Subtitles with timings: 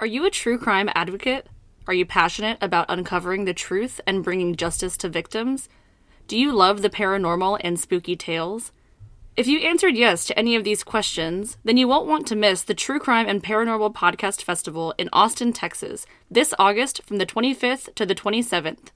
[0.00, 1.48] Are you a true crime advocate?
[1.88, 5.68] Are you passionate about uncovering the truth and bringing justice to victims?
[6.28, 8.70] Do you love the paranormal and spooky tales?
[9.36, 12.62] If you answered yes to any of these questions, then you won't want to miss
[12.62, 17.92] the True Crime and Paranormal Podcast Festival in Austin, Texas, this August from the 25th
[17.96, 18.90] to the 27th.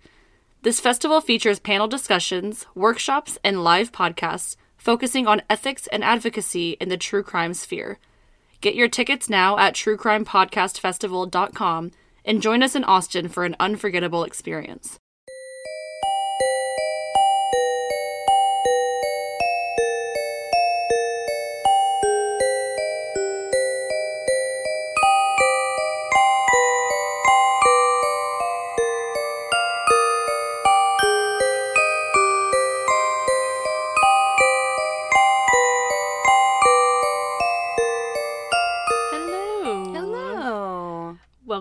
[0.63, 6.91] This festival features panel discussions, workshops, and live podcasts focusing on ethics and advocacy in
[6.91, 7.99] the true crime sphere.
[8.63, 11.91] Get your tickets now at truecrimepodcastfestival.com
[12.25, 15.01] and join us in Austin for an unforgettable experience.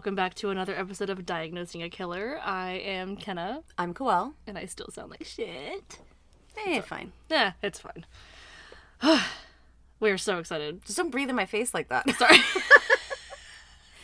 [0.01, 2.39] Welcome back to another episode of Diagnosing a Killer.
[2.43, 4.33] I am Kenna, I'm Coel.
[4.47, 5.99] and I still sound like shit.
[6.55, 7.11] Hey, fine.
[7.29, 8.07] Yeah, it's fine.
[9.99, 10.83] We're so excited.
[10.85, 12.09] Just don't breathe in my face like that.
[12.17, 12.35] Sorry.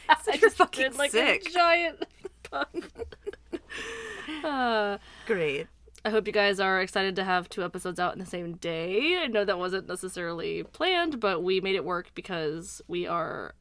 [0.09, 1.48] I just fucking did like sick.
[1.48, 2.06] a giant
[4.44, 5.66] uh, Great.
[6.06, 9.17] I hope you guys are excited to have two episodes out in the same day.
[9.17, 13.56] I know that wasn't necessarily planned, but we made it work because we are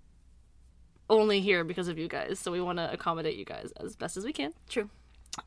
[1.08, 2.38] only here because of you guys.
[2.38, 4.52] So we want to accommodate you guys as best as we can.
[4.68, 4.90] True.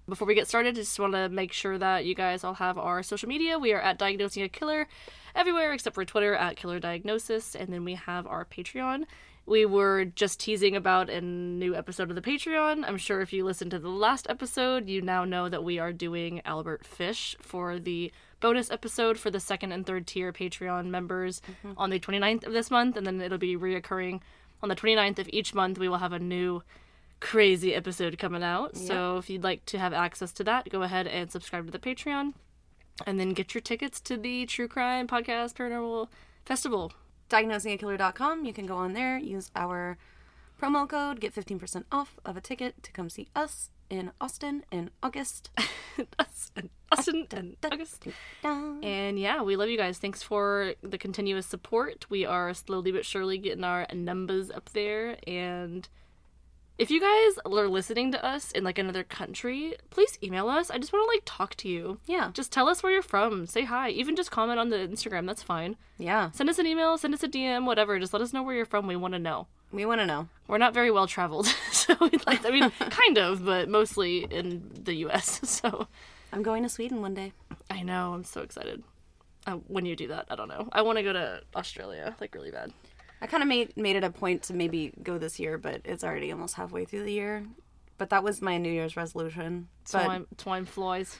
[0.07, 2.77] Before we get started, I just want to make sure that you guys all have
[2.77, 3.57] our social media.
[3.57, 4.87] We are at Diagnosing a Killer
[5.35, 9.05] everywhere except for Twitter at Killer Diagnosis, and then we have our Patreon.
[9.45, 12.87] We were just teasing about a new episode of the Patreon.
[12.87, 15.91] I'm sure if you listened to the last episode, you now know that we are
[15.91, 21.41] doing Albert Fish for the bonus episode for the second and third tier Patreon members
[21.41, 21.73] mm-hmm.
[21.77, 24.21] on the 29th of this month, and then it'll be reoccurring
[24.61, 25.77] on the 29th of each month.
[25.77, 26.63] We will have a new
[27.19, 28.77] crazy episode coming out.
[28.77, 31.79] So if you'd like to have access to that, go ahead and subscribe to the
[31.79, 32.33] Patreon
[33.05, 36.07] and then get your tickets to the True Crime Podcast Paranormal
[36.45, 36.91] Festival.
[37.29, 38.45] Diagnosingakiller.com.
[38.45, 39.97] You can go on there, use our
[40.61, 44.91] promo code, get 15% off of a ticket to come see us in Austin in
[45.01, 45.49] August.
[46.17, 48.07] Us and Austin and August.
[48.43, 49.97] And yeah, we love you guys.
[49.97, 52.05] Thanks for the continuous support.
[52.09, 55.17] We are slowly but surely getting our numbers up there.
[55.27, 55.87] And
[56.79, 60.71] if you guys are listening to us in like another country, please email us.
[60.71, 61.99] I just want to like talk to you.
[62.05, 62.31] Yeah.
[62.33, 63.45] Just tell us where you're from.
[63.47, 63.89] Say hi.
[63.89, 65.27] Even just comment on the Instagram.
[65.27, 65.75] That's fine.
[65.97, 66.31] Yeah.
[66.31, 67.99] Send us an email, send us a DM, whatever.
[67.99, 68.87] Just let us know where you're from.
[68.87, 69.47] We want to know.
[69.73, 70.29] We want to know.
[70.47, 71.47] We're not very well traveled.
[71.71, 75.41] so we'd like, I mean, kind of, but mostly in the US.
[75.59, 75.87] So
[76.31, 77.33] I'm going to Sweden one day.
[77.69, 78.13] I know.
[78.13, 78.83] I'm so excited.
[79.45, 80.69] Uh, when you do that, I don't know.
[80.71, 82.71] I want to go to Australia, like really bad.
[83.21, 86.03] I kind of made made it a point to maybe go this year, but it's
[86.03, 87.45] already almost halfway through the year.
[87.97, 89.67] But that was my New Year's resolution.
[89.91, 91.17] But Twine, twine flies.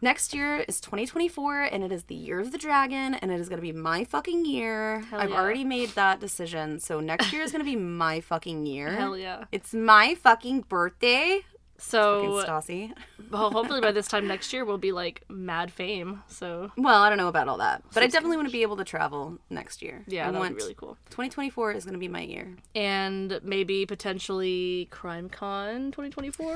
[0.00, 3.50] next year is 2024, and it is the year of the dragon, and it is
[3.50, 5.04] going to be my fucking year.
[5.12, 5.36] I've yeah.
[5.36, 6.80] already made that decision.
[6.80, 8.88] So next year is going to be my fucking year.
[8.96, 9.44] Hell yeah.
[9.52, 11.42] It's my fucking birthday.
[11.76, 12.92] So, Stassi.
[13.30, 16.22] well, hopefully by this time next year we'll be like mad fame.
[16.28, 18.76] So Well, I don't know about all that, but I definitely want to be able
[18.76, 20.04] to travel next year.
[20.06, 20.96] yeah, I that would want be really cool.
[21.10, 22.56] 2024 is going to be my year.
[22.74, 26.46] and maybe potentially CrimeCon 2024.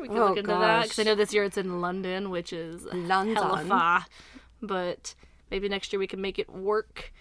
[0.00, 2.52] We can Oh, look into that because I know this year it's in London, which
[2.52, 3.36] is London.
[3.36, 4.06] hella far.
[4.62, 5.14] But
[5.50, 7.12] maybe next year we can make it work.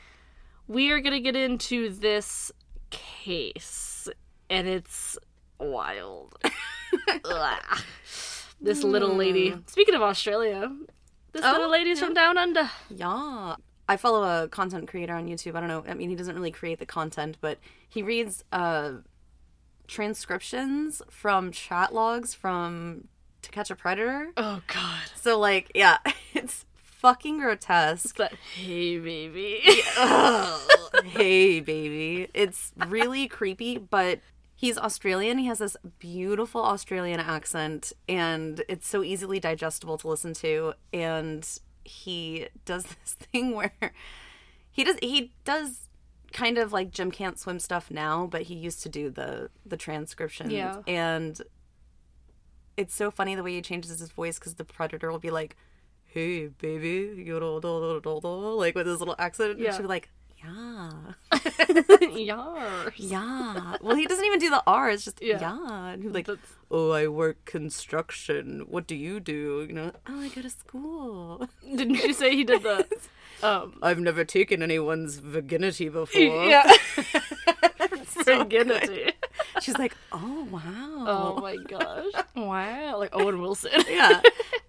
[0.67, 2.51] We are gonna get into this
[2.91, 4.07] case,
[4.49, 5.17] and it's
[5.59, 6.35] wild.
[8.59, 9.55] This little lady.
[9.67, 10.75] Speaking of Australia,
[11.31, 12.69] this Oh, little lady's from down under.
[12.89, 13.55] Yeah.
[13.89, 15.55] I follow a content creator on YouTube.
[15.55, 15.83] I don't know.
[15.87, 18.93] I mean, he doesn't really create the content, but he reads uh,
[19.87, 23.07] transcriptions from chat logs from
[23.43, 24.31] To Catch a Predator.
[24.35, 25.97] Oh God, So, like, yeah,
[26.33, 28.17] it's fucking grotesque.
[28.17, 29.61] but hey, baby.
[31.05, 32.27] hey, baby.
[32.33, 34.19] It's really creepy, but
[34.57, 35.37] he's Australian.
[35.37, 40.73] He has this beautiful Australian accent, and it's so easily digestible to listen to.
[40.91, 41.47] And
[41.85, 43.93] he does this thing where
[44.69, 45.87] he does he does
[46.33, 49.77] kind of like Jim can't swim stuff now, but he used to do the the
[49.77, 50.49] transcription.
[50.51, 50.81] Yeah.
[50.87, 51.39] and
[52.75, 55.55] it's so funny the way he changes his voice because the predator will be like,
[56.05, 59.57] "Hey, baby," you know, do- do- do- do," like with his little accent.
[59.57, 59.67] Yeah.
[59.67, 60.09] and she'll be like,
[60.43, 60.91] "Yeah."
[61.31, 62.93] Yars.
[62.97, 63.75] Yeah.
[63.81, 64.89] Well, he doesn't even do the R.
[64.89, 65.39] It's just Yeah.
[65.41, 65.87] yeah.
[65.89, 68.65] And he's like, That's- oh, I work construction.
[68.67, 69.65] What do you do?
[69.67, 71.47] You know, oh, I go to school.
[71.63, 72.85] Didn't you say he did the?
[73.43, 76.19] Um, I've never taken anyone's virginity before.
[76.45, 76.71] yeah.
[78.25, 79.11] Virginity.
[79.61, 81.05] She's like, oh wow.
[81.07, 82.05] Oh my gosh.
[82.35, 82.97] Wow.
[82.97, 83.69] Like Owen Wilson.
[83.87, 84.21] yeah.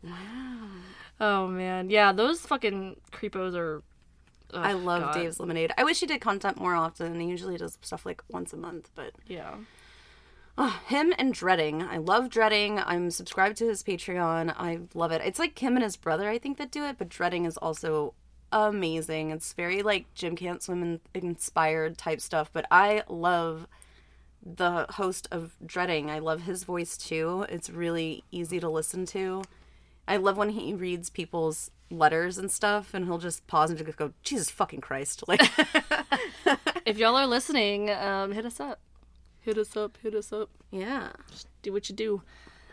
[0.03, 0.69] Wow.
[1.19, 1.89] Oh man.
[1.89, 3.83] Yeah, those fucking creepos are
[4.55, 5.15] I love God.
[5.15, 5.73] Dave's Lemonade.
[5.77, 7.19] I wish he did content more often.
[7.21, 9.57] He usually does stuff like once a month, but Yeah.
[10.57, 11.83] oh, him and Dreading.
[11.83, 12.79] I love Dreading.
[12.79, 14.55] I'm subscribed to his Patreon.
[14.57, 15.23] I love it.
[15.25, 18.15] It's like him and his brother, I think, that do it, but Dreading is also
[18.51, 19.31] amazing.
[19.31, 23.67] It's very like Jim Can't Swim inspired type stuff, but I love
[24.43, 26.11] the host of Dreading.
[26.11, 27.45] I love his voice too.
[27.51, 29.43] It's really easy to listen to.
[30.07, 33.99] I love when he reads people's letters and stuff, and he'll just pause and just
[33.99, 35.41] go, "Jesus fucking Christ!" Like,
[36.87, 38.81] If y'all are listening, um, hit us up.
[39.41, 40.51] Hit us up, hit us up.
[40.71, 42.23] yeah, just do what you do.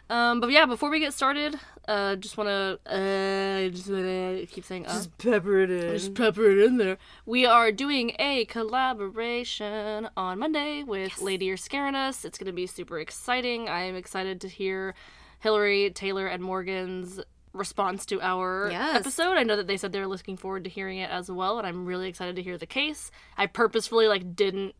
[0.09, 1.55] Um, but yeah, before we get started,
[1.87, 5.91] uh, just want to uh, just wanna keep saying uh, pepper it in.
[5.93, 6.97] just pepper it in there.
[7.25, 12.23] We are doing a collaboration on Monday with Lady You're Scaring Us.
[12.23, 13.67] It's going to be super exciting.
[13.67, 14.93] I am excited to hear
[15.39, 17.19] Hillary, Taylor, and Morgan's
[17.55, 18.99] response to our Yes.
[18.99, 19.33] episode.
[19.37, 21.85] I know that they said they're looking forward to hearing it as well, and I'm
[21.85, 23.11] really excited to hear the case.
[23.37, 24.75] I purposefully like didn't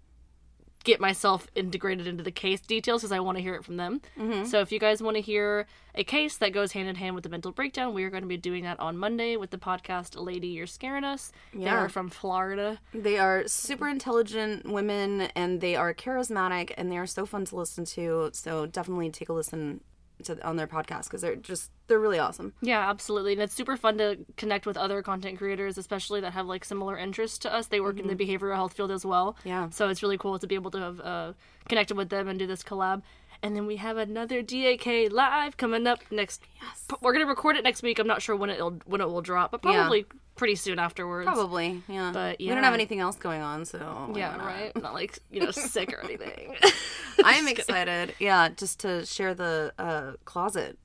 [0.84, 4.02] get myself integrated into the case details because I want to hear it from them.
[4.20, 4.46] Mm-hmm.
[4.46, 7.24] So if you guys want to hear a case that goes hand in hand with
[7.24, 10.16] the mental breakdown, we are going to be doing that on Monday with the podcast
[10.24, 11.32] Lady You're Scaring Us.
[11.54, 11.64] Yeah.
[11.64, 12.80] They are from Florida.
[12.94, 17.56] They are super intelligent women, and they are charismatic, and they are so fun to
[17.56, 18.30] listen to.
[18.34, 19.82] So definitely take a listen
[20.24, 22.54] to on their podcast because they're just they're really awesome.
[22.62, 23.34] Yeah, absolutely.
[23.34, 26.98] And it's super fun to connect with other content creators, especially that have like similar
[26.98, 27.68] interests to us.
[27.68, 29.38] They work in the behavioral health field as well.
[29.44, 29.70] Yeah.
[29.70, 31.34] So it's really cool to be able to have uh,
[31.70, 33.02] connected with them and do this collab.
[33.44, 36.42] And then we have another DAK live coming up next.
[36.62, 36.88] Yes.
[37.02, 38.00] We're gonna record it next week.
[38.00, 39.90] I'm not sure when it'll when it will drop, but Yeah.
[40.36, 41.26] Pretty soon afterwards.
[41.26, 42.12] Probably, yeah.
[42.14, 44.46] But, we don't have anything else going on, so Yeah, not?
[44.46, 44.82] right.
[44.82, 46.56] Not like you know sick or anything.
[47.24, 48.14] I'm excited.
[48.20, 50.78] Yeah, just to share the uh, closet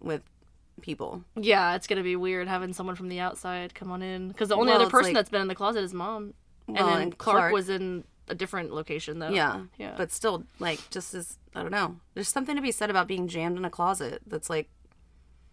[0.00, 0.22] with
[0.80, 1.24] people.
[1.34, 4.54] yeah, it's gonna be weird having someone from the outside come on in because the
[4.56, 6.34] only Well, other person like- that's been in the closet is mom,
[6.68, 7.52] and then and Clark, Clark.
[7.52, 9.30] was in a different location though.
[9.30, 9.94] Yeah, Yeah.
[9.96, 11.96] But still, like, just as I don't know.
[12.14, 14.20] There's something to be said about being jammed in a closet.
[14.26, 14.68] That's like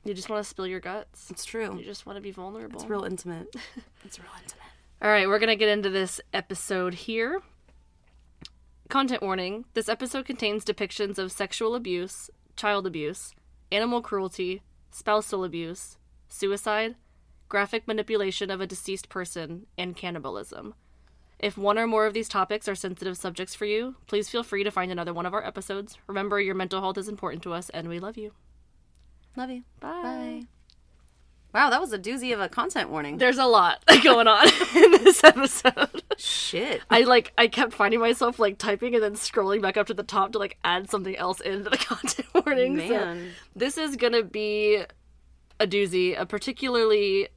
[0.05, 1.31] You just want to spill your guts.
[1.31, 1.75] it's true.
[1.77, 2.79] You just want to be vulnerable.
[2.79, 3.53] It's real intimate.
[4.05, 4.61] It's real intimate.
[5.01, 7.41] All right, we're going to get into this episode here.
[8.87, 13.33] Content warning this episode contains depictions of sexual abuse, child abuse,
[13.71, 14.61] animal cruelty,
[14.91, 15.97] spousal abuse,
[16.29, 16.95] suicide,
[17.49, 20.75] graphic manipulation of a deceased person, and cannibalism.
[21.39, 24.63] If one or more of these topics are sensitive subjects for you, please feel free
[24.63, 25.97] to find another one of our episodes.
[26.05, 28.33] Remember, your mental health is important to us, and we love you.
[29.35, 29.63] Love you.
[29.79, 30.01] Bye.
[30.01, 30.41] Bye.
[31.55, 33.17] Wow, that was a doozy of a content warning.
[33.17, 34.45] There's a lot going on
[34.75, 36.03] in this episode.
[36.17, 36.81] Shit.
[36.89, 40.03] I like I kept finding myself like typing and then scrolling back up to the
[40.03, 42.77] top to like add something else into the content warning.
[42.79, 43.31] So Man.
[43.55, 44.83] this is gonna be
[45.57, 47.29] a doozy, a particularly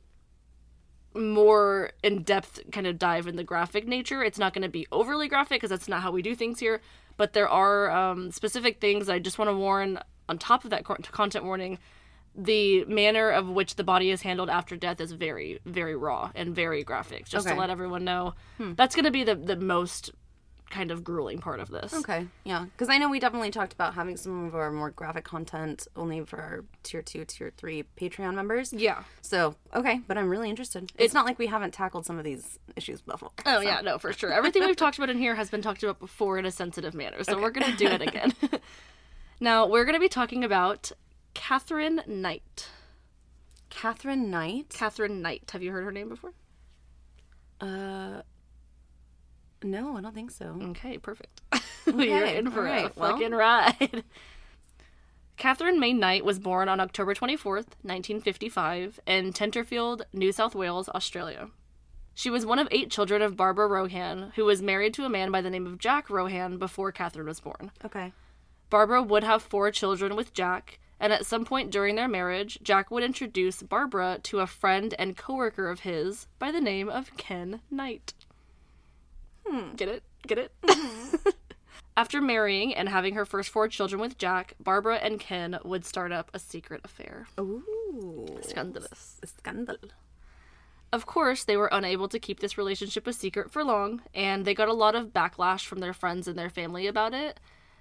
[1.15, 4.25] more in-depth kind of dive in the graphic nature.
[4.25, 6.81] It's not gonna be overly graphic because that's not how we do things here.
[7.17, 10.85] But there are um, specific things I just want to warn on top of that
[10.85, 11.79] content warning.
[12.35, 16.55] The manner of which the body is handled after death is very, very raw and
[16.55, 17.27] very graphic.
[17.27, 17.55] Just Okay.
[17.55, 18.75] to let everyone know, hmm.
[18.75, 20.13] that's going to be the the most
[20.71, 21.93] kind of grueling part of this.
[21.95, 25.25] Okay, yeah, because I know we definitely talked about having some of our more graphic
[25.25, 28.73] content only for our tier two, tier three Patreon members.
[28.73, 29.03] Yeah.
[29.23, 30.93] So okay, but I'm really interested.
[30.97, 33.31] It's not like we haven't tackled some of these issues before.
[33.47, 34.33] Oh yeah, no, for sure.
[34.33, 37.25] Everything we've talked about in here has been talked about before in a sensitive manner,
[37.25, 38.33] so we're gonna do it again.
[39.41, 40.93] now we're gonna be talking about
[41.35, 42.69] Katherine Knight.
[43.71, 44.71] Katherine Knight.
[44.71, 45.51] Katherine Knight.
[45.53, 46.33] Have you heard her name before?
[47.61, 48.23] Uh,
[49.63, 50.57] no, I don't think so.
[50.71, 51.43] Okay, perfect.
[51.87, 53.13] You're Okay, in for a alright, well.
[53.13, 54.05] fucking ride.
[55.37, 61.49] Katherine May Knight was born on October 24th, 1955, in Tenterfield, New South Wales, Australia.
[62.15, 65.31] She was one of eight children of Barbara Rohan, who was married to a man
[65.31, 67.71] by the name of Jack Rohan before Katherine was born.
[67.85, 68.13] Okay.
[68.71, 72.91] Barbara would have four children with Jack, and at some point during their marriage, Jack
[72.91, 77.61] would introduce Barbara to a friend and coworker of his by the name of Ken
[77.71, 78.15] Knight.
[79.47, 79.75] Hmm.
[79.77, 80.03] Get it?
[80.27, 80.53] Get it?
[81.97, 86.13] After marrying and having her first four children with Jack, Barbara and Ken would start
[86.13, 87.27] up a secret affair.
[87.41, 88.39] Ooh.
[88.43, 89.21] Scandalous.
[89.25, 89.79] Scandal.
[90.93, 94.55] Of course, they were unable to keep this relationship a secret for long, and they
[94.55, 97.41] got a lot of backlash from their friends and their family about it.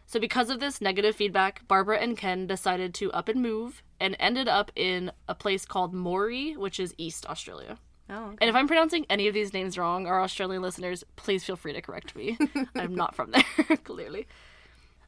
[0.09, 4.15] So, because of this negative feedback, Barbara and Ken decided to up and move and
[4.21, 7.77] ended up in a place called Moree, which is East Australia.
[8.09, 8.33] Oh.
[8.39, 11.73] And if I'm pronouncing any of these names wrong, our Australian listeners, please feel free
[11.73, 12.37] to correct me.
[12.75, 14.27] I'm not from there, clearly.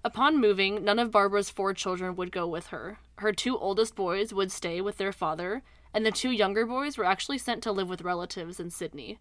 [0.04, 3.00] Upon moving, none of Barbara's four children would go with her.
[3.20, 5.62] Her two oldest boys would stay with their father,
[5.94, 9.20] and the two younger boys were actually sent to live with relatives in Sydney.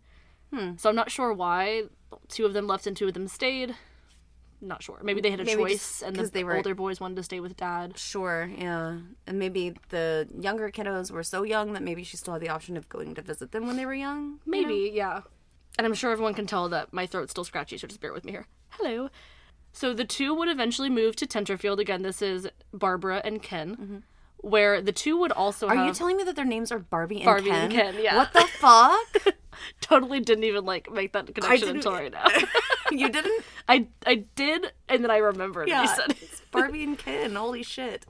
[0.52, 0.72] Hmm.
[0.76, 1.84] So I'm not sure why
[2.28, 3.76] two of them left and two of them stayed.
[4.60, 4.98] Not sure.
[5.02, 7.22] Maybe they had a Maybe choice, just and the they were- older boys wanted to
[7.22, 7.96] stay with dad.
[7.96, 8.98] Sure, yeah.
[9.26, 12.76] And maybe the younger kiddos were so young that maybe she still had the option
[12.76, 14.40] of going to visit them when they were young.
[14.44, 14.68] you know?
[14.68, 15.20] Maybe, yeah.
[15.78, 18.24] And I'm sure everyone can tell that my throat's still scratchy, so just bear with
[18.24, 18.46] me here.
[18.70, 19.10] Hello.
[19.72, 21.78] So the two would eventually move to Tenterfield.
[21.78, 24.02] Again, this is Barbara and Ken,
[24.38, 25.78] where the two would also Mm-hmm.
[25.78, 27.64] Are you telling me that their names are Barbie and Barbie Ken?
[27.64, 28.16] and Ken, yeah.
[28.16, 29.34] What the fuck?
[29.80, 32.26] totally didn't even like make that connection until right now.
[32.90, 33.44] you didn't?
[33.68, 35.68] I I did, and then I remembered.
[35.68, 35.94] Yeah.
[36.08, 37.34] It's Barbie and Ken.
[37.34, 38.06] Holy shit.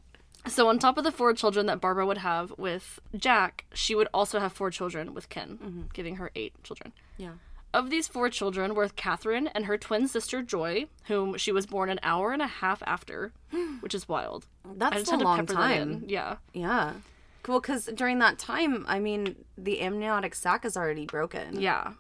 [0.47, 4.09] So on top of the four children that Barbara would have with Jack, she would
[4.15, 5.83] also have four children with Ken, mm-hmm.
[5.93, 6.93] giving her eight children.
[7.17, 7.33] Yeah.
[7.75, 11.91] Of these four children were Katherine and her twin sister Joy, whom she was born
[11.91, 13.33] an hour and a half after,
[13.81, 14.47] which is wild.
[14.77, 16.01] That's a long pepper that in.
[16.01, 16.05] time.
[16.07, 16.37] Yeah.
[16.55, 16.95] Yeah.
[17.49, 21.61] Well, because during that time, I mean, the amniotic sac is already broken.
[21.61, 21.95] Yeah.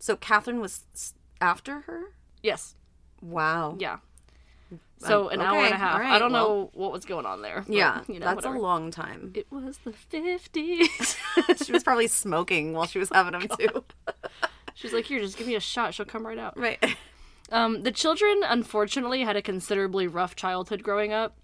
[0.00, 2.12] So Katherine was s- after her?
[2.42, 2.74] Yes.
[3.22, 3.76] Wow.
[3.78, 3.98] Yeah.
[4.98, 5.98] So an hour and a half.
[6.00, 7.62] right, I don't well- know what was going on there.
[7.66, 8.02] but, Yeah.
[8.08, 8.54] you know, that's whatever.
[8.56, 9.32] a long time.
[9.34, 11.16] It was the fifties.
[11.64, 13.84] she was probably smoking while she was having them too.
[14.74, 15.94] She's like, "Here, just give me a shot.
[15.94, 16.82] She'll come right out." Right.
[17.50, 21.36] Um, the children, unfortunately, had a considerably rough childhood growing up.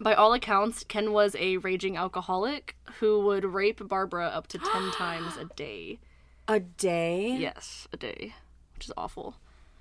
[0.00, 4.90] By all accounts, Ken was a raging alcoholic who would rape Barbara up to 10
[4.92, 5.98] times a day.
[6.46, 7.36] A day?
[7.38, 8.34] Yes, a day,
[8.74, 9.36] which is awful.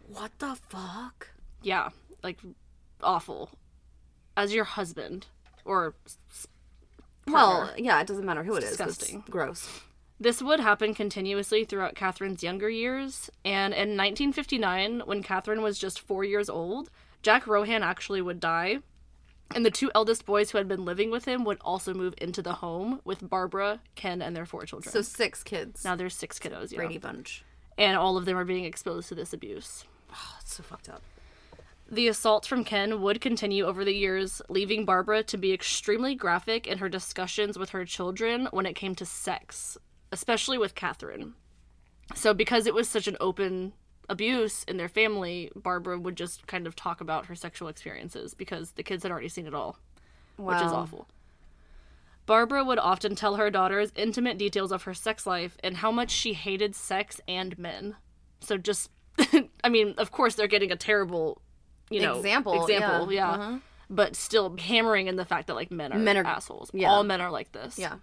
[0.07, 1.29] What the fuck?
[1.61, 1.89] Yeah,
[2.23, 2.39] like
[3.01, 3.51] awful.
[4.35, 5.27] As your husband
[5.65, 6.47] or s-
[7.27, 8.69] Well, yeah, it doesn't matter who it is.
[8.71, 9.19] disgusting.
[9.19, 9.81] It's gross.
[10.19, 15.99] This would happen continuously throughout Katherine's younger years, and in 1959, when Katherine was just
[15.99, 16.89] four years old,
[17.21, 18.79] Jack Rohan actually would die,
[19.55, 22.41] and the two eldest boys who had been living with him would also move into
[22.41, 24.91] the home with Barbara, Ken, and their four children.
[24.91, 25.83] So six kids.
[25.83, 26.77] now there's six kiddos, yeah.
[26.77, 27.43] Brady Bunch.
[27.77, 29.85] and all of them are being exposed to this abuse.
[30.11, 31.01] Oh, it's so fucked up.
[31.89, 36.67] The assault from Ken would continue over the years, leaving Barbara to be extremely graphic
[36.67, 39.77] in her discussions with her children when it came to sex,
[40.11, 41.33] especially with Katherine.
[42.13, 43.73] So, because it was such an open
[44.09, 48.71] abuse in their family, Barbara would just kind of talk about her sexual experiences because
[48.71, 49.77] the kids had already seen it all,
[50.37, 51.07] which is awful.
[52.25, 56.11] Barbara would often tell her daughters intimate details of her sex life and how much
[56.11, 57.95] she hated sex and men.
[58.41, 58.89] So just
[59.63, 61.41] I mean, of course they're getting a terrible,
[61.89, 63.19] you know, Example, example, yeah.
[63.19, 63.31] yeah.
[63.31, 63.57] Uh-huh.
[63.89, 66.69] But still hammering in the fact that like men are, Men are- assholes.
[66.73, 66.89] yeah.
[66.91, 67.79] All men are like this.
[67.79, 67.95] Yeah.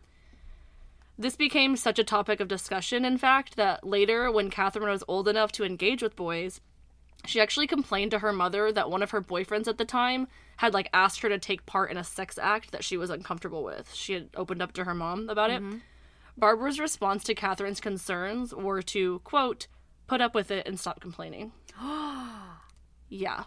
[1.16, 5.28] This became such a topic of discussion, in fact, that later, when Katherine was old
[5.28, 6.60] enough to engage with boys,
[7.26, 10.26] she actually complained to her mother that one of her boyfriends at the time
[10.58, 13.64] had like asked her to take part in a sex act that she was uncomfortable
[13.64, 13.94] with.
[13.94, 15.62] She had opened up to her mom about it.
[15.62, 15.78] Mm-hmm.
[16.36, 19.68] Barbara's response to Katherine's concerns were to, quote,
[20.06, 21.52] put up with it and stop complaining.
[23.08, 23.44] yeah.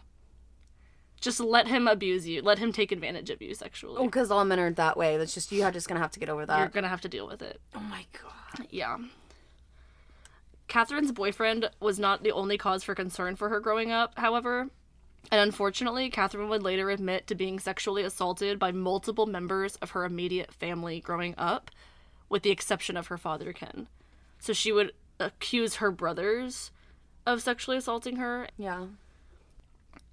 [1.20, 2.42] Just let him abuse you.
[2.42, 3.98] Let him take advantage of you sexually.
[3.98, 5.18] Oh, because all men are that way.
[5.18, 6.60] That's just, you're just to have to get over that.
[6.60, 7.60] You're gonna have to deal with it.
[7.76, 8.68] Oh my God.
[8.70, 8.98] Yeah.
[10.68, 14.70] Katherine's boyfriend was not the only cause for concern for her growing up, however.
[15.32, 20.06] And unfortunately, Katherine would later admit to being sexually assaulted by multiple members of her
[20.06, 21.72] immediate family growing up,
[22.30, 23.88] with the exception of her father, Ken.
[24.40, 26.72] So she would accuse her brothers
[27.26, 28.48] of sexually assaulting her.
[28.58, 28.86] Yeah.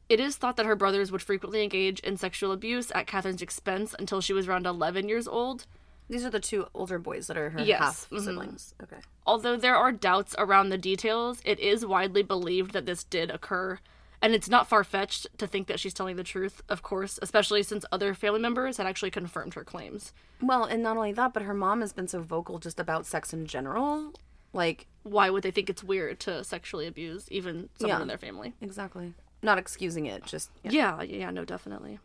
[0.08, 3.94] It is thought that her brothers would frequently engage in sexual abuse at Katherine's expense
[3.98, 5.66] until she was around 11 years old,
[6.06, 8.20] These are the two older boys that are her Yes, half mhm.
[8.20, 8.74] siblings.
[8.82, 8.98] Okay.
[9.26, 13.78] Although there are doubts around the details, it is widely believed that this did occur.
[14.20, 17.62] And it's not far fetched to think that she's telling the truth, of course, especially
[17.62, 20.12] since other family members had actually confirmed her claims.
[20.42, 23.32] Well, and not only that, but her mom has been so vocal just about sex
[23.32, 24.12] in general.
[24.52, 28.02] Like, Why would they think it's weird to sexually abuse even someone Yeah.
[28.02, 28.52] in their family?
[28.60, 29.14] exactly.
[29.44, 30.50] Not excusing it, just.
[30.62, 30.70] Yeah.
[30.72, 31.98] Yeah, yeah, no, definitely.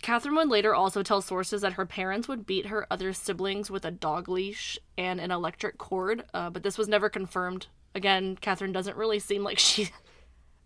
[0.00, 3.84] Katherine would later also tell sources that her parents would beat her other siblings with
[3.84, 7.66] a dog leash and an electric cord, uh, but this was never confirmed.
[7.96, 9.90] Again, Katherine doesn't really seem like she.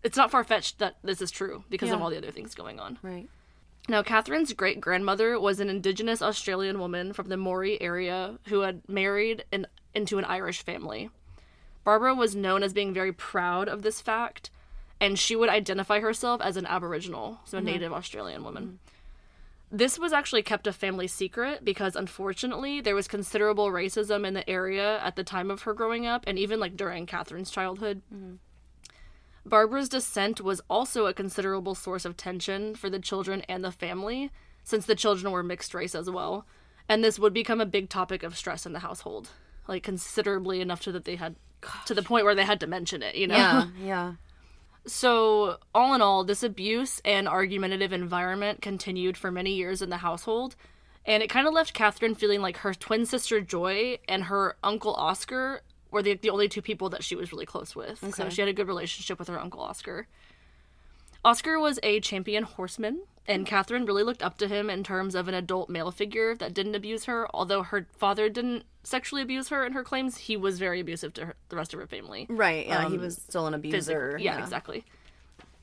[0.03, 2.79] It's not far fetched that this is true because of all the other things going
[2.79, 2.99] on.
[3.01, 3.27] Right.
[3.89, 8.87] Now, Katherine's great grandmother was an Indigenous Australian woman from the Moree area who had
[8.87, 11.09] married an, into an Irish family.
[11.83, 14.51] Barbara was known as being very proud of this fact,
[14.99, 17.67] and she would identify herself as an Aboriginal, so a mm-hmm.
[17.67, 18.79] Native Australian woman.
[19.71, 24.47] This was actually kept a family secret because unfortunately there was considerable racism in the
[24.47, 28.03] area at the time of her growing up and even like during Katherine's childhood.
[28.13, 28.35] Mm-hmm.
[29.45, 34.31] Barbara's descent was also a considerable source of tension for the children and the family,
[34.63, 36.45] since the children were mixed race as well.
[36.87, 39.29] And this would become a big topic of stress in the household,
[39.67, 41.35] like considerably enough to that they had
[41.85, 43.35] to the point where they had to mention it, you know?
[43.35, 44.13] Yeah, yeah.
[44.85, 49.97] So, all in all, this abuse and argumentative environment continued for many years in the
[49.97, 50.55] household,
[51.05, 54.93] and it kind of left Katherine feeling like her twin sister Joy and her uncle
[54.95, 57.99] Oscar were the, the only two people that she was really close with.
[58.13, 60.07] So, she had a good relationship with her uncle Oscar.
[61.25, 65.27] Oscar was a champion horseman, and Katherine really looked up to him in terms of
[65.27, 67.27] an adult male figure that didn't abuse her.
[67.33, 71.25] Although her father didn't sexually abuse her in her claims, he was very abusive to
[71.27, 72.25] her, the rest of her family.
[72.29, 74.17] Right, yeah, he Um, was still an Physic- abuser.
[74.19, 74.83] Yeah, exactly.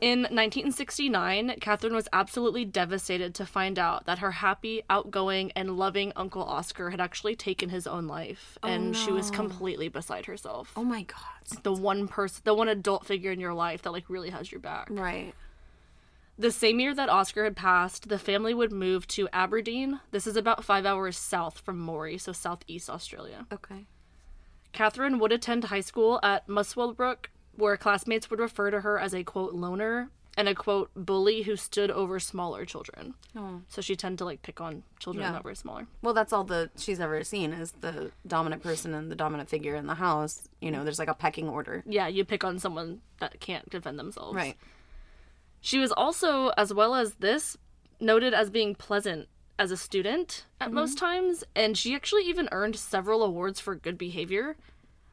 [0.01, 6.15] In 1969, Katherine was absolutely devastated to find out that her happy, outgoing, and loving
[6.17, 10.73] Uncle Oscar had actually taken his own life, and she was completely beside herself.
[10.75, 11.63] Oh my god.
[11.63, 14.63] The one person, the one adult figure in your life that like really has your
[14.63, 14.89] back.
[14.91, 15.35] Right.
[16.41, 20.01] The same year that Oscar had passed, the family would move to Aberdeen.
[20.11, 23.47] This is about five hours south from Moree, so southeast Australia.
[23.53, 23.85] Okay.
[24.73, 29.23] Katherine would attend high school at Muswellbrook, where classmates would refer to her as a
[29.23, 33.13] quote loner and a quote bully who stood over smaller children.
[33.37, 33.61] Oh.
[33.69, 35.33] So she tended to like pick on children Yeah.
[35.33, 35.89] that were smaller.
[36.01, 39.75] Well, that's all the she's ever seen is the dominant person and the dominant figure
[39.75, 40.49] in the house.
[40.63, 41.83] You know, there's like a pecking order.
[41.87, 44.35] Yeah, you pick on someone that can't defend themselves.
[44.35, 44.57] Right.
[45.61, 47.57] She was also, as well as this,
[48.01, 50.75] noted as being pleasant as a student at mm-hmm.
[50.75, 54.57] most times, and she actually even earned several awards for good behavior.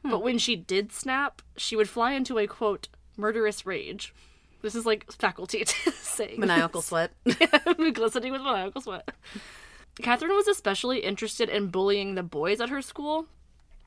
[0.02, 0.10] Hmm.
[0.10, 4.14] But when she did snap, she would fly into a quote murderous rage.
[4.62, 5.64] This is like faculty
[6.00, 7.12] saying Maniacal sweat.
[7.92, 9.08] glistening with maniacal sweat.
[10.02, 13.26] Katherine was especially interested in bullying the boys at her school,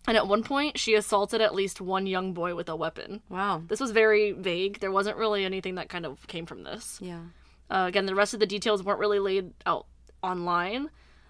[0.08, 3.22] and at one point she assaulted at least one young boy with a weapon.
[3.30, 3.62] wow.
[3.68, 4.80] This was very vague.
[4.80, 7.00] There wasn't really anything that kind of came from this.
[7.02, 7.22] Yeah.
[7.70, 9.86] Uh, again, the rest of the details weren't really laid out
[10.22, 10.90] online,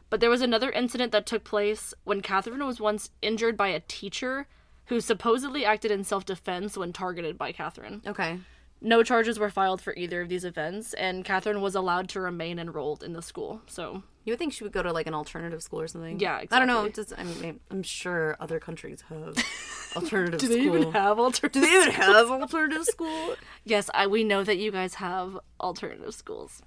[0.10, 3.80] but there was another incident that took place when Katherine was once injured by a
[3.82, 4.48] teacher
[4.86, 8.02] who supposedly acted in self defense when targeted by Katherine.
[8.06, 8.40] Okay.
[8.84, 12.58] No charges were filed for either of these events, and Katherine was allowed to remain
[12.58, 13.62] enrolled in the school.
[13.68, 16.20] So, You would think she would go to like an alternative school or something.
[16.20, 16.90] Yeah, I don't know.
[16.90, 19.38] Just, I mean, I'm sure other countries have
[19.96, 20.58] alternative do school.
[20.58, 21.52] they even have alternative?
[21.52, 23.36] Do they even have alternative school?
[23.64, 26.64] Yes, I, we know that you guys have alternative schools.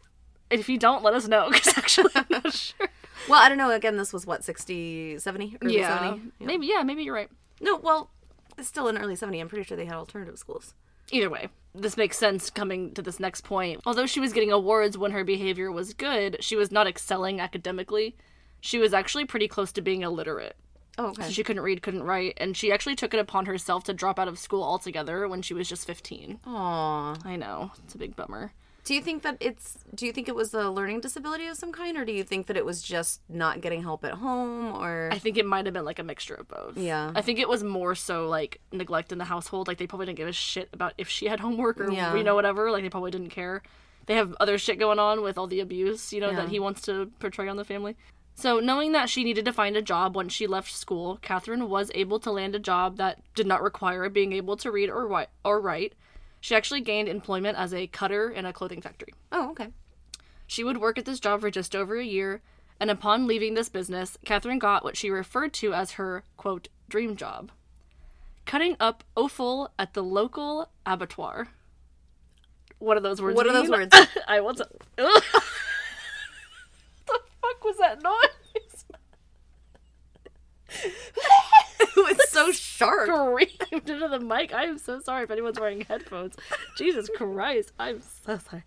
[0.52, 2.86] And if you don't, let us know, because actually I'm not sure.
[3.28, 3.72] Well, I don't know.
[3.72, 6.30] Again, this was what 60, 70, early yeah, 70.
[6.38, 6.66] maybe.
[6.68, 7.30] Yeah, maybe you're right.
[7.60, 8.10] No, well,
[8.56, 9.40] it's still in early 70.
[9.40, 10.74] I'm pretty sure they had alternative schools.
[11.10, 13.80] Either way, this makes sense coming to this next point.
[13.84, 18.16] Although she was getting awards when her behavior was good, she was not excelling academically.
[18.60, 20.56] She was actually pretty close to being illiterate.
[20.96, 21.24] Oh, okay.
[21.24, 24.18] So she couldn't read, couldn't write, and she actually took it upon herself to drop
[24.18, 26.38] out of school altogether when she was just 15.
[26.46, 27.16] Aw.
[27.24, 28.52] I know, it's a big bummer.
[28.84, 29.78] Do you think that it's?
[29.94, 32.46] Do you think it was a learning disability of some kind, or do you think
[32.48, 35.08] that it was just not getting help at home, or?
[35.10, 36.76] I think it might have been like a mixture of both.
[36.76, 37.10] Yeah.
[37.14, 39.68] I think it was more so like neglect in the household.
[39.68, 42.14] Like they probably didn't give a shit about if she had homework or Yeah.
[42.14, 42.70] you know whatever.
[42.70, 43.62] Like they probably didn't care.
[44.06, 46.40] They have other shit going on with all the abuse, you know, Yeah.
[46.40, 47.96] that he wants to portray on the family.
[48.36, 51.90] So, knowing that she needed to find a job once she left school, Katherine was
[51.94, 55.28] able to land a job that did not require being able to read or write.
[55.44, 55.94] Or write.
[56.44, 59.14] She actually gained employment as a cutter in a clothing factory.
[59.32, 59.68] oh, okay.
[60.46, 62.42] She would work at this job for just over a year,
[62.78, 67.16] and upon leaving this business, Katherine got what she referred to as her, quote, dream
[67.16, 67.50] job
[68.44, 71.48] cutting up offal at the local abattoir.
[72.78, 73.36] What are those words?
[73.36, 73.96] What are those words?
[74.28, 74.68] I want to.
[77.06, 78.84] The fuck was that noise?
[82.08, 83.08] it's so sharp.
[83.08, 84.52] Screamed into the mic.
[84.52, 86.34] I am so sorry if anyone's wearing headphones.
[86.76, 88.64] Jesus Christ, I'm so sorry.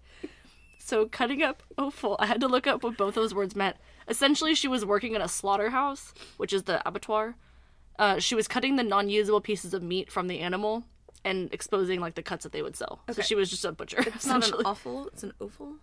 [0.79, 3.75] So cutting up offal, I had to look up what both those words meant.
[4.07, 7.35] Essentially, she was working in a slaughterhouse, which is the abattoir.
[7.99, 10.85] Uh, she was cutting the non-usable pieces of meat from the animal
[11.25, 13.01] and exposing like the cuts that they would sell.
[13.11, 13.99] So she was just a butcher.
[13.99, 15.07] It's not an awful.
[15.07, 15.75] It's an offal.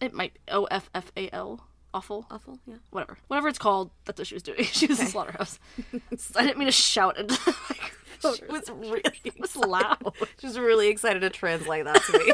[0.00, 1.66] It might O F F A L.
[1.92, 2.26] Awful.
[2.30, 2.58] Awful.
[2.66, 2.76] Yeah.
[2.90, 3.18] Whatever.
[3.28, 4.64] Whatever it's called, that's what she was doing.
[4.64, 5.58] She was a slaughterhouse.
[6.36, 8.36] I didn't mean to shout into the microphone.
[8.36, 10.14] She was really It was loud.
[10.38, 12.32] She was really excited to translate that to me.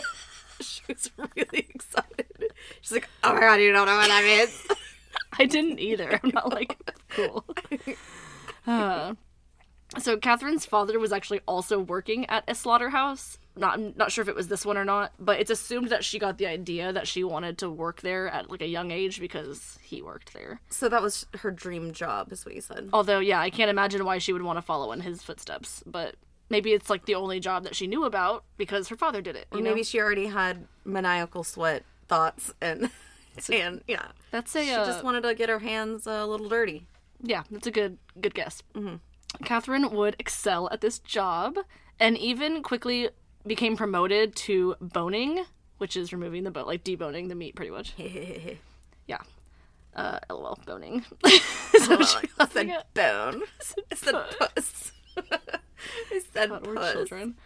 [0.61, 2.27] she was really excited.
[2.81, 4.67] She's like, "Oh my god, you don't know what that means."
[5.39, 6.19] I didn't either.
[6.23, 6.77] I'm not like
[7.11, 7.45] cool.
[8.67, 9.15] Uh,
[9.99, 13.39] so Katherine's father was actually also working at a slaughterhouse.
[13.57, 16.05] Not I'm not sure if it was this one or not, but it's assumed that
[16.05, 19.19] she got the idea that she wanted to work there at like a young age
[19.21, 20.61] because he worked there.
[20.69, 22.91] So that was her dream job, is what you said.
[22.93, 25.83] Although, yeah, I can't imagine why she would want to follow in his footsteps.
[25.87, 26.17] But
[26.51, 29.47] maybe it's like the only job that she knew about because her father did it.
[29.53, 29.71] You Or know?
[29.71, 32.91] maybe she already had maniacal sweat thoughts and
[33.53, 34.09] and yeah.
[34.31, 36.87] that's a She uh, just wanted to get her hands a little dirty.
[37.23, 38.63] Yeah, that's a good good guess.
[39.45, 41.57] Katherine would excel at this job
[41.99, 43.09] and even quickly
[43.47, 45.45] became promoted to boning,
[45.79, 47.95] which is removing the bone, like deboning the meat, pretty much.
[49.07, 49.19] yeah.
[49.95, 51.05] Uh, lol, boning.
[51.25, 53.43] so she I said bone.
[53.91, 54.93] I said puss.
[55.17, 56.93] I said God, puss.
[56.93, 57.37] children.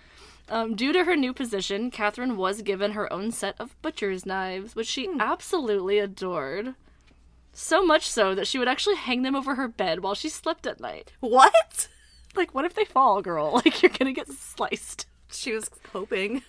[0.48, 4.74] Um, due to her new position, Katherine was given her own set of butcher's knives,
[4.74, 6.74] which she absolutely adored.
[7.52, 10.66] So much so that she would actually hang them over her bed while she slept
[10.66, 11.12] at night.
[11.20, 11.88] What?
[12.34, 13.52] Like, what if they fall, girl?
[13.64, 15.06] Like, you're gonna get sliced.
[15.34, 16.42] She was hoping.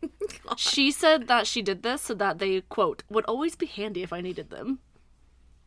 [0.56, 4.12] She said that she did this so that they, quote, would always be handy if
[4.12, 4.78] I needed them.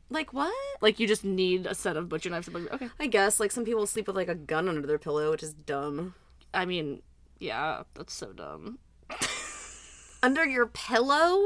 [0.10, 0.54] Like what?
[0.82, 2.48] Like, you just need a set of butcher knives.
[2.48, 2.90] to Okay.
[2.98, 5.54] I guess like some people sleep with like a gun under their pillow, which is
[5.54, 6.16] dumb.
[6.54, 7.02] I mean,
[7.40, 8.80] yeah, that's so dumb.
[10.24, 11.42] Under your pillow?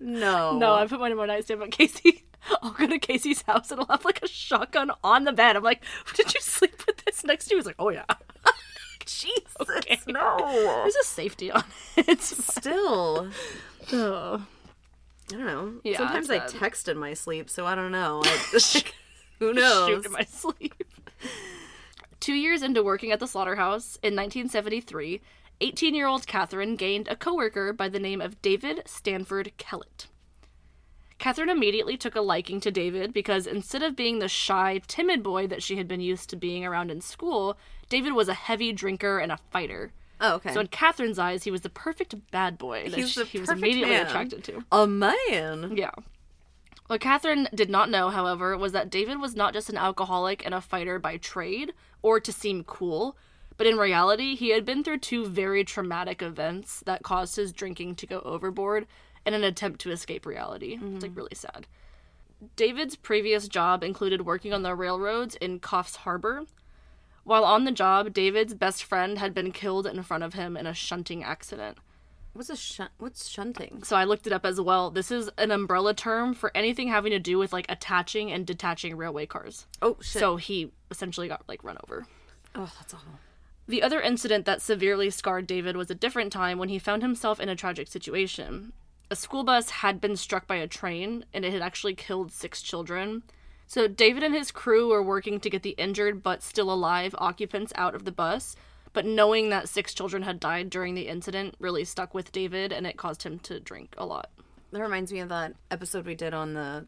[0.00, 0.58] No.
[0.58, 2.24] No, I put mine in my nightstand, but Casey,
[2.62, 5.56] I'll go to Casey's house and I'll have like a shotgun on the bed.
[5.56, 7.58] I'm like, did you sleep with this next to you?
[7.58, 8.04] He's like, oh yeah.
[9.20, 9.56] Jesus.
[9.60, 9.98] Okay.
[10.06, 10.36] No.
[10.82, 11.64] There's a safety on
[11.96, 12.20] it.
[12.20, 13.28] Still.
[13.92, 14.46] oh.
[15.30, 15.72] I don't know.
[15.84, 18.22] Yeah, Sometimes I text in my sleep, so I don't know.
[18.24, 18.82] I
[19.38, 19.88] who knows?
[19.88, 20.84] shoot in my sleep.
[22.20, 25.20] Two years into working at the slaughterhouse in 1973,
[25.60, 30.06] 18 year old Katherine gained a coworker by the name of David Stanford Kellett.
[31.18, 35.46] Katherine immediately took a liking to David because instead of being the shy, timid boy
[35.48, 39.18] that she had been used to being around in school, David was a heavy drinker
[39.18, 39.92] and a fighter.
[40.20, 40.52] Oh, okay.
[40.52, 43.38] So in Katherine's eyes, he was the perfect bad boy that He's she, the he
[43.38, 44.06] was perfect immediately man.
[44.06, 44.64] attracted to.
[44.72, 45.76] a man.
[45.76, 45.92] Yeah.
[46.88, 50.54] What Katherine did not know, however, was that David was not just an alcoholic and
[50.54, 53.16] a fighter by trade or to seem cool,
[53.58, 57.96] but in reality, he had been through two very traumatic events that caused his drinking
[57.96, 58.86] to go overboard
[59.26, 60.78] in an attempt to escape reality.
[60.80, 61.14] It's like mm-hmm.
[61.14, 61.66] really sad.
[62.56, 66.44] David's previous job included working on the railroads in Coffs Harbor.
[67.28, 70.66] While on the job, David's best friend had been killed in front of him in
[70.66, 71.76] a shunting accident.
[72.32, 72.90] What's a shunt?
[72.96, 73.82] What's shunting?
[73.82, 74.90] So I looked it up as well.
[74.90, 78.96] This is an umbrella term for anything having to do with like attaching and detaching
[78.96, 79.66] railway cars.
[79.82, 80.20] Oh shit.
[80.20, 82.06] So he essentially got like run over.
[82.54, 83.20] oh, that's awful.
[83.66, 87.40] The other incident that severely scarred David was a different time when he found himself
[87.40, 88.72] in a tragic situation.
[89.10, 92.62] A school bus had been struck by a train and it had actually killed six
[92.62, 93.22] children.
[93.68, 97.72] So David and his crew were working to get the injured but still alive occupants
[97.76, 98.56] out of the bus.
[98.94, 102.86] But knowing that six children had died during the incident really stuck with David and
[102.86, 104.30] it caused him to drink a lot.
[104.72, 106.86] That reminds me of that episode we did on the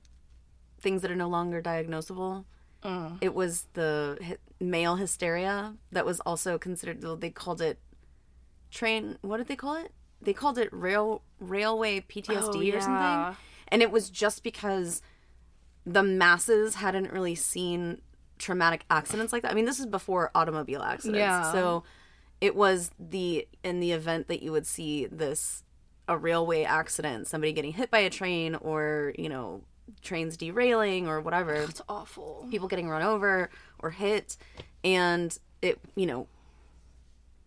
[0.81, 2.47] things that are no longer diagnosable.
[2.83, 3.19] Mm.
[3.21, 7.03] It was the male hysteria that was also considered.
[7.21, 7.79] They called it
[8.71, 9.19] train.
[9.21, 9.93] What did they call it?
[10.23, 13.37] They called it rail railway PTSD Oh, or something.
[13.69, 15.03] And it was just because
[15.87, 18.01] the masses hadn't really seen
[18.39, 19.53] traumatic accidents like that.
[19.53, 21.19] I mean, this is before automobile accidents.
[21.19, 21.53] Yeah.
[21.53, 21.85] So
[22.41, 25.63] it was the in the event that you would see this
[26.09, 29.63] a railway accident, somebody getting hit by a train or, you know,
[30.03, 32.47] trains derailing or whatever, It's awful.
[32.51, 34.37] people getting run over or hit
[34.83, 36.27] and it, you know,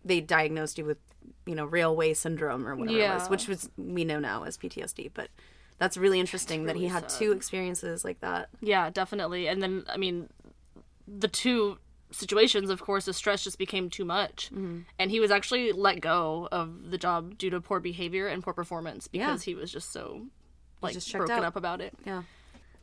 [0.02, 0.98] they diagnosed you with,
[1.44, 5.10] you know, railway syndrome or whatever it was, which was we know now as PTSD,
[5.12, 5.28] but
[5.78, 7.18] that's really interesting that he really had sad.
[7.18, 8.48] two experiences like that.
[8.60, 9.48] Yeah, definitely.
[9.48, 10.28] And then, I mean,
[11.06, 11.78] the two
[12.10, 14.50] situations, of course, the stress just became too much.
[14.52, 14.80] Mm-hmm.
[14.98, 18.54] And he was actually let go of the job due to poor behavior and poor
[18.54, 20.26] performance because he was just so,
[20.80, 21.44] like, just broken out.
[21.44, 21.94] up about it.
[22.06, 22.22] Yeah.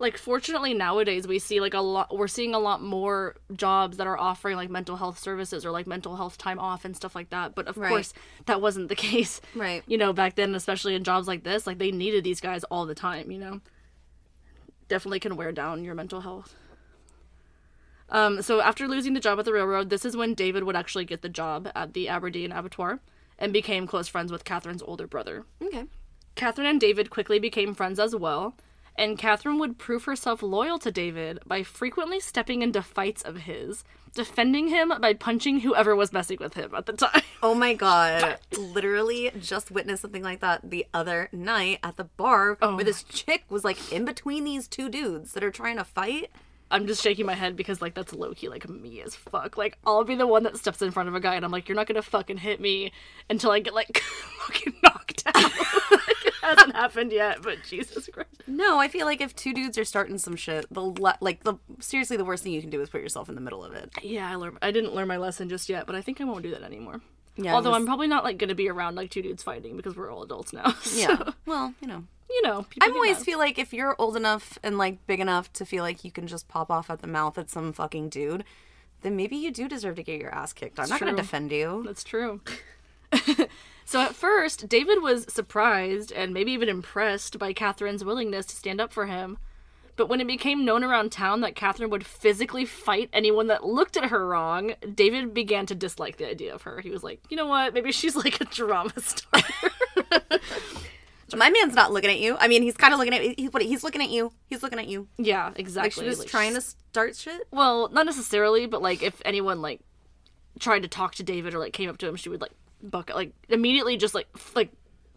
[0.01, 4.07] Like, fortunately, nowadays we see, like, a lot, we're seeing a lot more jobs that
[4.07, 7.29] are offering, like, mental health services or, like, mental health time off and stuff like
[7.29, 7.53] that.
[7.53, 7.89] But, of Right.
[7.89, 8.11] course,
[8.47, 9.41] that wasn't the case.
[9.53, 9.83] Right.
[9.85, 12.87] You know, back then, especially in jobs like this, like, they needed these guys all
[12.87, 13.61] the time, you know?
[14.87, 16.55] Definitely can wear down your mental health.
[18.09, 21.05] Um, so after losing the job at the railroad, this is when David would actually
[21.05, 23.01] get the job at the Aberdeen Abattoir
[23.37, 25.45] and became close friends with Katherine's older brother.
[25.61, 25.85] Okay.
[26.33, 28.55] Katherine and David quickly became friends as well,
[29.01, 33.83] and Katherine would prove herself loyal to David by frequently stepping into fights of his,
[34.13, 37.21] defending him by punching whoever was messing with him at the time.
[37.43, 38.37] Oh my god.
[38.55, 43.01] Literally just witnessed something like that the other night at the bar oh where this
[43.01, 46.29] chick was like in between these two dudes that are trying to fight.
[46.69, 49.57] I'm just shaking my head because like that's low key like me as fuck.
[49.57, 51.67] Like I'll be the one that steps in front of a guy and I'm like,
[51.67, 52.91] you're not gonna fucking hit me
[53.27, 53.97] until I get like
[54.45, 55.51] fucking knocked out.
[56.57, 58.29] Hasn't happened yet, but Jesus Christ.
[58.47, 61.55] No, I feel like if two dudes are starting some shit, the le- like the
[61.79, 63.91] seriously the worst thing you can do is put yourself in the middle of it.
[64.01, 64.57] Yeah, I learned.
[64.61, 67.01] I didn't learn my lesson just yet, but I think I won't do that anymore.
[67.37, 69.95] Yeah, Although I'm probably not like going to be around like two dudes fighting because
[69.95, 70.71] we're all adults now.
[70.81, 71.31] so, Yeah.
[71.45, 72.03] Well, you know.
[72.29, 73.25] you know, I always mad.
[73.25, 76.27] feel like if you're old enough and like big enough to feel like you can
[76.27, 78.43] just pop off at the mouth at some fucking dude,
[79.01, 80.77] then maybe you do deserve to get your ass kicked.
[80.79, 81.83] I'm not going to defend you.
[81.85, 82.41] That's true.
[83.85, 88.81] so at first, David was surprised and maybe even impressed by Katherine's willingness to stand
[88.81, 89.37] up for him.
[89.97, 93.97] But when it became known around town that Katherine would physically fight anyone that looked
[93.97, 96.79] at her wrong, David began to dislike the idea of her.
[96.81, 97.73] He was like, you know what?
[97.73, 99.41] Maybe she's like a drama star.
[101.35, 102.35] My man's not looking at you.
[102.39, 104.33] I mean, he's kind of looking at he's what he's looking at you.
[104.47, 105.07] He's looking at you.
[105.17, 106.03] yeah, Like exactly.
[106.03, 107.47] she was Like, trying to start shit.
[107.51, 109.79] Well, not necessarily, but like if anyone like
[110.59, 112.51] tried to talk to David or like came up to him, she would like
[112.83, 114.71] buck like immediately just like f- like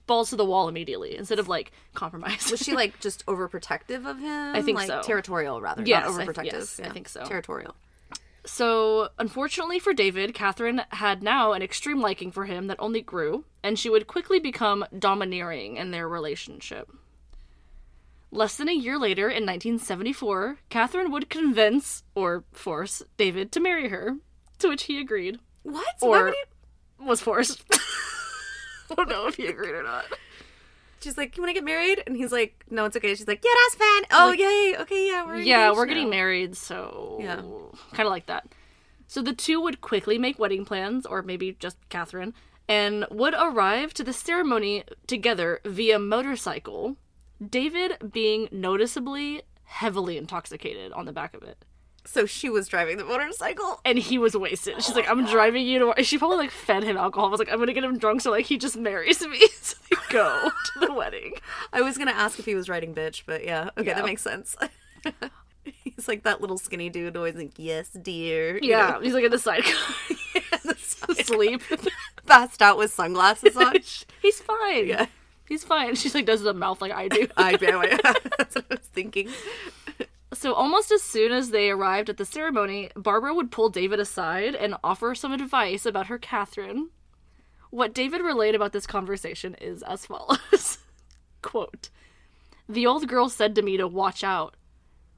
[0.07, 2.51] balls to the wall immediately instead of like compromise.
[2.51, 4.55] Was she like just overprotective of him?
[4.55, 5.01] I think like, so.
[5.03, 6.53] Territorial rather, Yes, not I th- overprotective.
[6.53, 7.25] yes, I think so.
[7.25, 7.75] Territorial.
[8.47, 13.47] So, unfortunately for David, Katherine had now an extreme liking for him that only grew,
[13.63, 16.91] and she would quickly become domineering in their relationship.
[18.31, 23.89] Less than a year later, in 1974, Katherine would convince, or force, David to marry
[23.89, 24.17] her,
[24.59, 25.39] to which he agreed.
[25.63, 25.87] What?
[26.01, 26.43] Why would he?
[27.01, 27.65] Was forced.
[28.91, 30.05] I don't know if he agreed or not.
[31.01, 33.43] She's like, "You want to get married?" And he's like, "No, it's okay." She's like,
[33.45, 34.77] "Yeah, that's fine." Oh, yay.
[34.81, 37.37] Okay, yeah, we're Yeah, we're getting married, so Yeah.
[37.93, 38.49] kind of like that.
[39.07, 42.33] So the two would quickly make wedding plans, or maybe just Katherine,
[42.69, 46.97] and would arrive to the ceremony together via motorcycle.
[47.47, 51.65] David being noticeably heavily intoxicated on the back of it,
[52.07, 53.81] So she was driving the motorcycle.
[53.85, 54.83] and he was wasted.
[54.83, 57.29] She's like, "I'm oh driving you to." She probably like fed him alcohol.
[57.29, 59.77] I was like, "I'm gonna get him drunk, so like he just marries me." so
[59.91, 61.35] they go to the wedding.
[61.73, 63.95] I was gonna ask if he was riding bitch, but yeah, okay, Yeah.
[63.95, 64.55] that makes sense.
[65.65, 69.25] he's like that little skinny dude, always like, "Yes, dear." you Yeah, know, he's like
[69.25, 69.73] in the sidecar,
[71.09, 71.63] asleep.
[72.27, 73.77] passed out with sunglasses on.
[74.21, 74.87] He's fine.
[74.89, 75.07] Yeah.
[75.49, 75.95] He's fine.
[75.95, 77.29] She's like does the mouth like I do.
[77.37, 79.29] I That's what I was thinking.
[80.35, 84.55] So almost as soon as they arrived at the ceremony, Barbara would pull David aside
[84.55, 86.91] and offer some advice about her Katherine.
[87.71, 90.79] What David relayed about this conversation is as follows.
[91.43, 91.89] Quote
[92.69, 94.57] The old girl said to me to watch out.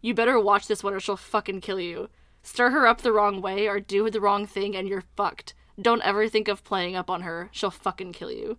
[0.03, 2.09] You better watch this one or she'll fucking kill you.
[2.43, 5.55] Stir her up the wrong way or do the wrong thing and you're fucked.
[5.81, 7.49] Don't ever think of playing up on her.
[7.53, 8.59] She'll fucking kill you.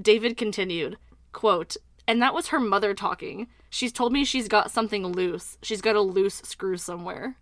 [0.00, 0.98] David continued,
[1.32, 3.46] quote, and that was her mother talking.
[3.70, 5.58] She's told me she's got something loose.
[5.62, 7.36] She's got a loose screw somewhere.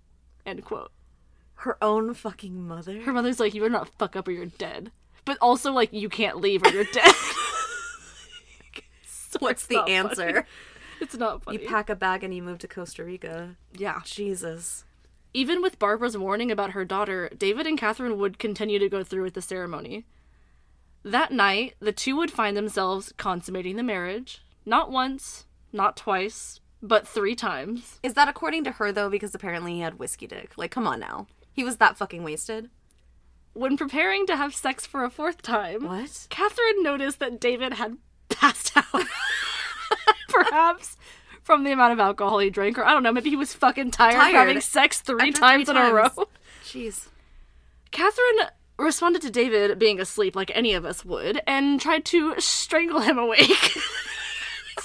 [0.47, 0.91] End quote.
[1.57, 3.03] Her own fucking mother.
[3.03, 4.91] Her mother's like, you better not fuck up or you're dead.
[5.25, 7.15] But also, like, you can't leave or you're dead.
[9.07, 10.33] So What's the answer?
[10.33, 10.47] funny.
[11.01, 11.63] It's not funny.
[11.63, 13.57] You pack a bag and you move to Costa Rica.
[13.73, 14.01] yeah.
[14.05, 14.85] Jesus.
[15.33, 19.23] Even with Barbara's warning about her daughter, David and Katherine would continue to go through
[19.25, 20.05] with the ceremony.
[21.03, 24.43] That night, the two would find themselves consummating the marriage.
[24.65, 27.99] Not once, not twice, but three times.
[28.03, 29.11] Is that according to her though?
[29.11, 30.53] Because apparently he had whiskey dick.
[30.57, 31.27] Like, come on now.
[31.53, 32.71] He was that fucking wasted.
[33.53, 36.27] When preparing to have sex for a fourth time, What?
[36.31, 38.85] Katherine noticed that David had passed out.
[40.29, 40.97] Perhaps
[41.43, 43.91] from the amount of alcohol he drank, or I don't know, maybe he was fucking
[43.93, 44.35] tired, Tired.
[44.35, 46.09] having sex three After times three in a row.
[46.65, 47.09] Jeez.
[47.93, 53.01] Katherine responded to David being asleep like any of us would and tried to strangle
[53.01, 53.79] him awake.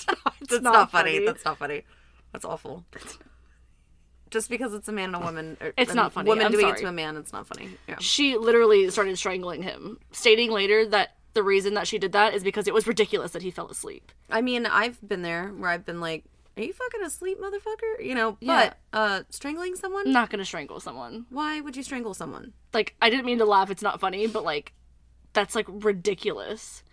[0.51, 1.25] it's not, That's not, funny.
[1.25, 1.83] That's not funny.
[2.33, 2.85] That's awful.
[4.29, 5.57] Just because it's a man and a woman.
[5.59, 6.27] Or, It's not funny.
[6.29, 6.77] Woman I'm doing sorry.
[6.79, 7.69] it to a man, it's not funny.
[7.87, 7.95] Yeah.
[7.99, 12.43] She literally started strangling him, stating later that the reason that she did that is
[12.43, 14.11] because it was ridiculous that he fell asleep.
[14.29, 16.25] I mean, I've been there where I've been like,
[16.57, 18.37] "Are you fucking asleep, motherfucker?" You know.
[18.39, 18.73] Yeah.
[18.91, 20.05] But uh, strangling someone.
[20.07, 21.25] I'm not gonna strangle someone.
[21.29, 22.53] Why would you strangle someone?
[22.71, 24.73] like I didn't mean to laugh, it's not funny, but like
[25.33, 26.83] that's like ridiculous.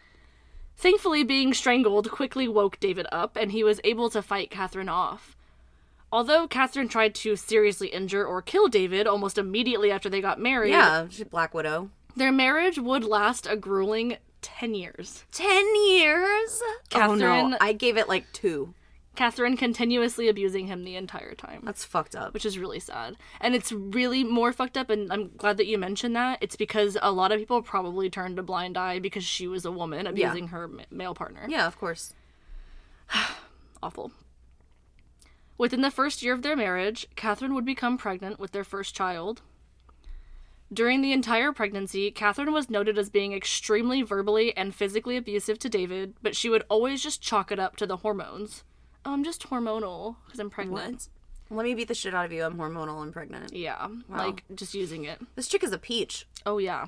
[0.77, 5.37] Thankfully, being strangled quickly woke David up and he was able to fight Katherine off.
[6.13, 10.71] Although Katherine tried to seriously injure or kill David almost immediately after they got married,
[10.71, 11.91] Yeah, she's Black Widow.
[12.15, 15.25] their marriage would last a grueling 10 years.
[15.33, 16.61] Ten years.
[16.63, 18.75] oh Katherine- no, I gave it like two.
[19.17, 21.63] Katherine continuously abusing him the entire time.
[21.65, 22.35] That's fucked up.
[22.35, 23.17] which is really sad.
[23.41, 26.39] And it's really more fucked up, and I'm glad that you mentioned that.
[26.41, 29.73] It's because a lot of people probably turned a blind eye because she was a
[29.73, 31.47] woman abusing her ma- male partner.
[31.49, 32.13] Yeah, of course.
[33.83, 34.13] Awful.
[35.59, 39.41] Within the first year of their marriage, Katherine would become pregnant with their first child.
[40.73, 45.69] During the entire pregnancy, Katherine was noted as being extremely verbally and physically abusive to
[45.69, 48.65] David, but she would always just chalk it up to the hormones.
[49.07, 51.09] I'm just hormonal because I'm pregnant.
[51.51, 52.45] Let me beat the shit out of you.
[52.45, 53.55] I'm hormonal and pregnant.
[53.55, 55.21] Yeah, like just using it.
[55.37, 56.27] This chick is a peach.
[56.45, 56.87] Oh, yeah.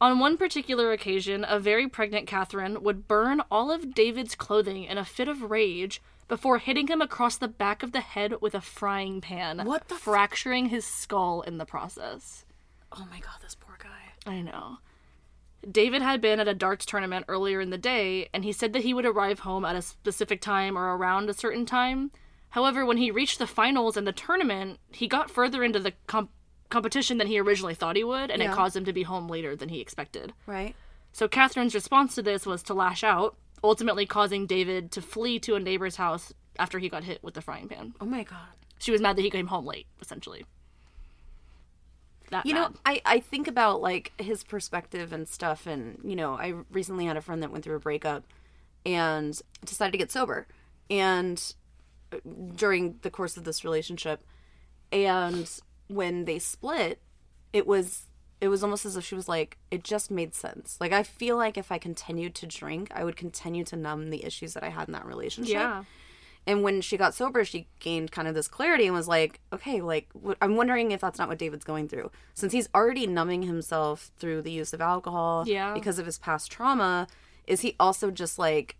[0.00, 4.98] On one particular occasion, a very pregnant Katherine would burn all of David's clothing in
[4.98, 8.60] a fit of rage before hitting him across the back of the head with a
[8.60, 12.44] frying pan, What the fracturing his skull in the process.
[12.90, 14.30] Oh my god, this poor guy.
[14.30, 14.78] I know.
[15.70, 18.82] David had been at a darts tournament earlier in the day, and he said that
[18.82, 22.10] he would arrive home at a specific time or around a certain time.
[22.50, 26.30] However, when he reached the finals and the tournament, he got further into the comp-
[26.68, 28.52] competition than he originally thought he would, and Yeah.
[28.52, 30.32] it caused him to be home later than he expected.
[30.46, 30.74] Right?
[31.12, 35.54] So Katherine's response to this was to lash out, ultimately causing David to flee to
[35.54, 37.94] a neighbor's house after he got hit with the frying pan.
[38.00, 38.48] Oh my god.
[38.78, 40.44] She was mad that he came home late, essentially.
[42.32, 42.72] That You know.
[42.86, 47.16] I, I think about like his perspective and stuff and you know, I recently had
[47.16, 48.24] a friend that went through a breakup
[48.84, 50.46] and decided to get sober.
[50.90, 51.54] And
[52.10, 52.16] uh,
[52.56, 54.24] during the course of this relationship
[54.90, 55.48] and
[55.88, 57.02] when they split,
[57.52, 58.06] it was
[58.40, 60.78] it was almost as if she was like it just made sense.
[60.80, 64.24] Like I feel like if I continued to drink, I would continue to numb the
[64.24, 65.52] issues that I had in that relationship.
[65.52, 65.84] yeah.
[66.46, 69.80] And when she got sober, she gained kind of this clarity and was like, okay,
[69.80, 72.10] like, wh- I'm wondering if that's not what David's going through.
[72.34, 75.72] Since he's already numbing himself through the use of alcohol Yeah.
[75.72, 77.06] because of his past trauma,
[77.46, 78.76] is he also just like,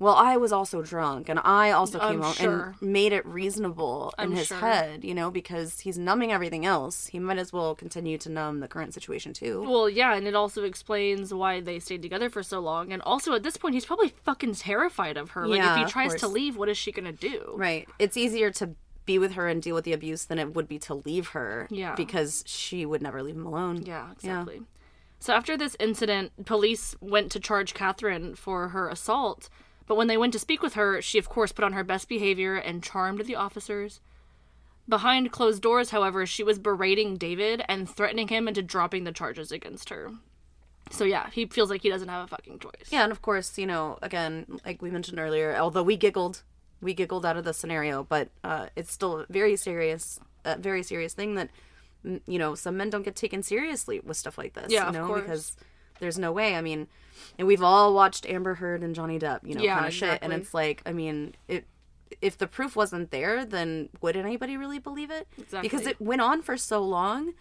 [0.00, 2.74] well, I was also drunk and I also came home sure.
[2.80, 4.56] and made it reasonable I'm in his sure.
[4.56, 7.08] head, you know, because he's numbing everything else.
[7.08, 9.62] He might as well continue to numb the current situation too.
[9.62, 12.94] Well, yeah, and it also explains why they stayed together for so long.
[12.94, 15.46] And also, at this point, he's probably fucking terrified of her.
[15.46, 17.52] Like, Yeah, if he tries to leave, what is she gonna do?
[17.54, 17.86] Right.
[17.98, 18.70] It's easier to
[19.04, 21.68] be with her and deal with the abuse than it would be to leave her.
[21.70, 21.94] Yeah.
[21.94, 23.82] Because she would never leave him alone.
[23.84, 24.62] Yeah, exactly.
[25.18, 29.50] So after this incident, police went to charge Katherine for her assault.
[29.90, 32.08] But when they went to speak with her, she of course put on her best
[32.08, 34.00] behavior and charmed the officers.
[34.88, 39.50] Behind closed doors, however, she was berating David and threatening him into dropping the charges
[39.50, 40.12] against her.
[40.92, 42.86] So yeah, he feels like he doesn't have a fucking choice.
[42.90, 46.44] Yeah, and of course, you know, again, like we mentioned earlier, although we giggled,
[46.80, 50.84] we giggled out of the scenario, but uh, it's still a very serious, a very
[50.84, 51.50] serious thing that,
[52.06, 54.70] mm, you know, some men don't get taken seriously with stuff like this.
[54.70, 55.22] Yeah, you of know, course.
[55.22, 55.56] because
[56.00, 56.56] there's no way.
[56.56, 56.88] I mean,
[57.38, 60.18] and we've all watched Amber Heard and Johnny Depp, you know, Yeah, kind of shit,
[60.22, 61.66] and it's like, I mean, it.
[62.20, 65.28] If the proof wasn't there, then would anybody really believe it?
[65.62, 67.34] Because it went on for so long,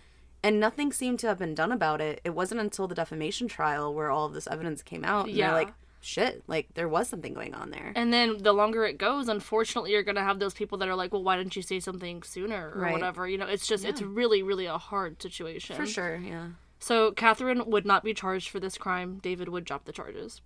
[0.44, 2.22] and nothing seemed to have been done about it.
[2.24, 5.26] It wasn't until the defamation trial where all of this evidence came out.
[5.26, 5.48] And Yeah.
[5.48, 5.54] yeah.
[5.56, 7.92] like, shit, like there was something going on there.
[7.96, 11.12] And then the longer it goes, unfortunately, you're gonna have those people that are like,
[11.12, 12.94] "Well, why didn't you say something sooner?" or Right.
[12.94, 13.28] whatever.
[13.28, 15.76] You know, it's just it's really, really a hard situation.
[15.76, 16.50] For sure, yeah.
[16.80, 19.20] So Katherine would not be charged for this crime.
[19.22, 20.42] David would drop the charges.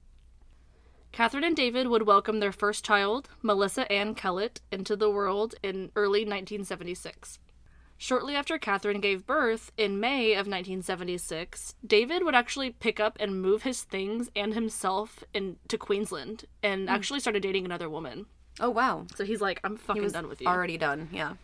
[1.12, 5.92] Katherine and David would welcome their first child, Melissa Ann Kellett, into the world in
[5.96, 7.38] early 1976.
[7.98, 13.42] Shortly after Katherine gave birth, in May of 1976, David would actually pick up and
[13.42, 16.90] move his things and himself in, to Queensland and hmm.
[16.90, 18.26] actually started dating another woman.
[18.60, 20.48] Oh wow, So he's like, I'm fucking done with you.
[20.48, 21.10] already done.
[21.12, 21.36] Yeah.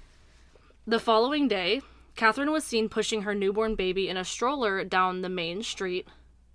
[0.85, 1.81] The following day,
[2.19, 6.05] Katherine was seen pushing her newborn baby in a stroller down the main street.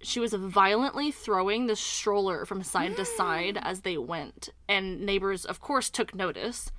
[0.03, 5.46] She was violently throwing the stroller from side to side as they went, and neighbors,
[5.46, 6.70] of course, took notice.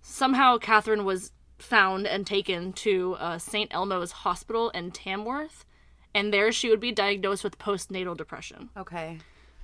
[0.00, 3.72] Somehow, Katherine was found and taken to uh, St.
[3.72, 5.64] Elmo's Hospital in Tamworth,
[6.12, 8.70] and there she would be diagnosed with postnatal depression.
[8.76, 9.18] Okay.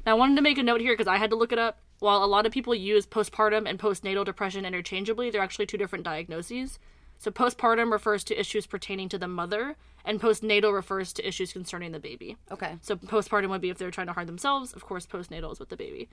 [0.06, 1.80] Now, I wanted to make a note here because I had to look it up.
[1.98, 6.04] While a lot of people use postpartum and postnatal depression interchangeably, they're actually two different
[6.04, 6.78] diagnoses.
[7.18, 11.92] So, postpartum refers to issues pertaining to the mother, and postnatal refers to issues concerning
[11.92, 12.36] the baby.
[12.50, 12.76] Okay.
[12.80, 14.72] So, postpartum would be if they're trying to harm themselves.
[14.72, 16.08] Of course, postnatal is with the baby.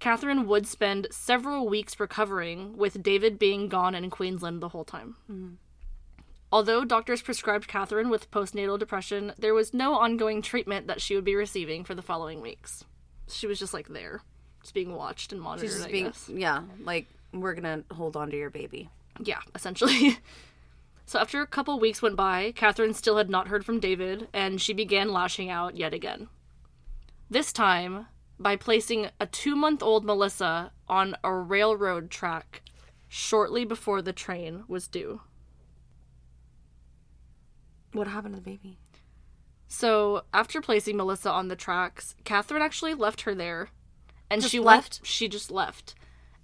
[0.00, 5.16] Katherine would spend several weeks recovering, with David being gone in Queensland the whole time.
[5.30, 5.54] Mm-hmm.
[6.52, 11.24] Although doctors prescribed Katherine with postnatal depression, there was no ongoing treatment that she would
[11.24, 12.84] be receiving for the following weeks.
[13.28, 14.20] She was just like there,
[14.60, 15.70] just being watched and monitored.
[15.70, 18.88] She's just being, yeah, like we're gonna hold on to your baby.
[19.20, 20.18] Yeah, essentially.
[21.06, 24.60] so after a couple weeks went by, Katherine still had not heard from David, and
[24.60, 26.28] she began lashing out yet again.
[27.30, 28.06] This time,
[28.38, 32.62] by placing a two month old Melissa on a railroad track
[33.08, 35.20] shortly before the train was due.
[37.92, 38.78] What happened to the baby?
[39.68, 43.68] So after placing Melissa on the tracks, Katherine actually left her there,
[44.30, 45.00] and Just she left?
[45.00, 45.06] went.
[45.06, 45.94] She just left,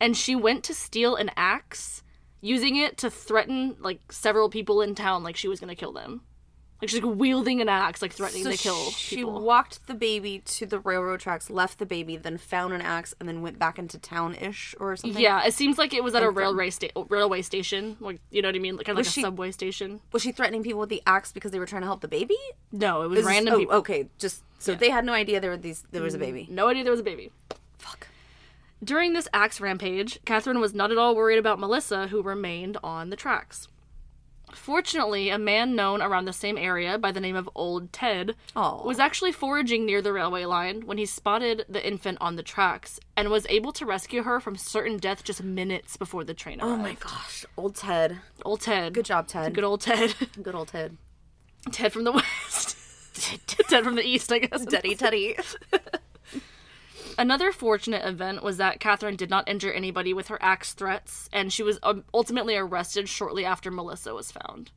[0.00, 2.02] and she went to steal an axe,
[2.40, 6.22] using it to threaten like several people in town, like she was gonna kill them.
[6.80, 9.38] Like she's like wielding an axe, like threatening So to kill she people.
[9.42, 13.28] walked the baby to the railroad tracks, left the baby, then found an axe, and
[13.28, 15.20] then went back into town ish or something.
[15.20, 18.48] Yeah, it seems like it was at a railway sta- railway station, like you know
[18.48, 20.00] what I mean, like kind of like Was a subway station.
[20.12, 22.38] Was she threatening people with the axe because they were trying to help the baby?
[22.72, 23.74] No, it was Is this- random oh, people.
[23.74, 25.84] Okay, just so they had no idea there were these.
[25.90, 26.46] There was a baby.
[26.50, 27.30] No idea there was a baby.
[27.76, 28.06] Fuck.
[28.82, 33.10] During this axe rampage, Katherine was not at all worried about Melissa, who remained on
[33.10, 33.68] the tracks.
[34.52, 38.82] Fortunately, a man known around the same area by the name of Old Ted Oh.
[38.84, 42.98] was actually foraging near the railway line when he spotted the infant on the tracks
[43.16, 46.72] and was able to rescue her from certain death just minutes before the train arrived.
[46.72, 48.18] Oh my gosh, old Ted.
[48.44, 48.92] Old Ted.
[48.94, 49.54] Good job, Ted.
[49.54, 50.14] Good old Ted.
[50.42, 50.96] Good old Ted.
[51.70, 52.76] Ted from the west.
[53.46, 54.64] Ted from the east, I guess.
[54.66, 55.36] Teddy, Teddy.
[57.18, 61.52] Another fortunate event was that Katherine did not injure anybody with her axe threats, and
[61.52, 64.70] she was um, ultimately arrested shortly after Melissa was found.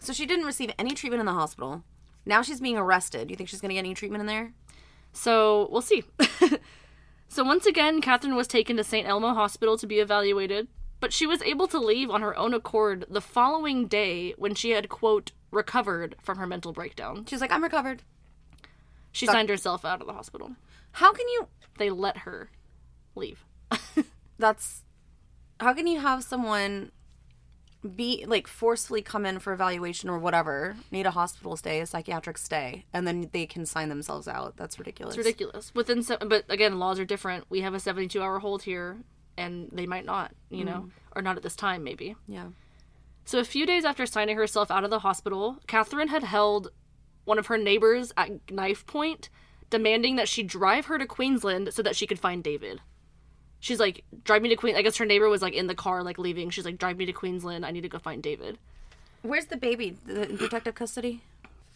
[0.00, 1.82] So she didn't receive any treatment in the hospital.
[2.24, 3.28] Now she's being arrested.
[3.28, 4.52] Do you think she's gonna get any treatment in there?
[5.12, 6.04] So we'll see.
[7.28, 9.08] so once again, Katherine was taken to St.
[9.08, 10.68] Elmo Hospital to be evaluated,
[11.00, 14.70] but she was able to leave on her own accord the following day when she
[14.70, 17.24] had, quote, recovered from her mental breakdown.
[17.26, 18.02] She's like, I'm recovered.
[19.10, 20.52] She signed herself out of the hospital.
[20.92, 21.48] How can you?
[21.78, 22.50] They let her
[23.14, 23.44] leave.
[24.38, 24.84] That's.
[25.60, 26.92] How can you have someone
[27.96, 32.38] be like forcefully come in for evaluation or whatever, need a hospital stay, a psychiatric
[32.38, 34.56] stay, and then they can sign themselves out?
[34.56, 35.16] That's ridiculous.
[35.16, 35.72] It's ridiculous.
[35.74, 37.44] Within, se- but again, laws are different.
[37.48, 38.98] We have a 72 hour hold here,
[39.36, 40.90] and they might not, you know, mm.
[41.16, 42.16] or not at this time, maybe.
[42.26, 42.48] Yeah.
[43.24, 46.70] So a few days after signing herself out of the hospital, Katherine had held
[47.24, 49.28] one of her neighbors at knife point,
[49.70, 52.80] demanding that she drive her to Queensland so that she could find David.
[53.60, 54.76] She's like, drive me to Queen.
[54.76, 56.50] I guess her neighbor was like in the car, like leaving.
[56.50, 57.66] She's like, drive me to Queensland.
[57.66, 58.58] I need to go find David.
[59.22, 59.96] Where's the baby?
[60.06, 61.22] The, in protective custody?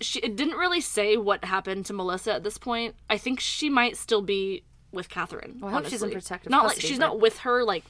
[0.00, 2.94] She it didn't really say what happened to Melissa at this point.
[3.10, 4.62] I think she might still be
[4.92, 5.60] with Katherine.
[5.62, 6.12] I hope she's in honestly.
[6.12, 7.84] protective Not custody, like she's but- not with her like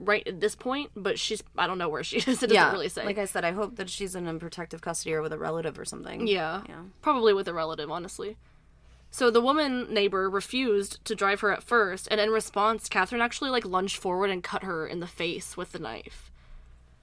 [0.00, 2.26] right at this point, but she's I don't know where she is.
[2.28, 2.72] It doesn't yeah.
[2.72, 3.04] really say.
[3.04, 5.84] Like I said, I hope that she's in protective custody or with a relative or
[5.84, 6.26] something.
[6.26, 6.62] Yeah.
[6.68, 6.82] Yeah.
[7.02, 8.36] Probably with a relative, honestly.
[9.10, 13.50] So the woman neighbor refused to drive her at first, and in response, Katherine actually
[13.50, 16.30] like lunged forward and cut her in the face with the knife.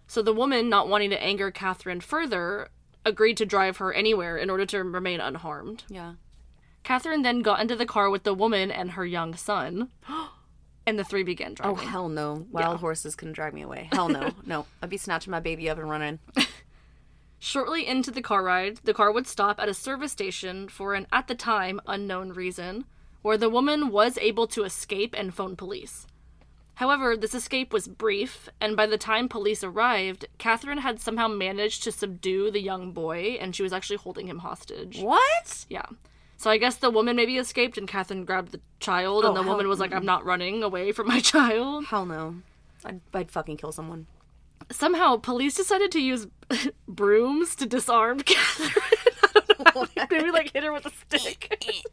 [0.07, 2.69] So the woman, not wanting to anger Katherine further,
[3.03, 5.83] agreed to drive her anywhere in order to remain unharmed.
[5.89, 6.13] Yeah.
[6.83, 9.89] Katherine then got into the car with the woman and her young son,
[10.87, 11.79] and the three began oh, driving.
[11.79, 12.45] Oh hell no!
[12.51, 13.89] Wild horses can drag me away.
[13.91, 14.67] Hell no, no.
[14.81, 16.19] I'd be snatching my baby up and running.
[17.39, 21.05] Shortly into the car ride, the car would stop at a service station for an,
[21.11, 22.85] at the time, unknown reason,
[23.21, 26.07] where the woman was able to escape and phone police.
[26.75, 31.83] However, this escape was brief, and by the time police arrived, Katherine had somehow managed
[31.83, 34.99] to subdue the young boy, and she was actually holding him hostage.
[35.01, 35.65] What?
[35.69, 35.85] Yeah.
[36.37, 39.47] So I guess the woman maybe escaped, and Katherine grabbed the child, and Oh, the
[39.47, 41.85] woman was like, I'm not running away from my child.
[41.85, 42.35] Hell no.
[42.83, 44.07] I'd, I'd fucking kill someone.
[44.71, 46.27] Somehow police decided to use
[46.87, 48.71] brooms to disarm Katherine.
[49.23, 51.83] I don't know how- maybe like hit her with a stick.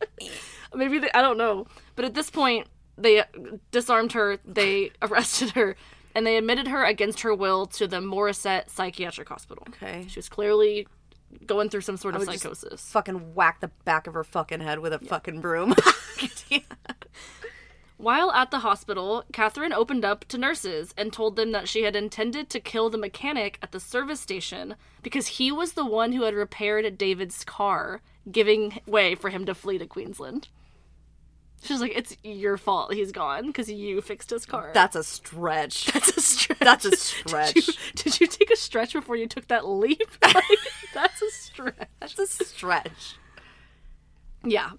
[0.75, 1.67] maybe they, I don't know.
[1.97, 2.67] But at this point,
[2.97, 3.25] they
[3.71, 4.39] disarmed her.
[4.45, 5.77] They arrested her,
[6.15, 9.65] and they admitted her against her will to the Morisset Psychiatric Hospital.
[9.71, 10.05] Okay.
[10.09, 10.87] She was clearly
[11.47, 12.91] going through some sort of psychosis.
[12.93, 15.75] Fucking whack the back of her fucking head with a fucking broom.
[18.03, 21.95] While at the hospital, Katherine opened up to nurses and told them that she had
[21.95, 24.75] intended to kill the mechanic at the service station
[25.05, 29.55] because he was the one who had repaired David's car, giving way for him to
[29.55, 30.49] flee to Queensland.
[31.63, 32.93] She's like, "It's your fault.
[32.93, 35.85] He's gone because you fixed his car." That's a stretch.
[35.93, 36.59] That's a stretch.
[36.59, 37.55] That's a Did stretch.
[37.55, 37.63] you,
[37.95, 40.03] did you take a stretch before you took that leap?
[40.25, 40.45] Like,
[40.93, 41.89] that's a stretch.
[42.01, 43.15] That's a stretch.
[44.45, 44.71] Yeah.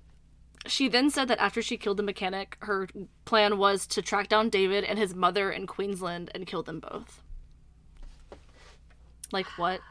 [0.65, 2.87] She then said that after she killed the mechanic, her
[3.25, 7.21] plan was to track down David and his mother in Queensland and kill them both.
[9.31, 9.81] Like what?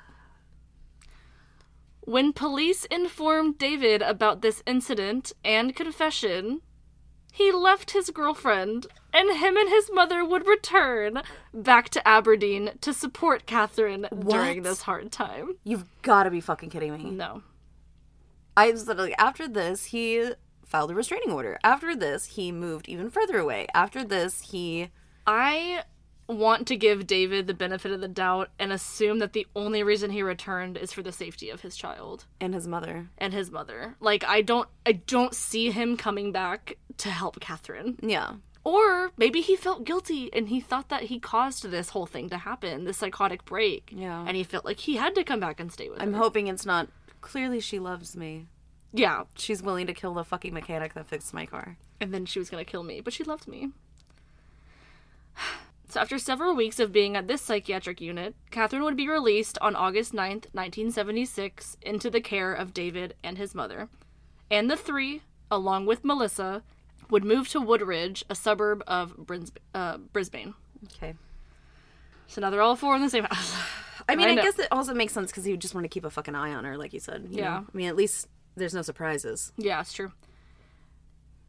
[2.01, 6.62] When police informed David about this incident and confession,
[7.33, 11.23] he left his girlfriend, and him and his mother would return
[11.55, 15.57] back to Aberdeen to support Katherine during this hard time.
[15.64, 17.11] You've got to be fucking kidding me.
[17.11, 17.43] No.
[18.57, 20.33] I was literally after this he
[20.73, 21.59] filed a restraining order.
[21.62, 23.66] After this he moved even further away.
[23.75, 24.89] After this he
[25.27, 25.85] I
[26.29, 30.11] want to give David the benefit of the doubt and assume that the only reason
[30.11, 33.09] he returned is for the safety of his child and his mother.
[33.18, 33.97] and his mother.
[34.01, 37.99] Like I don't I don't see him coming back to help Katherine.
[38.03, 38.35] Yeah.
[38.64, 42.39] Or maybe he felt guilty and he thought that he caused this whole thing to
[42.39, 43.91] happen, this psychotic break.
[43.95, 44.25] Yeah.
[44.27, 46.18] And he felt like he had to come back and stay with I'm her.
[46.18, 46.89] hoping it's not
[47.20, 48.47] clearly she loves me.
[48.93, 51.76] Yeah, She's willing to kill the fucking mechanic that fixed my car.
[52.01, 53.70] and then she was gonna kill me, but she loved me.
[55.88, 59.76] So after several weeks of being at this psychiatric unit, Katherine would be released on
[59.76, 63.90] August 9th, 1976, into the care of David and his mother.
[64.51, 65.20] And the three,
[65.51, 66.62] along with Melissa,
[67.11, 70.55] would move to Woodridge, a suburb of Brins- uh, Brisbane.
[70.97, 71.12] Okay.
[72.26, 73.55] So now they're all four in the same house.
[74.09, 76.07] I mean, I I, guess it also makes sense because you just want to keep
[76.07, 77.26] a fucking eye on her, like you said.
[77.28, 77.51] you Yeah.
[77.51, 77.66] know?
[77.70, 79.53] I mean, at least there's no surprises.
[79.57, 80.12] Yeah, it's true.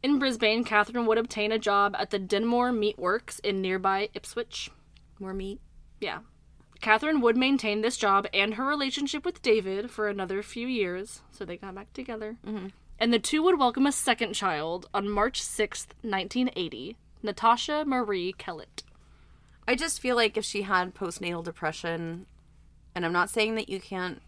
[0.02, 4.70] In Brisbane, Katherine would obtain a job at the Dinmore Meat Works in nearby Ipswich.
[5.18, 5.60] More meat.
[6.00, 6.18] Yeah.
[6.80, 11.44] Katherine would maintain this job and her relationship with David for another few years, so
[11.44, 12.36] they got back together.
[12.46, 12.66] Mm-hmm.
[12.98, 18.82] And the two would welcome a second child on March 6th, 1980, Natasha Marie Kellett.
[19.66, 22.26] I just feel like if she had postnatal depression,
[22.94, 24.20] and I'm not saying that you can't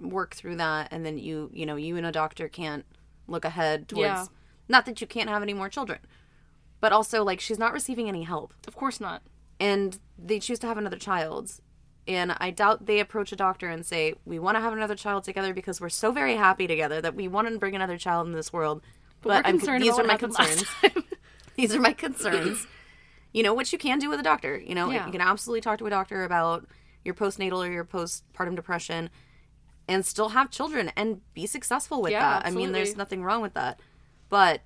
[0.00, 2.84] work through that, and then you, you know, you and a doctor can't
[3.26, 4.02] look ahead towards.
[4.02, 4.24] Yeah.
[4.68, 5.98] Not that you can't have any more children,
[6.80, 9.22] but also like she's not receiving any help, Of course not.
[9.58, 11.52] and they choose to have another child.
[12.06, 15.24] And I doubt they approach a doctor and say, "We want to have another child
[15.24, 18.32] together because we're so very happy together that we want to bring another child in
[18.32, 18.82] this world."
[19.20, 20.64] But, we're I'm concerned these about are my concerns.
[21.56, 22.66] these are my concerns.
[23.32, 24.56] you know, which you can do with a doctor.
[24.58, 25.04] You know, Yeah.
[25.06, 26.66] you can absolutely talk to a doctor about
[27.04, 29.10] your postnatal or your postpartum depression
[29.88, 32.46] and still have children and be successful with Yeah, that.
[32.46, 33.80] I mean, there's nothing wrong with that.
[34.28, 34.60] But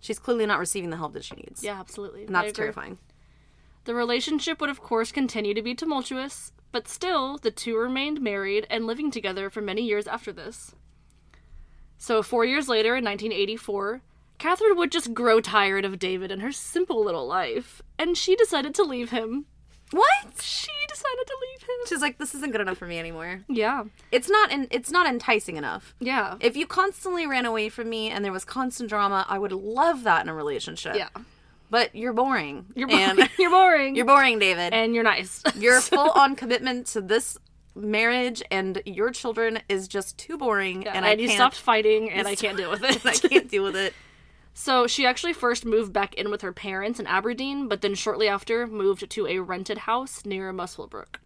[0.00, 1.62] she's clearly not receiving the help that she needs.
[1.62, 2.24] yeah, absolutely.
[2.24, 2.98] And that's terrifying.
[3.84, 8.66] The relationship would, of course, continue to be tumultuous, but still, the two remained married
[8.70, 10.74] and living together for many years after this.
[11.98, 14.00] So, four years later, in 1984,
[14.38, 18.74] Katherine would just grow tired of David and her simple little life, and she decided
[18.74, 19.46] to leave him.
[19.94, 20.40] What?
[20.42, 21.76] She decided to leave him.
[21.88, 23.44] She's like, this isn't good enough for me anymore.
[23.48, 25.94] Yeah, It's not and it's not enticing enough.
[26.00, 29.52] yeah, If you constantly ran away from me and there was constant drama, I would
[29.52, 30.96] love that in a relationship.
[30.96, 31.08] yeah.
[31.70, 32.66] But you're boring.
[32.76, 33.18] You're boring.
[33.38, 33.96] you're boring.
[33.96, 34.72] you're boring, David.
[34.72, 35.42] and you're nice.
[35.56, 37.36] Your full on commitment to this
[37.74, 41.36] marriage and your children is just too boring, and, and I you can't.
[41.38, 43.04] stopped fighting, and I can't deal with it.
[43.04, 43.92] I can't deal with it.
[44.54, 48.28] So she actually first moved back in with her parents in Aberdeen, but then shortly
[48.28, 51.16] after moved to a rented house near Muswellbrook.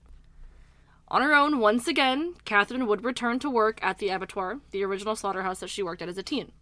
[1.08, 5.14] On her own, once again, Katherine would return to work at the abattoir, the original
[5.14, 6.52] slaughterhouse that she worked at as a teen.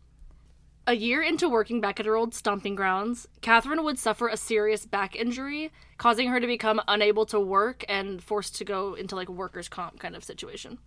[0.89, 4.87] A year into working back at her old stomping grounds, Katherine would suffer a serious
[4.87, 9.29] back injury, causing her to become unable to work and forced to go into like
[9.29, 10.79] a workers' comp kind of situation.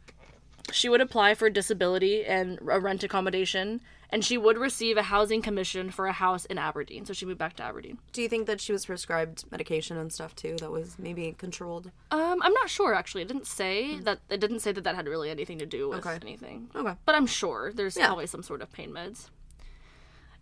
[0.72, 5.42] She would apply for disability and a rent accommodation, and she would receive a housing
[5.42, 7.06] commission for a house in Aberdeen.
[7.06, 8.00] So she moved back to Aberdeen.
[8.12, 11.92] Do you think that she was prescribed medication and stuff too that was maybe controlled?
[12.12, 13.22] Um, I'm not sure actually.
[13.22, 14.20] It didn't say that.
[14.30, 16.18] It didn't say that that had really anything to do with Okay.
[16.22, 16.70] anything.
[16.76, 16.96] Okay.
[17.06, 18.08] But I'm sure there's Yeah.
[18.08, 19.30] probably some sort of pain meds.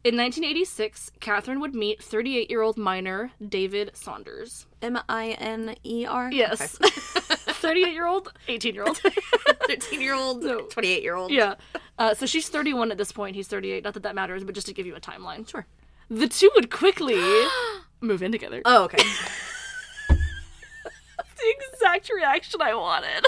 [0.04, 4.66] In 1986, Katherine would meet 38 year old minor David Saunders.
[4.82, 6.30] M I N E R?
[6.32, 6.78] Yes.
[7.68, 8.98] 38 year old, 18 year old.
[9.68, 10.42] 13 year old,
[10.72, 11.32] 28 year old.
[11.32, 11.56] yeah.
[12.00, 13.36] Uh, so she's 31 at this point.
[13.36, 13.84] He's 38.
[13.84, 15.48] Not that that matters, but just to give you a timeline.
[15.50, 15.66] Sure.
[16.10, 17.22] The two would quickly
[18.02, 18.62] move in together.
[18.64, 18.98] Oh, okay.
[20.08, 23.26] the exact reaction I wanted.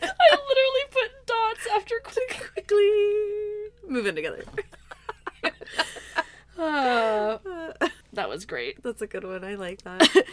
[0.00, 2.90] I literally put dots after quick, quickly.
[3.88, 4.44] Move in together.
[6.56, 7.38] Uh,
[8.14, 8.82] that was great.
[8.82, 9.44] That's a good one.
[9.44, 10.00] I like that.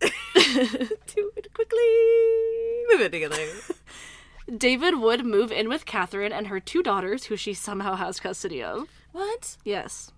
[0.00, 1.78] Do it quickly.
[2.90, 3.46] Move it together.
[4.56, 8.62] David would move in with Katherine and her two daughters, who she somehow has custody
[8.62, 8.88] of.
[9.12, 9.56] What?
[9.64, 10.10] Yes.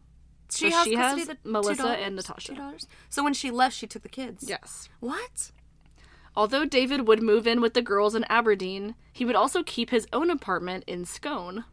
[0.51, 2.03] She So has she custody has of the Melissa daughters?
[2.07, 2.49] and Natasha.
[2.49, 2.87] Two daughters?
[3.09, 4.45] So when she left, she took the kids.
[4.49, 4.89] Yes.
[5.01, 5.51] What?
[6.37, 10.07] Although David would move in with the girls in Aberdeen, he would also keep his
[10.13, 11.65] own apartment in Scone.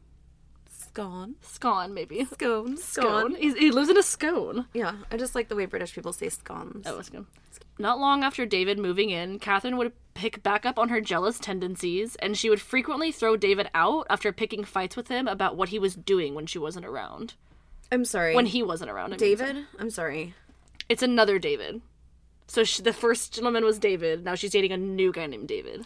[0.97, 1.35] Scone.
[1.41, 2.25] Scone, maybe.
[2.25, 2.75] Scone.
[2.75, 3.35] Scone.
[3.35, 4.65] He's, he lives in a scone.
[4.73, 6.87] Yeah, I just like the way British people say scones.
[6.87, 7.27] Oh, Scone.
[7.77, 12.15] Not long after David moving in, Katherine would pick back up on her jealous tendencies,
[12.15, 15.77] and she would frequently throw David out after picking fights with him about what he
[15.77, 17.35] was doing when she wasn't around.
[17.91, 18.33] I'm sorry.
[18.33, 19.09] When he wasn't around.
[19.13, 19.67] I mean, David?
[19.77, 20.33] I'm sorry.
[20.89, 21.81] It's another David.
[22.47, 24.25] So she, the first gentleman was David.
[24.25, 25.85] Now she's dating a new guy named David.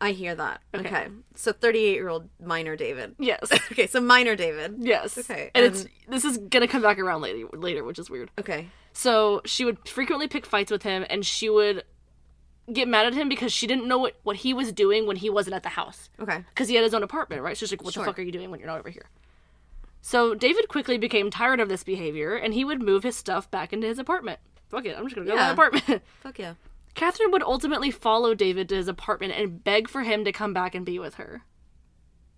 [0.00, 0.60] I hear that.
[0.74, 0.86] Okay.
[0.88, 1.08] Okay.
[1.34, 3.16] So 38 year old minor David.
[3.18, 3.50] Yes.
[3.72, 4.76] Okay, so minor David.
[4.78, 5.18] yes.
[5.18, 8.30] Okay, And, it's this is gonna come back around later, later, which is weird.
[8.38, 8.68] Okay.
[8.92, 11.84] So she would frequently pick fights with him, and she would
[12.72, 15.30] get mad at him because she didn't know what, what he was doing when he
[15.30, 16.10] wasn't at the house.
[16.20, 16.44] Okay.
[16.50, 17.56] Because he had his own apartment, right?
[17.56, 18.04] So she's like, what Sure.
[18.04, 19.06] the fuck are you doing when you're not over here?
[20.00, 23.72] So David quickly became tired of this behavior, and he would move his stuff back
[23.72, 24.38] into his apartment.
[24.68, 26.02] Fuck it, I'm just gonna go to my apartment.
[26.22, 26.54] Fuck yeah.
[26.94, 30.74] Katherine would ultimately follow David to his apartment and beg for him to come back
[30.74, 31.42] and be with her.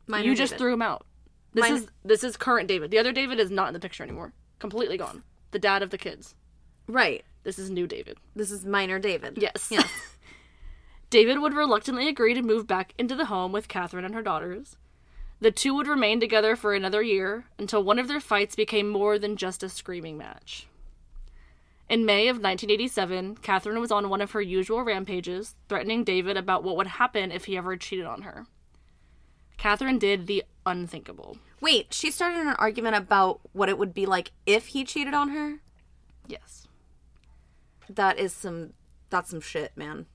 [0.06, 0.58] Minor you just David.
[0.58, 1.06] threw him out.
[1.52, 2.90] This Mine- is this is current David.
[2.90, 4.32] The other David is not in the picture anymore.
[4.58, 5.22] Completely gone.
[5.52, 6.34] The dad of the kids.
[6.86, 7.24] right.
[7.42, 8.18] This is new David.
[8.36, 9.38] This is minor David.
[9.40, 9.68] Yes.
[9.70, 9.88] Yes.
[11.10, 14.76] David would reluctantly agree to move back into the home with Katherine and her daughters.
[15.40, 19.18] The two would remain together for another year until one of their fights became more
[19.18, 20.66] than just a screaming match.
[21.90, 26.62] In May of 1987, Katherine was on one of her usual rampages, threatening David about
[26.62, 28.46] what would happen if he ever cheated on her.
[29.58, 31.38] Katherine did the unthinkable.
[31.60, 35.30] Wait, she started an argument about what it would be like if he cheated on
[35.30, 35.58] her.
[36.28, 36.68] Yes.
[37.88, 38.74] That is some.
[39.10, 40.06] That's some shit, man.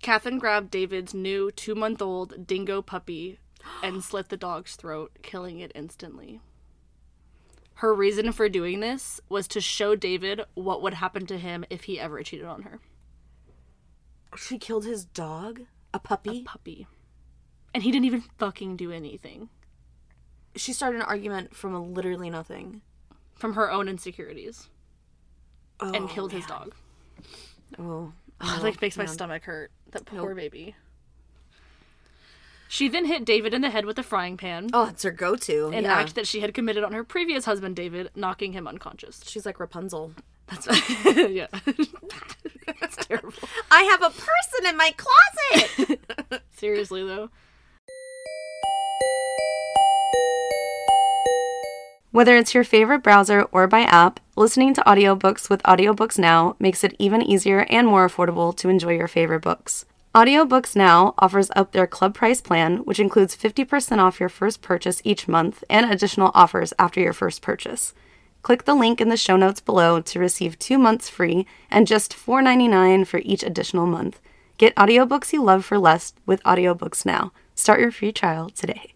[0.00, 3.38] Katherine grabbed David's new two month old dingo puppy
[3.82, 6.40] and slit the dog's throat, killing it instantly.
[7.74, 11.84] Her reason for doing this was to show David what would happen to him if
[11.84, 12.80] he ever cheated on her.
[14.36, 15.62] She killed his dog,
[15.92, 16.42] a puppy.
[16.44, 16.86] Puppy.
[17.74, 19.48] And he didn't even fucking do anything
[20.56, 22.82] she started an argument from literally nothing.
[23.34, 24.68] from her own insecurities
[25.80, 26.74] Oh, and killed his dog.
[27.78, 29.72] Oh, It like makes my stomach hurt.
[29.90, 30.76] That poor baby.
[32.72, 35.68] She then hit David in the head with a frying pan, oh, it's her go-to.
[35.74, 35.92] an yeah.
[35.92, 39.20] act that she had committed on her previous husband David, knocking him unconscious.
[39.26, 40.12] She's like Rapunzel.
[40.46, 40.66] That's
[41.30, 41.48] yeah.
[42.80, 43.34] That's terrible.
[43.70, 46.42] I have a person in my closet.
[46.56, 47.28] Seriously though.
[52.10, 56.82] Whether it's your favorite browser or by app, listening to audiobooks with Audiobooks Now makes
[56.84, 59.84] it even easier and more affordable to enjoy your favorite books.
[60.14, 65.00] Audiobooks Now offers up their club price plan, which includes 50% off your first purchase
[65.04, 67.94] each month and additional offers after your first purchase.
[68.42, 72.12] Click the link in the show notes below to receive two months free and just
[72.14, 74.20] $4.99 for each additional month.
[74.58, 77.32] Get audiobooks you love for less with Audiobooks Now.
[77.54, 78.92] Start your free trial today.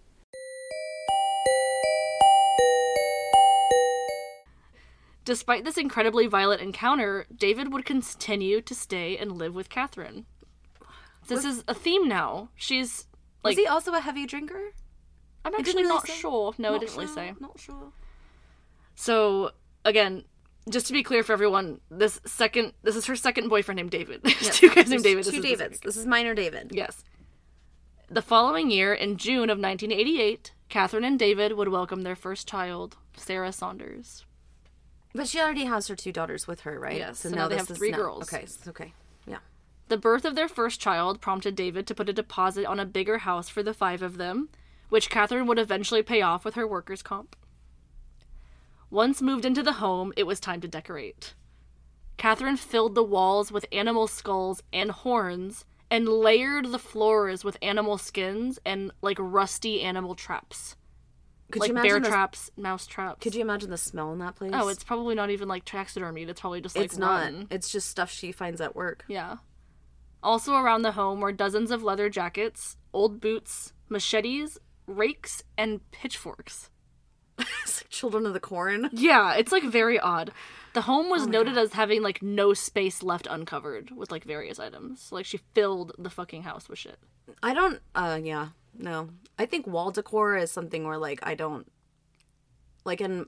[5.24, 10.26] Despite this incredibly violent encounter, David would continue to stay and live with Katherine.
[11.26, 12.48] This is a theme now.
[12.54, 13.06] She's
[13.42, 14.72] like Was he also a heavy drinker?
[15.44, 16.14] I'm actually really not say.
[16.14, 16.54] sure.
[16.58, 17.34] No, Not it didn't really sure, say.
[17.40, 17.92] Not sure.
[18.94, 19.52] So
[19.84, 20.24] again,
[20.68, 24.20] just to be clear for everyone, this second this is her second boyfriend named David.
[24.24, 25.24] There's two guys named David.
[25.24, 25.76] This Two is Davids.
[25.76, 26.70] second- This is minor David.
[26.72, 27.04] Yes.
[28.08, 32.96] The following year, in June of 1988, Katherine and David would welcome their first child,
[33.16, 34.24] Sarah Saunders.
[35.12, 36.98] But she already has her two daughters with her, right?
[36.98, 38.32] Yes, so now they this have is three now- girls.
[38.32, 38.92] Okay, okay.
[39.88, 43.18] The birth of their first child prompted David to put a deposit on a bigger
[43.18, 44.48] house for the five of them,
[44.88, 47.36] which Katherine would eventually pay off with her workers' comp.
[48.90, 51.34] Once moved into the home, it was time to decorate.
[52.16, 57.98] Katherine filled the walls with animal skulls and horns and layered the floors with animal
[57.98, 60.76] skins and like rusty animal traps.
[61.50, 63.22] Could like you bear imagine the, traps, mouse traps.
[63.22, 64.50] Could you imagine the smell in that place?
[64.52, 66.28] Oh, it's probably not even like taxidermied.
[66.28, 67.20] It's probably just like it's not.
[67.20, 67.46] rotten.
[67.50, 69.04] It's just stuff she finds at work.
[69.06, 69.36] Yeah.
[70.26, 74.58] Also around the home were dozens of leather jackets, old boots, machetes,
[74.88, 76.68] rakes, and pitchforks.
[77.62, 78.90] It's like Children of the Corn.
[78.92, 80.32] Yeah, it's like very odd.
[80.72, 85.12] The home was noted as having like no space left uncovered with like various items.
[85.12, 86.98] Like she filled the fucking house with shit.
[87.40, 87.80] I don't.
[87.94, 89.10] Uh, yeah, no.
[89.38, 91.70] I think wall decor is something where like I don't.
[92.84, 93.26] Like in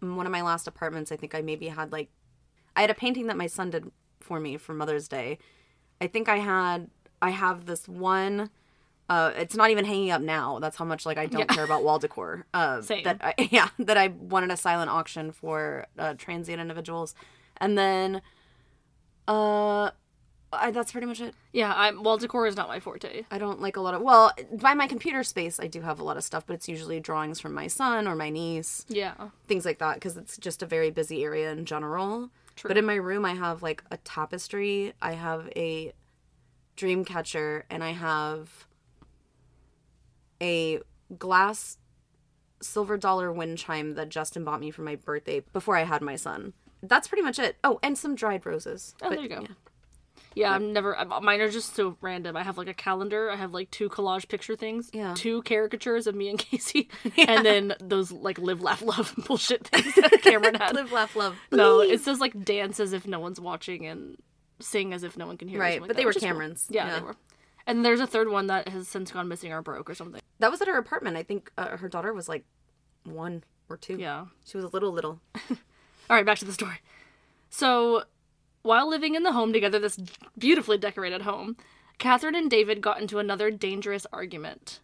[0.00, 2.08] one of my last apartments, I think I maybe had like,
[2.76, 3.90] I had a painting that my son did
[4.20, 5.38] for me for Mother's Day.
[6.00, 6.88] I think I had.
[7.22, 8.50] I have this one.
[9.08, 10.58] Uh, it's not even hanging up now.
[10.58, 12.44] That's how much like I don't care about wall decor.
[12.54, 13.04] Uh, Same.
[13.04, 17.14] That I, yeah, that I wanted a silent auction for uh, transient individuals,
[17.58, 18.20] and then,
[19.28, 19.90] uh,
[20.52, 21.34] I, that's pretty much it.
[21.52, 23.24] Yeah, I'm wall decor is not my forte.
[23.30, 26.04] I don't like a lot of well, by my computer space I do have a
[26.04, 29.14] lot of stuff, but it's usually drawings from my son or my niece, Yeah.
[29.48, 32.30] things like that because it's just a very busy area in general.
[32.62, 35.92] But in my room I have like a tapestry, I have a
[36.76, 38.66] dream catcher and I have
[40.42, 40.80] a
[41.18, 41.78] glass
[42.60, 46.16] silver dollar wind chime that Justin bought me for my birthday before I had my
[46.16, 46.52] son.
[46.82, 47.56] That's pretty much it.
[47.64, 48.94] Oh, and some dried roses.
[49.02, 49.40] Oh, But, there you go.
[49.42, 49.48] yeah.
[50.36, 50.96] Yeah, I'm never.
[50.96, 52.36] I'm, mine are just so random.
[52.36, 53.30] I have like a calendar.
[53.30, 54.90] I have like two collage picture things.
[54.92, 55.14] Yeah.
[55.16, 59.94] Two caricatures of me and Casey, and then those like live, laugh, love bullshit things
[59.94, 60.74] that Cameron had.
[60.74, 61.36] Live, laugh, love.
[61.50, 64.16] no, it says like dance as if no one's watching and
[64.60, 65.58] sing as if no one can hear.
[65.58, 66.28] Right, something like but they were is cool.
[66.28, 66.66] Cameron's.
[66.70, 66.98] Yeah, Yeah.
[67.00, 67.16] they were.
[67.66, 70.20] And there's a third one that has since gone missing or broke or something.
[70.38, 71.16] That was at her apartment.
[71.16, 72.44] I think uh, her daughter was like
[73.04, 73.96] one or two.
[73.96, 74.26] Yeah.
[74.44, 75.20] She was a little little.
[75.50, 76.78] All right, back to the story.
[77.50, 78.04] So,
[78.66, 79.96] While living in the home together, this
[80.36, 81.56] beautifully decorated home,
[81.98, 84.80] Katherine and David got into another dangerous argument.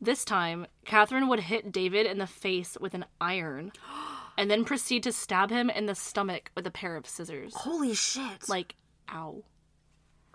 [0.00, 3.72] This time, Katherine would hit David in the face with an iron
[4.38, 7.54] and then proceed to stab him in the stomach with a pair of scissors.
[7.56, 8.48] Holy shit.
[8.48, 8.76] Like,
[9.12, 9.42] ow.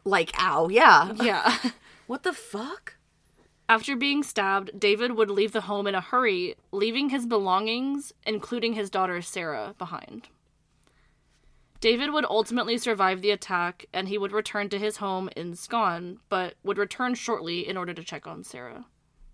[0.04, 1.14] like ow, yeah.
[1.16, 1.58] Yeah.
[2.08, 2.98] What the fuck?
[3.70, 8.74] After being stabbed, David would leave the home in a hurry, leaving his belongings, including
[8.74, 10.28] his daughter Sarah, behind.
[11.84, 16.20] David would ultimately survive the attack and he would return to his home in Scone,
[16.30, 18.86] but would return shortly in order to check on Sarah.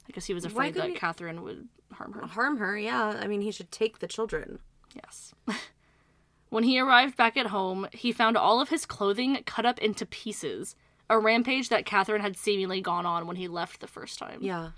[0.07, 2.25] I guess he was afraid that he- Katherine would harm her.
[2.25, 3.19] Harm her, yeah.
[3.21, 4.57] I mean, he should take the children.
[4.95, 5.31] Yes.
[6.49, 10.07] when he arrived back at home, he found all of his clothing cut up into
[10.07, 10.75] pieces,
[11.07, 14.39] a rampage that Katherine had seemingly gone on when he left the first time.
[14.41, 14.71] Yeah.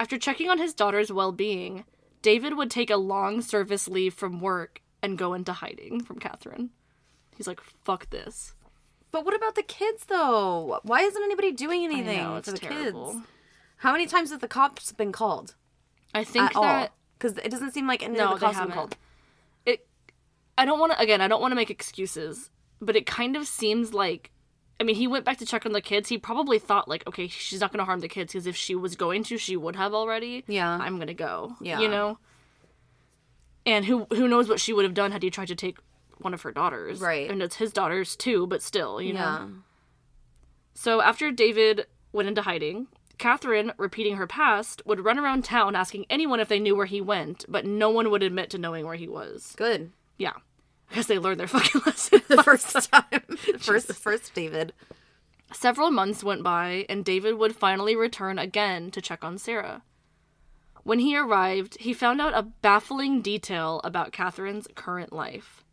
[0.00, 1.84] After checking on his daughter's well being,
[2.22, 6.70] David would take a long service leave from work and go into hiding from Katherine.
[7.36, 8.54] He's like, fuck this.
[9.10, 10.80] But what about the kids, though?
[10.82, 13.12] Why isn't anybody doing anything know, it's for the terrible.
[13.12, 13.26] kids?
[13.78, 15.54] How many times have the cops been called
[16.14, 16.62] I think at all?
[16.62, 18.96] that Because it doesn't seem like any No, of the cops have been called.
[19.66, 19.86] it
[20.56, 23.46] I don't want to again, I don't want to make excuses, but it kind of
[23.46, 24.30] seems like
[24.80, 26.08] I mean, he went back to check on the kids.
[26.08, 28.74] He probably thought like, okay, she's not going to harm the kids because if she
[28.74, 30.42] was going to, she would have already.
[30.48, 30.76] Yeah.
[30.80, 31.54] I'm going to go.
[31.60, 31.78] Yeah.
[31.80, 32.18] You know.
[33.66, 35.78] And who who knows what she would have done had he tried to take
[36.18, 37.00] one of her daughters.
[37.00, 37.30] Right.
[37.30, 39.50] And it's his daughters too, but still, you know.
[40.74, 42.88] So after David went into hiding,
[43.18, 47.00] Katherine, repeating her past, would run around town asking anyone if they knew where he
[47.00, 49.54] went, but no one would admit to knowing where he was.
[49.56, 49.92] Good.
[50.18, 50.34] Yeah.
[50.88, 52.22] Because they learned their fucking lesson.
[52.28, 53.20] The first time.
[53.58, 54.72] first, first David.
[55.52, 59.82] Several months went by, and David would finally return again to check on Sarah.
[60.82, 65.63] When he arrived, he found out a baffling detail about Katherine's current life.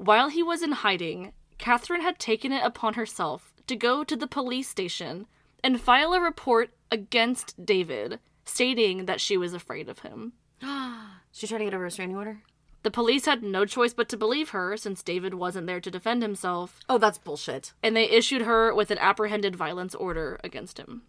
[0.00, 4.26] While he was in hiding, Katherine had taken it upon herself to go to the
[4.26, 5.26] police station
[5.62, 10.32] and file a report against David, stating that she was afraid of him.
[11.32, 12.40] She tried to get a restraining order?
[12.82, 16.22] The police had no choice but to believe her since David wasn't there to defend
[16.22, 17.72] himself, Oh, that's bullshit.
[17.84, 21.02] and they issued her with an apprehended violence order against him.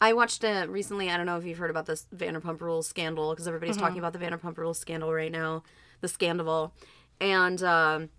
[0.00, 1.10] I watched it recently.
[1.10, 3.84] I don't know if you've heard about this Vanderpump Rules scandal because everybody's Mm-hmm.
[3.86, 5.64] talking about the Vanderpump Rules scandal right now,
[6.02, 6.72] the scandal.
[7.20, 8.10] And um,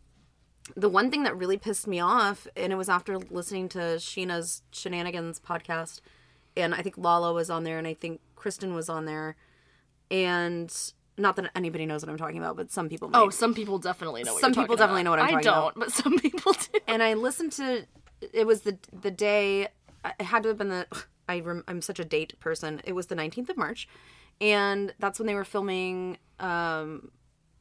[0.76, 4.63] the one thing that really pissed me off, and it was after listening to Scheana's
[4.72, 6.01] Scheananigans podcast,
[6.55, 9.36] and I think Lala was on there, and I think Kristen was on there,
[10.11, 10.74] and
[11.17, 13.09] not that anybody knows what I'm talking about, but some people.
[13.09, 13.20] Might.
[13.20, 14.34] Oh, some people definitely know.
[14.34, 15.03] What Some people definitely about.
[15.05, 16.80] know what I'm I talking don't, but some people do.
[16.88, 17.86] and I listened to
[18.34, 19.67] it was the the day
[20.20, 20.88] it had to have been the
[21.28, 22.82] I rem, I'm such a date person.
[22.86, 23.88] It was the 19th of March,
[24.41, 27.11] and that's when they were filming um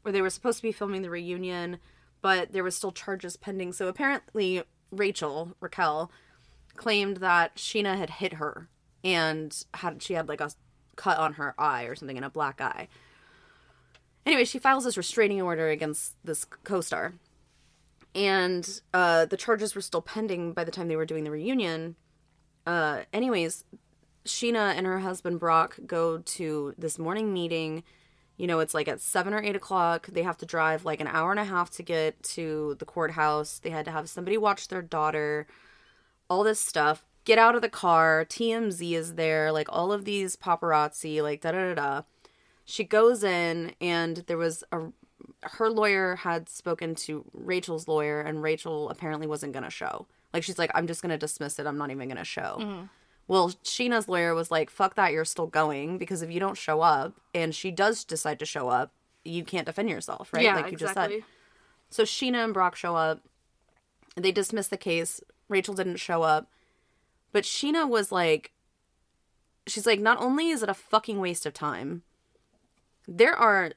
[0.04, 1.78] or they were supposed to be filming the reunion,
[2.20, 3.72] but there was still charges pending.
[3.72, 6.10] So apparently Rachel Raquel
[6.76, 8.68] claimed that Scheana had hit her
[9.04, 10.50] and had she had like a
[10.96, 12.88] cut on her eye or something in a black eye.
[14.26, 17.14] Anyway, she files this restraining order against this co-star
[18.14, 21.96] and uh, the charges were still pending by the time they were doing the reunion.
[22.66, 23.64] Uh, anyways,
[24.24, 27.84] Scheana and her husband Brock go to this morning meeting.
[28.38, 30.06] You know, it's like at seven or eight o'clock.
[30.06, 33.58] They have to drive like an hour and a half to get to the courthouse.
[33.58, 35.46] They had to have somebody watch their daughter,
[36.30, 37.04] all this stuff.
[37.24, 38.24] Get out of the car.
[38.24, 39.52] TMZ is there.
[39.52, 42.02] Like all of these paparazzi, like da da da da.
[42.64, 44.92] She goes in, and there was a
[45.42, 50.06] her lawyer had spoken to Rachel's lawyer, and Rachel apparently wasn't going to show.
[50.32, 51.66] Like, she's like, I'm just going to dismiss it.
[51.66, 52.58] I'm not even going to show.
[52.60, 52.84] Mm-hmm.
[53.28, 56.80] Well, Scheana's lawyer was like, fuck that, you're still going because if you don't show
[56.80, 58.90] up and she does decide to show up,
[59.22, 60.42] you can't defend yourself, right?
[60.42, 61.18] Yeah, like you exactly.
[61.18, 61.34] just said.
[61.90, 63.20] So Scheana and Brock show up.
[64.16, 65.20] They dismiss the case.
[65.48, 66.50] Rachel didn't show up.
[67.30, 68.52] But Sheena was like,
[69.66, 72.02] she's like, not only is it a fucking waste of time,
[73.06, 73.72] there are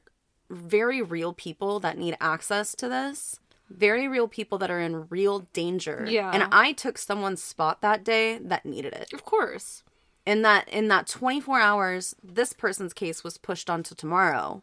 [0.50, 3.41] very real people that need access to this.
[3.78, 6.06] Very real people that are in real danger.
[6.08, 6.32] Yeah.
[6.32, 9.14] And I took someone's spot that day that needed it.
[9.14, 9.84] Of course.
[10.26, 14.62] In that in that 24 hours, this person's case was pushed onto tomorrow.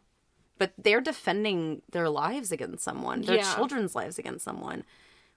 [0.57, 3.55] But they're defending their lives against someone, their Yeah.
[3.55, 4.83] children's lives against someone.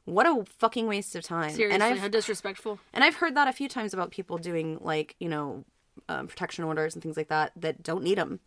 [0.05, 1.51] What a fucking waste of time.
[1.51, 2.81] Seriously, and I've how disrespectful.
[2.93, 5.65] and I've heard that a few times about people doing like you know
[6.09, 8.41] um, protection orders and things like that that don't need them.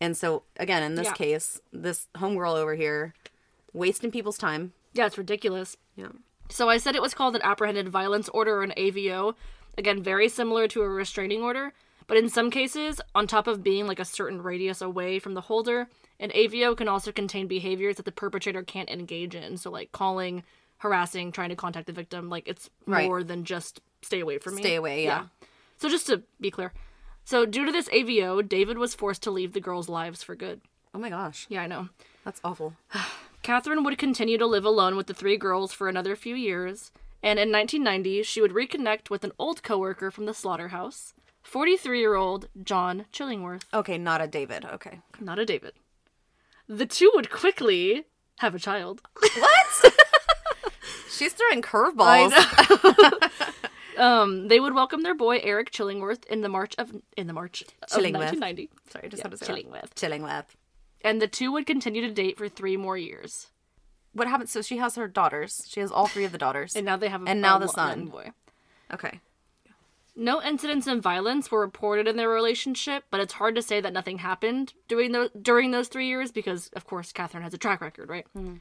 [0.00, 1.12] And so again, in this Yeah.
[1.12, 3.12] case, this homegirl over here
[3.72, 4.72] wasting people's time.
[4.92, 5.76] Yeah, it's ridiculous.
[5.96, 6.08] Yeah.
[6.48, 9.34] So I said it was called an apprehended violence order or an AVO.
[9.78, 11.72] Again, very similar to a restraining order,
[12.06, 15.40] but in some cases, on top of being like a certain radius away from the
[15.40, 15.88] holder,
[16.20, 19.56] an AVO can also contain behaviors that the perpetrator can't engage in.
[19.56, 20.42] So like calling
[20.78, 22.28] harassing, trying to contact the victim.
[22.28, 23.06] Like it's Right.
[23.06, 24.62] more than just stay away from me.
[24.62, 25.26] Stay away, yeah.
[25.78, 26.72] So just to be clear.
[27.24, 30.60] So due to this AVO, David was forced to leave the girls' lives for good.
[30.92, 31.46] Oh my gosh.
[31.48, 31.88] Yeah, I know.
[32.24, 32.74] That's awful.
[33.42, 36.90] Katherine would continue to live alone with the three girls for another few years,
[37.22, 42.14] and in 1990, she would reconnect with an old coworker from the slaughterhouse, 43 year
[42.14, 44.64] old John Chillingworth, Okay, not a David.
[44.64, 45.00] Okay.
[45.20, 45.72] not a David.
[46.68, 48.04] The two would quickly
[48.38, 49.02] have a child.
[49.36, 49.94] What?
[51.10, 52.32] She's throwing curveballs.
[53.98, 57.60] Um, they would welcome their boy Eric Chillingworth in the March of in the March
[57.82, 58.32] of Chillingworth.
[58.40, 59.52] 1990, Sorry, I just Yeah, had to say that.
[59.54, 60.56] Chillingworth, Chilling with.
[61.04, 63.48] And the two would continue to date for three more years,
[64.12, 64.50] What happens?
[64.52, 65.66] So she has her daughters.
[65.68, 66.76] She has all three of the daughters.
[66.76, 68.06] and now they have a, And now a the son.
[68.06, 68.30] boy.
[68.92, 69.20] okay.
[70.14, 73.94] No incidents of violence were reported in their relationship, but it's hard to say that
[73.94, 77.80] nothing happened during those during those three years because, of course, Katherine has a track
[77.80, 78.26] record, right?
[78.34, 78.56] Hmm.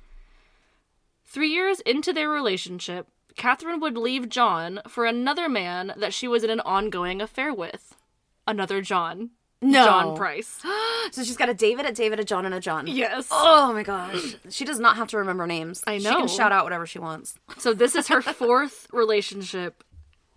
[1.25, 6.43] Three years into their relationship, Katherine would leave John for another man that she was
[6.45, 7.95] in an ongoing affair with.
[8.47, 9.31] Another John.
[9.61, 9.85] No.
[9.85, 10.59] John Price.
[11.11, 12.87] So she's got a David, a David, a John, and a John.
[12.87, 13.27] yes.
[13.31, 14.35] Oh my gosh.
[14.49, 15.83] She does not have to remember names.
[15.85, 16.09] I know.
[16.11, 17.35] She can shout out whatever she wants.
[17.57, 19.83] So this is her fourth relationship,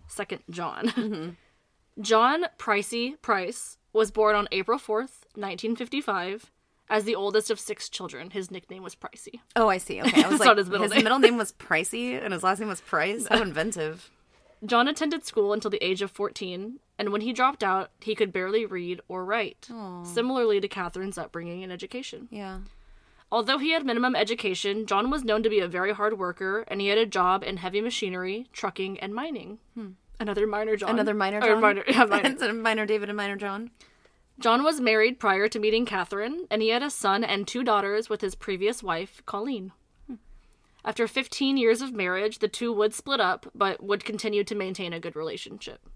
[0.07, 0.89] second John.
[0.89, 2.01] Mm-hmm.
[2.01, 6.51] John Pricey Price was born on April 4th, 1955,
[6.89, 8.31] as the oldest of six children.
[8.31, 9.39] His nickname was Pricey.
[9.55, 10.01] Oh, I see.
[10.01, 10.23] Okay.
[10.23, 11.03] I was like, his middle name.
[11.03, 13.27] middle name was Pricey and his last name was Price.
[13.31, 14.09] How inventive.
[14.63, 18.31] John attended school until the age of 14, and when he dropped out, he could
[18.31, 19.67] barely read or write,
[20.03, 22.27] similarly to Katherine's upbringing and education.
[22.31, 22.59] Yeah.
[23.31, 26.79] Although he had minimum education, John was known to be a very hard worker, and
[26.79, 29.57] he had a job in heavy machinery, trucking, and mining.
[29.73, 29.89] Hmm.
[30.19, 30.89] Another minor John.
[30.91, 31.61] Another minor Or John.
[31.61, 32.53] minor, yeah, minor.
[32.53, 33.71] Minor David and minor John.
[34.39, 38.09] John was married prior to meeting Katherine, and he had a son and two daughters
[38.09, 39.71] with his previous wife, Colleen.
[40.85, 44.93] After 15 years of marriage, the two would split up, but would continue to maintain
[44.93, 45.89] a good relationship.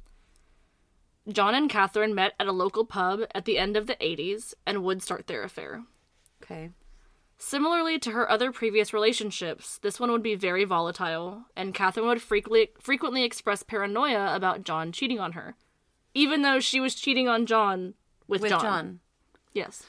[1.31, 4.83] John and Katherine met at a local pub at the end of the 80s and
[4.83, 5.83] would start their affair.
[6.43, 6.71] Okay.
[7.37, 12.21] Similarly to her other previous relationships, this one would be very volatile, and Katherine would
[12.21, 15.55] frequently frequently express paranoia about John cheating on her,
[16.15, 17.93] even though she was cheating on John
[18.27, 18.61] with, With John.
[18.61, 18.99] John.
[19.53, 19.83] Yes.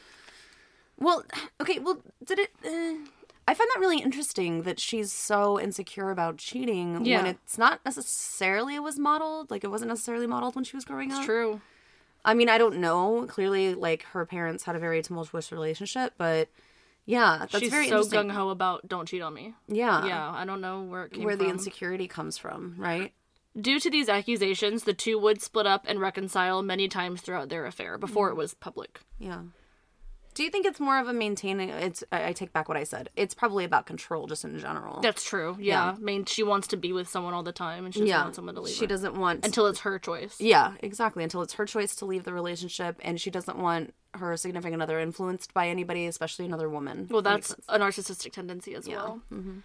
[0.98, 1.24] Well,
[1.60, 2.50] okay, well, did it.
[2.64, 3.08] Uh,
[3.50, 7.16] I find that really interesting that she's so insecure about cheating Yeah.
[7.18, 9.50] when it's not necessarily was modeled.
[9.50, 11.24] Like, it wasn't necessarily modeled when she was growing up.
[11.24, 11.60] True.
[12.24, 13.26] I mean, I don't know.
[13.28, 16.48] Clearly, like, her parents had a very tumultuous relationship, but
[17.06, 19.54] yeah, that's She's very so gung ho about don't cheat on me.
[19.66, 20.06] Yeah.
[20.06, 21.46] Yeah, I don't know where it came Where from.
[21.46, 23.12] the insecurity comes from, right?
[23.60, 27.66] Due to these accusations, the two would split up and reconcile many times throughout their
[27.66, 28.32] affair before Mm.
[28.32, 29.00] it was public.
[29.18, 29.40] Yeah.
[30.34, 31.70] Do you think it's more of a maintaining?
[31.70, 32.04] It's.
[32.12, 33.10] I I take back what I said.
[33.16, 35.00] It's probably about control, just in general.
[35.00, 35.56] That's true.
[35.58, 35.94] Yeah.
[35.96, 38.22] I mean, she wants to be with someone all the time, and she doesn't yeah.
[38.22, 40.40] want someone to leave She her doesn't want until it's her choice.
[40.40, 41.24] Yeah, exactly.
[41.24, 44.98] Until it's her choice to leave the relationship, and she doesn't want her significant other
[44.98, 47.08] influenced by anybody, especially another woman.
[47.10, 49.20] Well, that's a narcissistic tendency as well.
[49.32, 49.58] Mm-hmm.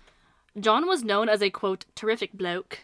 [0.59, 2.79] John was known as a quote terrific bloke.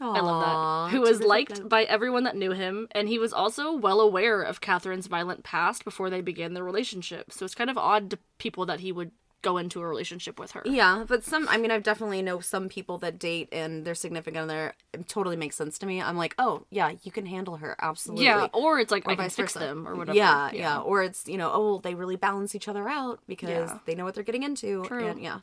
[0.00, 0.96] I love that.
[0.96, 4.60] Who was liked by everyone that knew him, and he was also well aware of
[4.60, 7.32] Katherine's violent past before they began their relationship.
[7.32, 9.10] So it's kind of odd to people that he would
[9.42, 10.62] go into a relationship with her.
[10.64, 11.46] Yeah, but some.
[11.48, 14.74] I mean, I've definitely know some people that date and their significant other.
[14.92, 16.02] It totally makes sense to me.
[16.02, 18.24] I'm like, oh yeah, you can handle her absolutely.
[18.24, 19.60] Yeah, or it's like or I can fix versa.
[19.60, 20.16] them or whatever.
[20.16, 23.78] Yeah, yeah, Or it's you know, oh, they really balance each other out because Yeah.
[23.86, 24.84] they know what they're getting into.
[24.84, 25.06] True.
[25.06, 25.40] And yeah.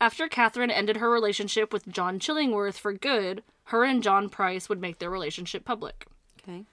[0.00, 4.80] After Katherine ended her relationship with John Chillingworth for good, her and John Price would
[4.80, 6.06] make their relationship public.
[6.42, 6.64] Okay.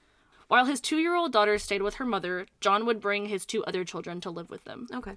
[0.47, 3.63] While his two year old daughter stayed with her mother, John would bring his two
[3.65, 4.87] other children to live with them.
[4.93, 5.13] Okay.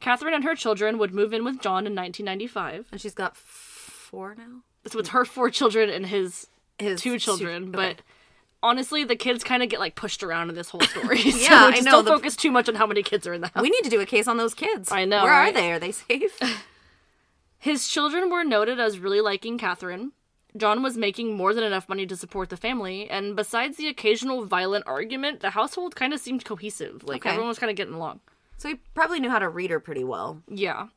[0.00, 2.88] Katherine and her children would move in with John in 1995.
[2.92, 4.62] And she's got four now.
[4.86, 6.46] So it's her four children and his
[6.78, 8.02] His two children, but
[8.62, 11.18] honestly, the kids kind of get like pushed around in this whole story.
[11.30, 13.40] so Yeah, I know, don't the- focus too much on how many kids are in
[13.40, 13.62] the house.
[13.62, 14.90] We need to do a case on those kids.
[14.92, 15.48] I know, Where right?
[15.54, 15.72] are they?
[15.72, 16.38] Are they safe?
[17.58, 20.12] His children were noted as really liking Katherine.
[20.56, 24.44] John was making more than enough money to support the family, and besides the occasional
[24.44, 27.02] violent argument, the household kind of seemed cohesive.
[27.02, 27.30] Like Okay.
[27.30, 28.20] everyone was kind of getting along.
[28.56, 30.42] so he probably knew how to read her pretty well.
[30.48, 30.88] Yeah.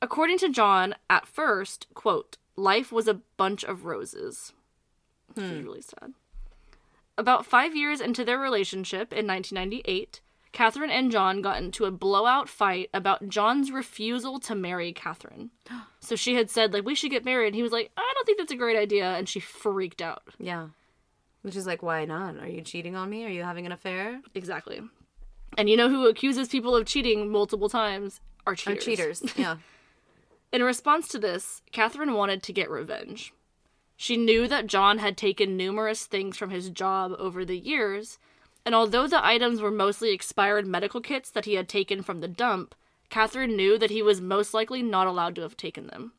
[0.00, 4.52] According to John, at first, quote, life was a bunch of roses.
[5.34, 5.64] Which is hmm.
[5.64, 6.14] really sad.
[7.16, 10.20] About five years into their relationship in 1998,
[10.54, 15.50] Katherine and John got into a blowout fight about John's refusal to marry Katherine.
[16.00, 17.46] So she had said, like, we should get married.
[17.46, 19.14] And he was like, I don't think that's a great idea.
[19.14, 20.22] And she freaked out.
[20.38, 20.66] Yeah.
[21.40, 22.36] Which is like, why not?
[22.36, 23.24] Are you cheating on me?
[23.24, 24.20] Are you having an affair?
[24.34, 24.82] Exactly.
[25.56, 28.20] And you know who accuses people of cheating multiple times?
[28.46, 28.76] Are cheaters.
[28.76, 29.20] Are cheaters.
[29.20, 29.38] cheaters.
[29.38, 29.56] Yeah.
[30.52, 33.32] In response to this, Katherine wanted to get revenge.
[33.96, 38.18] She knew that John had taken numerous things from his job over the years,
[38.64, 42.28] and although the items were mostly expired medical kits that he had taken from the
[42.28, 42.74] dump,
[43.10, 46.12] Katherine knew that he was most likely not allowed to have taken them.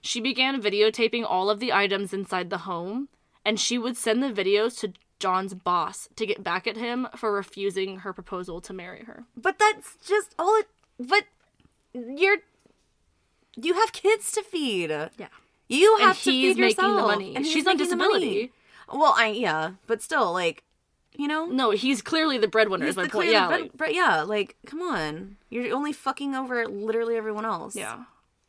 [0.00, 3.08] She began videotaping all of the items inside the home,
[3.44, 7.32] and she would send the videos to John's boss to get back at him for
[7.32, 9.24] refusing her proposal to marry her.
[9.36, 10.66] But that's just all it.
[10.98, 11.24] But
[11.94, 12.38] you're.
[13.56, 14.90] You have kids to feed.
[14.90, 15.28] Yeah.
[15.68, 17.34] You And have to he's feed making the money.
[17.36, 18.12] And She's on making the money.
[18.12, 18.52] disability.
[18.92, 20.62] Well, I yeah, but still, like,
[21.16, 23.30] you know, No, he's clearly the breadwinner, is He's my the point.
[23.30, 27.76] Yeah, but, like, but yeah, like, come on, you're only fucking over literally everyone else.
[27.76, 28.04] yeah.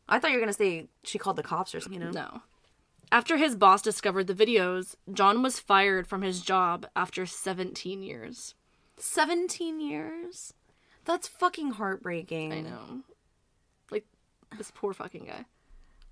[0.07, 1.99] I thought you were gonna say she called the cops or something.
[2.01, 2.41] You know, No.
[3.11, 8.55] After his boss discovered the videos, John was fired from his job after 17 years.
[8.97, 10.53] seventeen years.
[11.05, 12.51] That's fucking heartbreaking.
[12.53, 13.01] I know.
[13.91, 14.05] Like,
[14.57, 15.45] this poor fucking guy.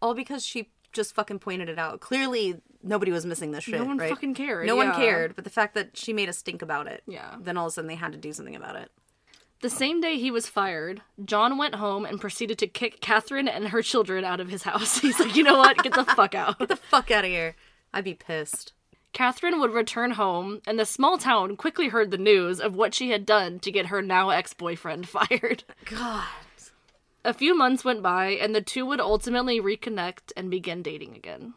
[0.01, 1.99] All because she just fucking pointed it out.
[1.99, 3.79] Clearly, nobody was missing this shit.
[3.79, 4.09] No one right?
[4.09, 4.67] fucking cared.
[4.67, 7.03] No one cared, but the fact that she made a stink about it.
[7.07, 7.35] Yeah.
[7.39, 8.91] Then all of a sudden they had to do something about it.
[9.61, 13.69] The same day he was fired, John went home and proceeded to kick Katherine and
[13.69, 14.97] her children out of his house.
[15.01, 15.77] He's like, you know what?
[15.77, 16.59] Get the fuck out.
[16.59, 17.55] Get the fuck out of here.
[17.93, 18.73] I'd be pissed.
[19.13, 23.11] Katherine would return home, and the small town quickly heard the news of what she
[23.11, 25.63] had done to get her now ex boyfriend fired.
[25.85, 26.25] God.
[27.25, 31.53] A few months went by, and the two would ultimately reconnect and begin dating again.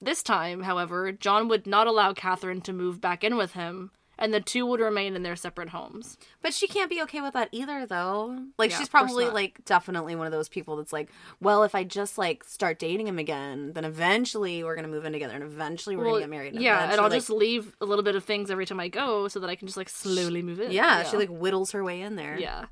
[0.00, 4.34] This time, however, John would not allow Katherine to move back in with him, and
[4.34, 6.18] the two would remain in their separate homes.
[6.42, 8.38] But she can't be okay with that either, though.
[8.58, 11.08] Like, Yeah, she's probably, like, definitely one of those people that's like,
[11.40, 15.04] well, if I just, like, start dating him again, then eventually we're going to move
[15.06, 16.54] in together and eventually we're going to get married.
[16.60, 19.28] yeah, and I'll like- just leave a little bit of things every time I go
[19.28, 20.70] so that I can just like slowly move in.
[20.72, 22.36] Yeah, she, like, whittles her way in there.
[22.38, 22.66] Yeah.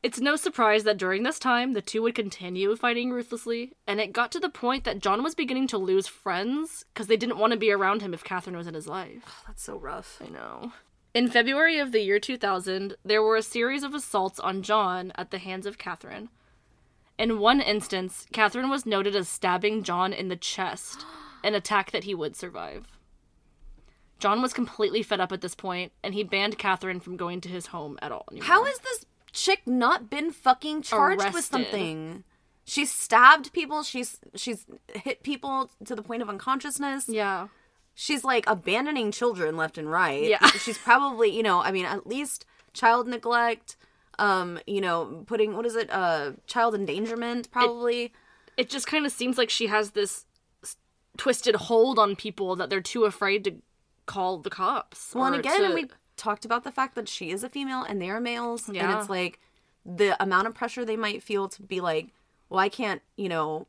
[0.00, 4.12] It's no surprise that during this time, the two would continue fighting ruthlessly, and it
[4.12, 7.52] got to the point that John was beginning to lose friends because they didn't want
[7.52, 9.42] to be around him if Katherine was in his life.
[9.46, 10.22] That's so rough.
[10.24, 10.72] I know.
[11.14, 15.32] In February of the year 2000, there were a series of assaults on John at
[15.32, 16.28] the hands of Katherine.
[17.18, 21.04] In one instance, Katherine was noted as stabbing John in the chest,
[21.42, 22.86] an attack that he would survive.
[24.20, 27.48] John was completely fed up at this point, and he banned Katherine from going to
[27.48, 28.26] his home at all.
[28.30, 28.46] Anymore.
[28.46, 32.24] How has this chick not been fucking charged with something?
[32.64, 33.82] She's stabbed people.
[33.82, 37.08] She's she's hit people to the point of unconsciousness.
[37.08, 37.48] Yeah.
[37.94, 40.22] She's like abandoning children left and right.
[40.22, 40.44] Yeah.
[40.58, 43.76] she's probably you know I mean at least child neglect.
[44.20, 45.88] Um, you know, putting what is it?
[45.90, 48.12] Uh, child endangerment probably.
[48.56, 50.26] It just kind of seems like she has this
[51.16, 53.54] twisted hold on people that they're too afraid to
[54.06, 55.14] call the cops.
[55.14, 55.86] well, and again, to- we
[56.18, 59.08] talked about the fact that she is a female and they are males, and it's
[59.08, 59.40] like
[59.86, 62.08] the amount of pressure they might feel to be like,
[62.50, 63.66] well, I can't, you know,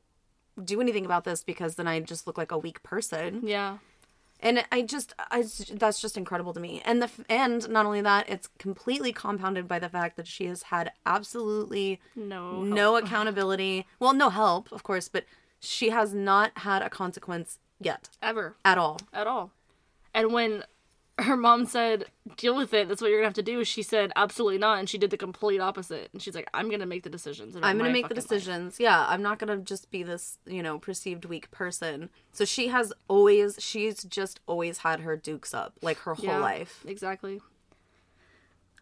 [0.61, 3.41] do anything about this because then I just look like a weak person.
[3.45, 3.77] Yeah.
[4.41, 5.43] And I just, I
[5.73, 6.81] that's just incredible to me.
[6.85, 10.63] And the and not only that, it's completely compounded by the fact that she has
[10.63, 12.61] had absolutely No.
[12.63, 13.85] no accountability.
[13.99, 15.25] Well, no help, of course, but
[15.59, 18.55] she has not had a consequence yet Ever.
[18.63, 18.99] at all.
[19.13, 19.51] at all.
[20.13, 20.63] And when
[21.23, 22.05] her mom said,
[22.37, 24.79] deal with it, that's what you're gonna have to do, she said, absolutely not.
[24.79, 26.09] And she did the complete opposite.
[26.13, 27.55] And she's like, I'm gonna make the decisions.
[27.55, 28.79] I'm gonna make the fucking life." decisions.
[28.79, 32.09] Yeah, I'm not going to just be this, you know, perceived weak person.
[32.31, 36.39] So she has always, she's just always had her dukes up, like her whole Yeah,
[36.39, 36.83] life.
[36.87, 37.41] Exactly.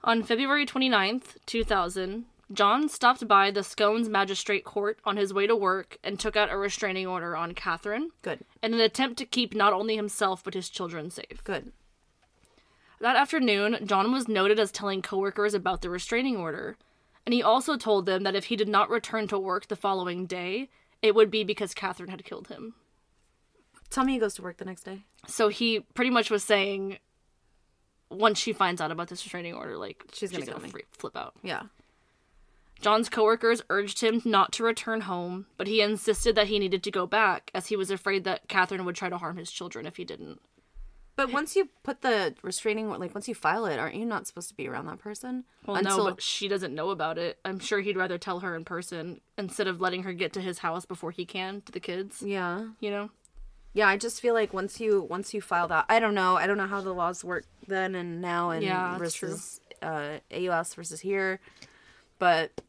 [0.03, 5.55] On February 29th, 2000, John stopped by the Scones Magistrate Court on his way to
[5.55, 9.53] work and took out a restraining order on Katherine Good, in an attempt to keep
[9.53, 11.43] not only himself but his children safe.
[11.43, 11.73] good.
[12.99, 16.77] That afternoon, John was noted as telling coworkers about the restraining order,
[17.25, 20.25] and he also told them that if he did not return to work the following
[20.25, 20.69] day,
[21.01, 22.73] it would be because Katherine had killed him.
[23.89, 25.03] Tell me he goes to work the next day.
[25.27, 26.97] So he pretty much was saying,
[28.09, 30.69] once she finds out about this restraining order, like She's gonna kill me.
[30.69, 31.35] fre- flip out.
[31.43, 31.63] Yeah.
[32.81, 36.91] John's coworkers urged him not to return home, but he insisted that he needed to
[36.91, 39.97] go back as he was afraid that Katherine would try to harm his children if
[39.97, 40.39] he didn't.
[41.17, 44.47] But once you put the restraining, like once you file it, aren't you not supposed
[44.49, 45.43] to be around that person?
[45.65, 47.39] Well, no, but she doesn't know about it.
[47.43, 50.59] I'm sure he'd rather tell her in person instead of letting her get to his
[50.59, 52.21] house before he can to the kids.
[52.21, 53.09] yeah, You know?
[53.73, 53.87] yeah.
[53.87, 56.37] I just feel like once you once you file that, I don't know.
[56.37, 60.75] I don't know how the laws work then and now and Yeah, versus uh, AUS
[60.75, 61.39] versus here,
[62.19, 62.61] but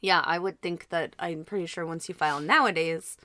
[0.00, 3.16] yeah, I would think that I'm pretty sure once you file nowadays,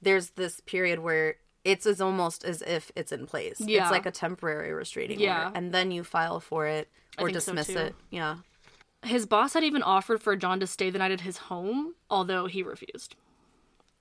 [0.00, 3.60] there's this period where it's as almost as if it's in place.
[3.60, 3.82] Yeah.
[3.82, 5.46] It's like a temporary restraining Yeah.
[5.46, 6.88] order, and then you file for it
[7.18, 7.94] or think so, dismiss it.
[8.10, 8.38] Yeah.
[9.04, 12.46] His boss had even offered for John to stay the night at his home, although
[12.46, 13.16] he refused.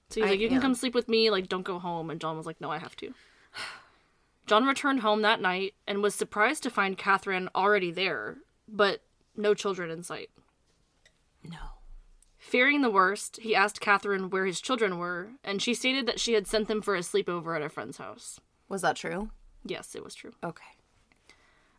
[0.10, 2.10] So he's I like, You can come sleep with me, like, don't go home.
[2.10, 3.14] And John was like, No, I have to.
[4.48, 8.38] John returned home that night and was surprised to find Katherine already there,
[8.68, 9.02] but
[9.38, 10.30] no children in sight.
[12.52, 16.34] Fearing the worst, he asked Katherine where his children were, and she stated that she
[16.34, 18.42] had sent them for a sleepover at a friend's house.
[18.68, 19.30] Was that true?
[19.64, 20.34] Yes, it was true.
[20.44, 20.66] Okay.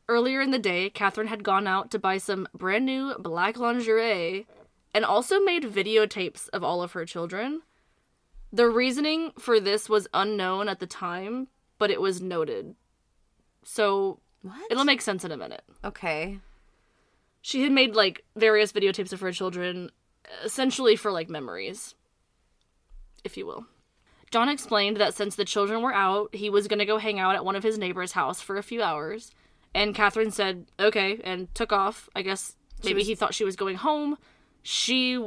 [0.09, 4.47] Earlier in the day, Katherine had gone out to buy some brand new black lingerie
[4.95, 7.61] and also made videotapes of all of her children.
[8.51, 12.77] The reasoning for this was unknown at the time, but it was noted.
[13.63, 14.71] So What?
[14.71, 15.65] it'll make sense in a minute.
[15.85, 16.39] Okay.
[17.43, 19.91] She had made like various videotapes of her children,
[20.45, 21.95] essentially for like memories,
[23.25, 23.67] if you will.
[24.31, 27.35] John explained that since the children were out, he was going to go hang out
[27.35, 29.31] at one of his neighbor's house for a few hours.
[29.75, 32.09] And Katherine said, okay, and took off.
[32.17, 34.17] I guess maybe was- he thought she was going home.
[34.63, 35.23] She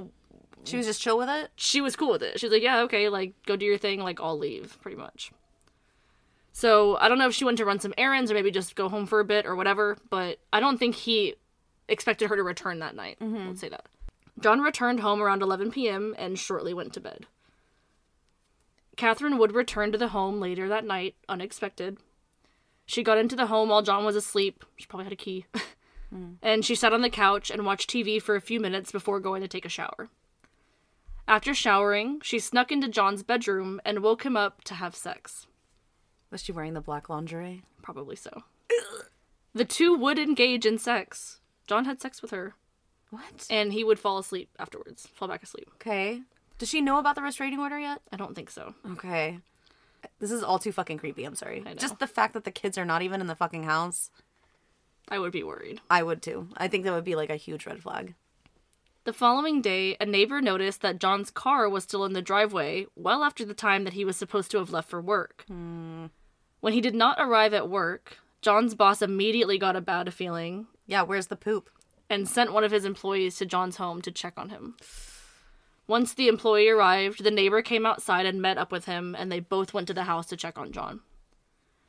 [0.63, 1.51] She was just chill with it?
[1.55, 2.39] she was cool with it.
[2.39, 5.31] She was like, yeah, okay, like go do your thing, like I'll leave, pretty much.
[6.51, 8.87] So I don't know if she went to run some errands or maybe just go
[8.89, 11.35] home for a bit or whatever, but I don't think he
[11.89, 13.17] expected her to return that night.
[13.19, 13.49] Mm-hmm.
[13.49, 13.85] Let's say that.
[14.39, 16.13] John returned home around 11 p.m.
[16.17, 17.25] and shortly went to bed.
[18.97, 21.97] Katherine would return to the home later that night, unexpected.
[22.85, 24.63] She got into the home while John was asleep.
[24.75, 25.45] She probably had a key.
[26.11, 26.33] Hmm.
[26.43, 29.41] and she sat on the couch and watched TV for a few minutes before going
[29.41, 30.09] to take a shower.
[31.27, 35.47] After showering, she snuck into John's bedroom and woke him up to have sex.
[36.29, 37.63] Was she wearing the black lingerie?
[37.81, 38.43] Probably so.
[39.55, 41.39] The two would engage in sex.
[41.65, 42.53] John had sex with her,
[43.11, 43.47] What?
[43.49, 45.69] and he would fall asleep afterwards, fall back asleep.
[45.75, 46.21] Okay.
[46.57, 48.01] Does she know about the restraining order yet?
[48.11, 48.73] I don't think so.
[48.93, 49.39] Okay.
[50.19, 51.23] This is all too fucking creepy.
[51.23, 51.63] I'm sorry.
[51.65, 51.75] I know.
[51.75, 54.09] Just the fact that the kids are not even in the fucking house.
[55.09, 55.81] I would be worried.
[55.89, 56.47] I would too.
[56.57, 58.15] I think that would be like a huge red flag.
[59.03, 63.23] The following day, a neighbor noticed that John's car was still in the driveway well
[63.23, 65.45] after the time that he was supposed to have left for work.
[65.47, 66.07] Hmm.
[66.59, 71.03] When he did not arrive at work, John's boss immediately got a bad feeling Yeah,
[71.03, 71.69] where's the poop?
[72.09, 74.75] And sent one of his employees to John's home to check on him.
[75.87, 79.39] Once the employee arrived, the neighbor came outside and met up with him, and they
[79.39, 81.01] both went to the house to check on John.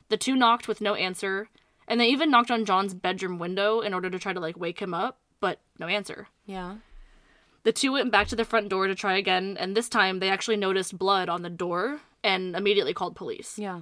[0.09, 1.49] The two knocked with no answer,
[1.87, 4.79] and they even knocked on John's bedroom window in order to try to like wake
[4.79, 6.27] him up, but no answer.
[6.45, 6.77] Yeah.
[7.63, 10.29] The two went back to the front door to try again, and this time they
[10.29, 13.57] actually noticed blood on the door and immediately called police.
[13.57, 13.81] Yeah.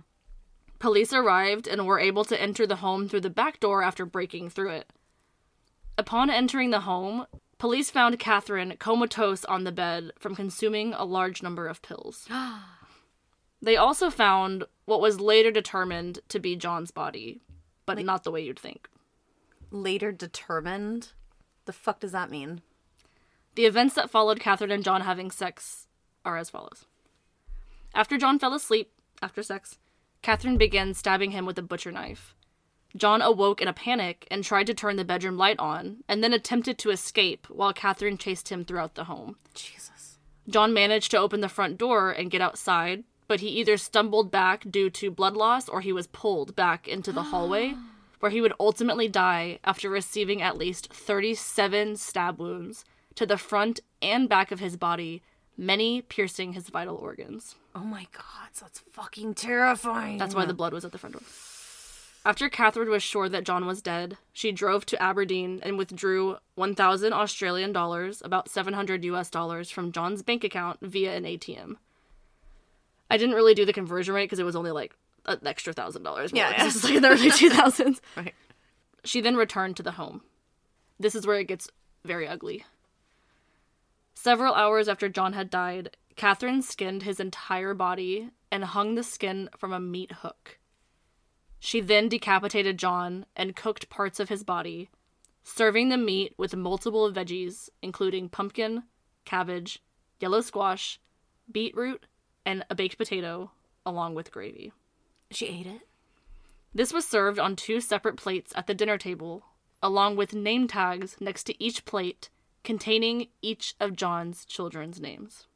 [0.79, 4.49] Police arrived and were able to enter the home through the back door after breaking
[4.49, 4.89] through it.
[5.97, 7.25] Upon entering the home,
[7.57, 12.27] police found Katherine comatose on the bed from consuming a large number of pills.
[13.61, 17.41] they also found what was later determined to be John's body,
[17.85, 18.89] but not the way you'd think.
[19.71, 21.13] Later determined.
[21.65, 22.61] The fuck does that mean?
[23.55, 25.87] The events that followed Katherine and John having sex
[26.25, 26.85] are as follows.
[27.93, 28.91] After John fell asleep,
[29.21, 29.77] after sex,
[30.21, 32.35] Katherine began stabbing him with a butcher knife.
[32.95, 36.33] John awoke in a panic and tried to turn the bedroom light on, and then
[36.33, 39.35] attempted to escape while Katherine chased him throughout the home.
[39.53, 40.17] Jesus.
[40.47, 44.63] John managed to open the front door and get outside, but he either stumbled back
[44.69, 47.73] due to blood loss or he was pulled back into the hallway,
[48.19, 52.85] where he would ultimately die after receiving at least 37 stab wounds
[53.15, 55.21] to the front and back of his body,
[55.57, 57.55] many piercing his vital organs.
[57.73, 60.17] Oh my god, that's fucking terrifying.
[60.17, 61.23] That's why the blood was at the front door.
[62.25, 67.13] After Katherine was sure that John was dead, she drove to Aberdeen and withdrew 1,000
[67.13, 71.75] Australian dollars, about 700 US dollars, from John's bank account via an ATM.
[73.11, 74.95] I didn't really do the conversion rate because it was only like
[75.27, 76.31] an extra thousand dollars.
[76.33, 77.99] Yeah, Yeah, this is like in the early 2000s.
[78.17, 78.33] Right.
[79.03, 80.21] She then returned to the home.
[80.99, 81.69] This is where it gets
[82.03, 82.65] very ugly.
[84.15, 89.49] Several hours after John had died, Katherine skinned his entire body and hung the skin
[89.55, 90.57] from a meat hook.
[91.65, 94.91] She then decapitated John and cooked parts of his body,
[95.41, 98.83] serving the meat with multiple veggies, including pumpkin,
[99.25, 99.81] cabbage,
[100.19, 100.99] yellow squash,
[101.51, 102.05] beetroot,
[102.45, 103.49] and a baked potato,
[103.83, 104.73] along with gravy.
[105.31, 105.81] She ate it?
[106.71, 109.45] This was served on two separate plates at the dinner table,
[109.81, 112.29] along with name tags next to each plate
[112.63, 115.47] containing each of John's children's names.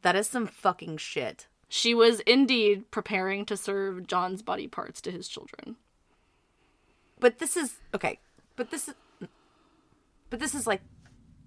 [0.00, 1.48] That is some fucking shit.
[1.68, 5.76] She was indeed preparing to serve John's body parts to his children.
[7.18, 8.18] But this is okay.
[8.56, 8.94] But this is
[10.30, 10.82] but this is like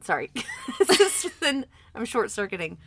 [0.01, 0.31] sorry.
[0.87, 1.65] this is within
[1.95, 2.77] I'm short circuiting.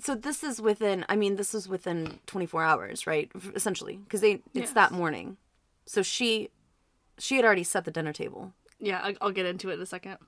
[0.00, 3.30] So this is within I mean this is within 24 hours, right?
[3.54, 4.72] Essentially, because they it's Yes.
[4.72, 5.36] that morning.
[5.86, 6.50] So she
[7.18, 8.52] she had already set the dinner table.
[8.78, 10.18] Yeah, I'll get into it in a second.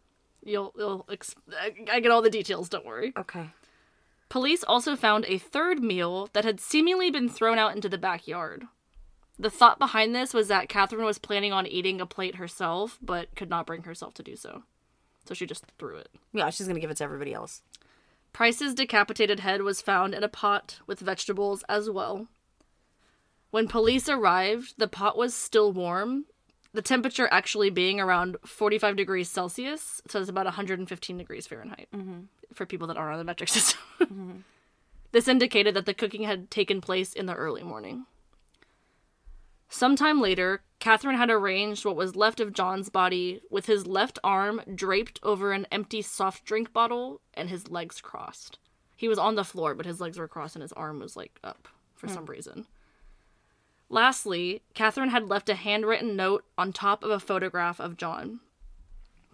[0.42, 1.36] You'll, you'll, ex-
[1.92, 2.68] I get all the details.
[2.68, 3.12] Don't worry.
[3.16, 3.50] Okay.
[4.30, 8.64] Police also found a third meal that had seemingly been thrown out into the backyard.
[9.36, 13.34] The thought behind this was that Katherine was planning on eating a plate herself, but
[13.34, 14.62] could not bring herself to do so.
[15.26, 16.10] So she just threw it.
[16.32, 17.62] Yeah, she's gonna give it to everybody else.
[18.32, 22.28] Price's decapitated head was found in a pot with vegetables as well.
[23.50, 26.26] When police arrived, the pot was still warm,
[26.72, 32.20] the temperature actually being around 45 degrees Celsius, so it's about 115 degrees Fahrenheit mm-hmm.
[32.54, 33.80] for people that aren't on the metric system.
[34.00, 34.38] Mm-hmm.
[35.12, 38.06] This indicated that the cooking had taken place in the early morning.
[39.68, 44.60] Sometime later, Katherine had arranged what was left of John's body with his left arm
[44.74, 48.58] draped over an empty soft drink bottle and his legs crossed.
[48.96, 51.38] He was on the floor, but his legs were crossed and his arm was like
[51.44, 52.14] up for hmm.
[52.14, 52.66] some reason.
[53.90, 58.38] Lastly, Katherine had left a handwritten note on top of a photograph of John.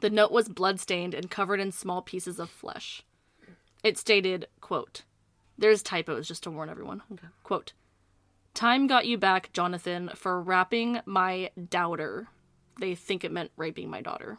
[0.00, 3.02] The note was bloodstained and covered in small pieces of flesh.
[3.84, 5.02] It stated, quote,
[5.58, 7.02] there's typos just to warn everyone.
[7.42, 7.72] Quote,
[8.54, 12.28] Time got you back, Jonathan, for rapping my doubter.
[12.80, 14.38] They think it meant raping my daughter.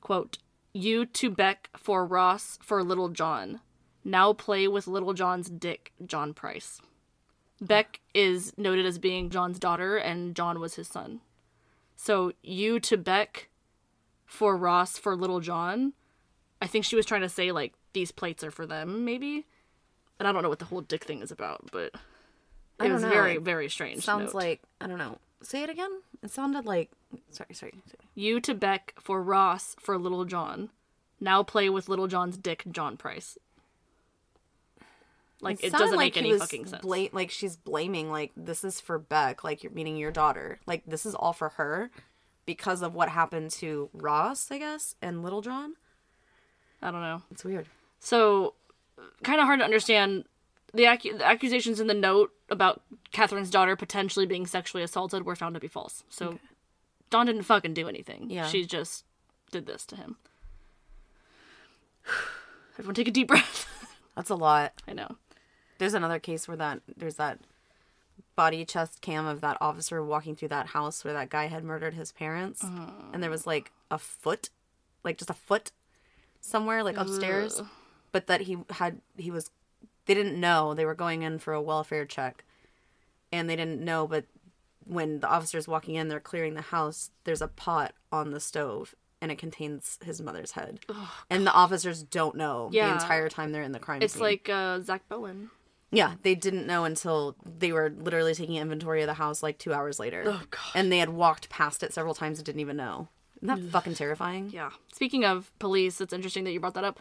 [0.00, 0.38] Quote,
[0.72, 3.60] You to Beck for Ross for Little John.
[4.04, 6.80] Now play with Little John's dick, John Price.
[7.62, 11.20] Beck is noted as being John's daughter, and John was his son.
[11.96, 13.48] So, you to Beck
[14.26, 15.92] for Ross for Little John.
[16.60, 19.46] I think she was trying to say, like, these plates are for them, maybe?
[20.18, 21.92] And I don't know what the whole dick thing is about, but
[22.80, 23.08] it was know.
[23.08, 24.04] very, very strange.
[24.04, 24.34] Sounds note.
[24.34, 25.18] like I don't know.
[25.42, 25.90] Say it again.
[26.22, 26.90] It sounded like
[27.30, 27.72] sorry, sorry.
[27.72, 28.08] sorry.
[28.14, 30.70] You to Beck for Ross for Little John.
[31.20, 33.38] Now play with Little John's dick, John Price.
[35.42, 36.82] Like it, sounded doesn't like make any fucking sense.
[36.82, 40.60] bla- like she's blaming like this is for Beck, like you're meaning your daughter.
[40.66, 41.90] Like this is all for her
[42.46, 45.74] because of what happened to Ross, I guess, and Little John.
[46.80, 47.22] I don't know.
[47.30, 47.66] It's weird.
[48.00, 48.54] So,
[49.22, 50.24] kind of hard to understand.
[50.74, 52.80] The, the accusations in the note about
[53.12, 56.02] Katherine's daughter potentially being sexually assaulted were found to be false.
[56.08, 56.38] So,
[57.10, 58.30] Dawn didn't fucking do anything.
[58.30, 58.46] Yeah.
[58.48, 59.04] She just
[59.50, 60.16] did this to him.
[62.78, 63.68] Everyone take a deep breath.
[64.16, 64.72] That's a lot.
[64.88, 65.16] I know.
[65.82, 67.40] There's another case where that there's that
[68.36, 71.94] body chest cam of that officer walking through that house where that guy had murdered
[71.94, 72.62] his parents,
[73.12, 74.48] and there was like a foot,
[75.02, 75.72] like just a foot,
[76.40, 77.66] somewhere like upstairs, Ugh.
[78.12, 79.50] but that he had he was
[80.06, 82.44] they didn't know they were going in for a welfare check,
[83.32, 84.26] and they didn't know, but
[84.86, 87.10] when the officer's walking in, they're clearing the house.
[87.24, 88.94] There's a pot on the stove.
[89.20, 90.80] And it contains his mother's head,
[91.30, 92.88] and the officers don't know Yeah.
[92.88, 94.22] the entire time they're in the crime It's scene.
[94.22, 95.50] like uh, Zach Bowen.
[95.92, 99.74] Yeah, they didn't know until they were literally taking inventory of the house like two
[99.74, 100.24] hours later.
[100.26, 100.72] Oh, God.
[100.74, 103.08] And they had walked past it several times and didn't even know.
[103.42, 104.50] Isn't that fucking terrifying?
[104.50, 104.70] Yeah.
[104.92, 106.98] Speaking of police, it's interesting that you brought that up.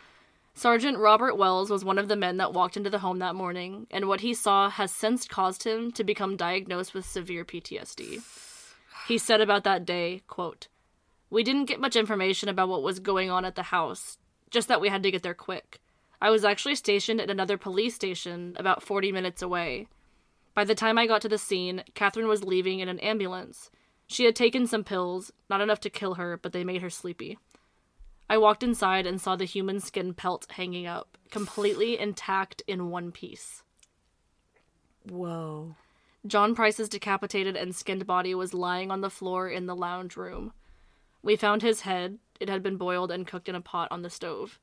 [0.54, 3.88] Sergeant Robert Wells was one of the men that walked into the home that morning,
[3.90, 8.22] and what he saw has since caused him to become diagnosed with severe PTSD.
[9.08, 10.68] He said about that day, quote,
[11.30, 14.18] We didn't get much information about what was going on at the house,
[14.50, 15.80] just that we had to get there quick.
[16.22, 19.88] I was actually stationed at another police station about 40 minutes away.
[20.54, 23.72] By the time I got to the scene, Katherine was leaving in an ambulance.
[24.06, 27.40] She had taken some pills, not enough to kill her, but they made her sleepy.
[28.30, 33.12] I walked inside and saw the human skin pelt hanging up, completely intact in one
[33.12, 33.64] piece.
[35.10, 35.76] Whoa.
[36.28, 40.54] John Price's decapitated and skinned body was lying on the floor in the lounge room.
[41.24, 42.20] We found his head.
[42.40, 44.60] It had been boiled and cooked in a pot on the stove.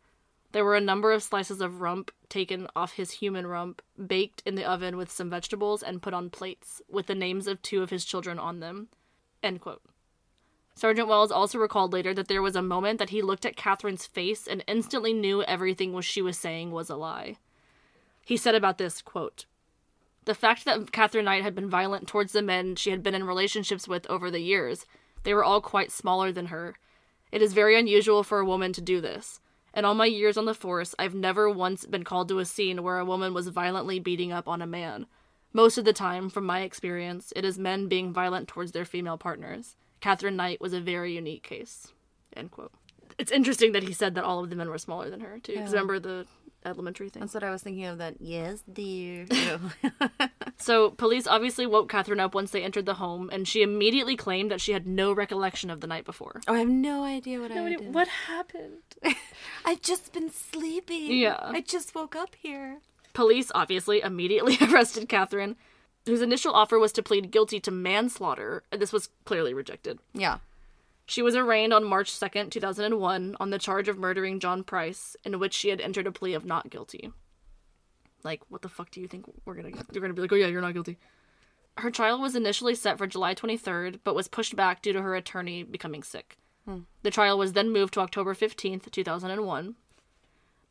[0.52, 4.54] There were a number of slices of rump taken off his human rump, baked in
[4.54, 7.90] the oven with some vegetables, and put on plates, with the names of two of
[7.90, 8.88] his children on them.
[10.74, 14.06] Sergeant Wells also recalled later that there was a moment that he looked at Katherine's
[14.06, 17.36] face and instantly knew everything she was saying was a lie.
[18.24, 19.44] He said about this, quote,
[20.24, 23.24] the fact that Katherine Knight had been violent towards the men she had been in
[23.24, 24.84] relationships with over the years,
[25.22, 26.76] they were all quite smaller than her.
[27.32, 29.40] It is very unusual for a woman to do this.
[29.78, 32.82] In all my years on the force, I've never once been called to a scene
[32.82, 35.06] where a woman was violently beating up on a man.
[35.52, 39.16] Most of the time, from my experience, it is men being violent towards their female
[39.16, 39.76] partners.
[40.00, 41.92] Katherine Knight was a very unique case.
[42.36, 42.72] End quote.
[43.18, 45.52] It's interesting that he said that all of the men were smaller than her, too.
[45.52, 45.78] Because Yeah.
[45.78, 46.26] remember the
[46.68, 47.20] elementary thing?
[47.20, 48.16] That's what I was thinking of that.
[48.20, 49.26] Yes, dear.
[50.60, 54.50] So, police obviously woke Katherine up once they entered the home, and she immediately claimed
[54.50, 56.40] that she had no recollection of the night before.
[56.48, 57.94] oh, I have no idea what I did.
[57.94, 58.82] What happened?
[59.64, 61.12] I've just been sleeping.
[61.12, 61.38] Yeah.
[61.40, 62.78] I just woke up here.
[63.14, 65.54] Police obviously immediately arrested Katherine,
[66.06, 70.00] whose initial offer was to plead guilty to manslaughter, and this was clearly rejected.
[70.12, 70.38] Yeah.
[71.08, 75.38] She was arraigned on March 2nd, 2001, on the charge of murdering John Price, in
[75.38, 77.10] which she had entered a plea of not guilty.
[78.24, 79.70] Like, what the fuck do you think we're gonna?
[79.90, 80.98] You're gonna be like, oh yeah, you're not guilty.
[81.78, 85.14] Her trial was initially set for July 23rd, but was pushed back due to her
[85.14, 86.36] attorney becoming sick.
[86.66, 86.80] Hmm.
[87.02, 89.76] The trial was then moved to October 15th, 2001.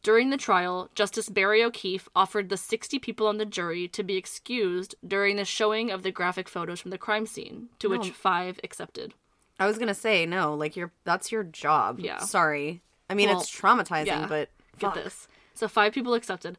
[0.04, 4.18] During the trial, Justice Barry O'Keefe offered the 60 people on the jury to be
[4.18, 8.60] excused during the showing of the graphic photos from the crime scene, to which five
[8.64, 9.16] accepted.
[9.60, 12.00] I was gonna say no, like you're that's your job.
[12.00, 12.20] Yeah.
[12.20, 12.82] Sorry.
[13.10, 14.28] I mean Well, it's traumatizing, yeah.
[14.28, 15.28] but Get this.
[15.54, 16.58] So five people accepted.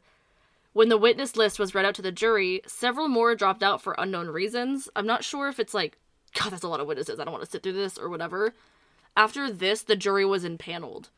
[0.73, 3.95] When the witness list was read out to the jury, several more dropped out for
[3.97, 4.89] unknown reasons.
[4.95, 5.97] I'm not sure if it's like,
[6.37, 7.19] God, that's a lot of witnesses.
[7.19, 8.53] I don't want to sit through this or whatever.
[9.17, 11.09] After this, the jury was impaneled.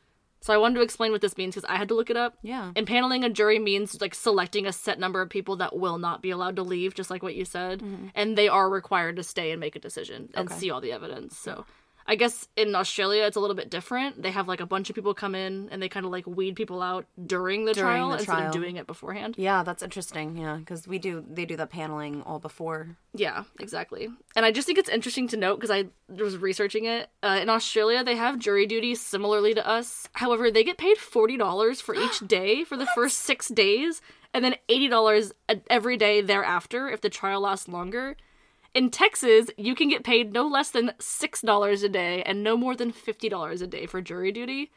[0.42, 2.34] So I wanted to explain what this means because I had to look it up.
[2.42, 2.72] Yeah.
[2.74, 6.30] Impaneling a jury means like selecting a set number of people that will not be
[6.30, 7.78] allowed to leave, just like what you said.
[7.80, 8.08] Mm-hmm.
[8.14, 10.58] And they are required to stay and make a decision and Okay.
[10.58, 11.38] see all the evidence.
[11.38, 11.64] So
[12.06, 14.22] I guess in Australia it's a little bit different.
[14.22, 16.56] They have like a bunch of people come in and they kind of like weed
[16.56, 18.46] people out during the During trial the instead trial.
[18.48, 19.34] of doing it beforehand.
[19.38, 20.36] Yeah, that's interesting.
[20.36, 22.96] Yeah, because we do they do the paneling all before.
[23.14, 24.08] Yeah, exactly.
[24.34, 27.08] And I just think it's interesting to note because I was researching it.
[27.22, 30.08] Uh, in Australia, they have jury duty similarly to us.
[30.14, 34.00] However, they get paid forty dollars for each day for the first six days,
[34.34, 35.32] and then eighty dollars
[35.70, 38.16] every day thereafter if the trial lasts longer.
[38.74, 42.56] In Texas, you can get paid no less than six dollars a day and no
[42.56, 44.70] more than fifty dollars a day for jury duty.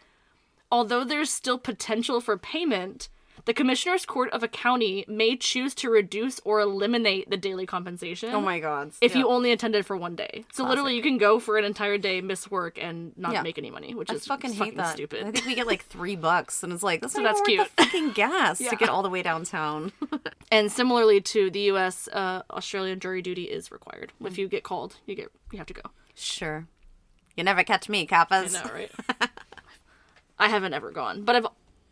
[0.72, 3.08] Although there's still potential for payment,
[3.44, 8.34] the Commissioner's Court of a county may choose to reduce or eliminate the daily compensation
[8.34, 8.94] Oh my god.
[9.02, 9.20] if Yeah.
[9.20, 10.46] you only attended for one day.
[10.54, 13.42] So literally, you can go for an entire day, miss work, and not Yeah.
[13.42, 14.86] make any money, which I is fucking hate that.
[14.88, 15.34] I stupid.
[15.34, 17.68] think we get like three bucks, and it's like that's, So that's cute.
[17.78, 18.70] fucking gas Yeah.
[18.70, 19.92] to get all the way downtown.
[20.52, 24.14] And similarly to the U.S., uh, Australian jury duty is required.
[24.22, 24.28] Mm.
[24.28, 25.82] If you get called, you get you have to go.
[26.14, 26.68] sure.
[27.36, 28.56] You never catch me, Kappas.
[28.56, 28.92] I know, right?
[30.40, 31.48] I haven't ever gone, but I've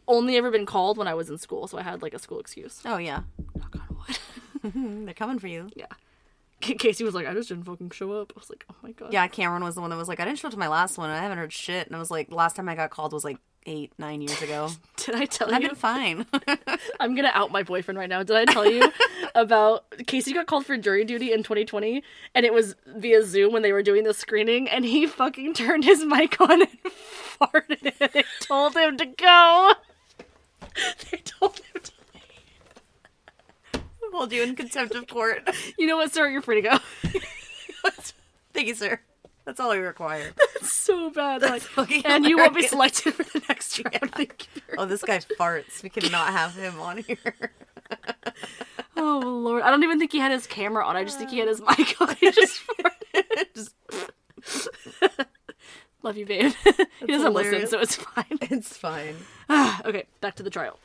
[0.07, 2.39] only ever been called when I was in school, so I had like a school
[2.39, 2.81] excuse.
[2.85, 3.23] Oh yeah,
[3.55, 4.19] Knock on wood.
[5.05, 5.69] they're coming for you.
[5.75, 5.87] yeah.
[6.61, 8.31] Casey was like, I just didn't fucking show up.
[8.35, 9.11] I was like, oh my god.
[9.11, 10.97] Yeah, Cameron was the one that was like, I didn't show up to my last
[10.97, 11.09] one.
[11.09, 11.87] and I haven't heard shit.
[11.87, 14.69] And I was like, last time I got called was like eight, nine years ago.
[14.97, 15.55] Did I tell you?
[15.55, 16.25] I've been fine.
[17.01, 18.23] I'm gonna out my boyfriend right now.
[18.23, 18.89] Did I tell you
[19.35, 22.01] about Casey got called for jury duty in 2020
[22.33, 25.83] and it was via Zoom when they were doing the screening and he fucking turned
[25.83, 26.69] his mic on and
[27.39, 29.71] farted and they told him to go.
[31.11, 31.91] They told him to
[34.13, 35.49] Hold you in contempt of court.
[35.77, 36.29] You know what, sir?
[36.29, 36.77] You're free to go.
[38.53, 38.99] Thank you, sir.
[39.45, 40.31] That's all we require.
[40.57, 41.41] It's so bad.
[41.41, 44.11] Like, fucking and you won't be selected for the next round.
[44.13, 44.61] Thank you.
[44.77, 45.81] Oh, this guy farts.
[45.81, 47.51] We cannot have him on here.
[48.95, 49.63] Oh lord.
[49.63, 50.95] I don't even think he had his camera on.
[50.95, 52.15] I just think he had his mic on.
[52.15, 53.53] He just farted.
[53.55, 53.75] Just,
[56.03, 56.53] Love you, babe.
[56.99, 58.37] he doesn't listen, so it's fine.
[58.41, 59.15] it's fine.
[59.85, 60.79] okay, back to the trial.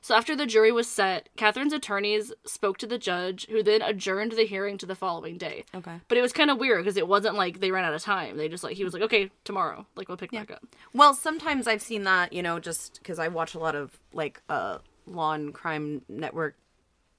[0.00, 4.32] So after the jury was set, Katherine's attorneys spoke to the judge, who then adjourned
[4.32, 5.64] the hearing to the following day.
[5.74, 6.00] Okay.
[6.06, 8.36] But it was kind of weird because it wasn't like they ran out of time.
[8.36, 10.62] They just like he was like, okay, tomorrow, like we'll pick back up.
[10.94, 14.40] Well, sometimes I've seen that, you know, just because I watch a lot of like
[14.48, 16.54] uh law and crime network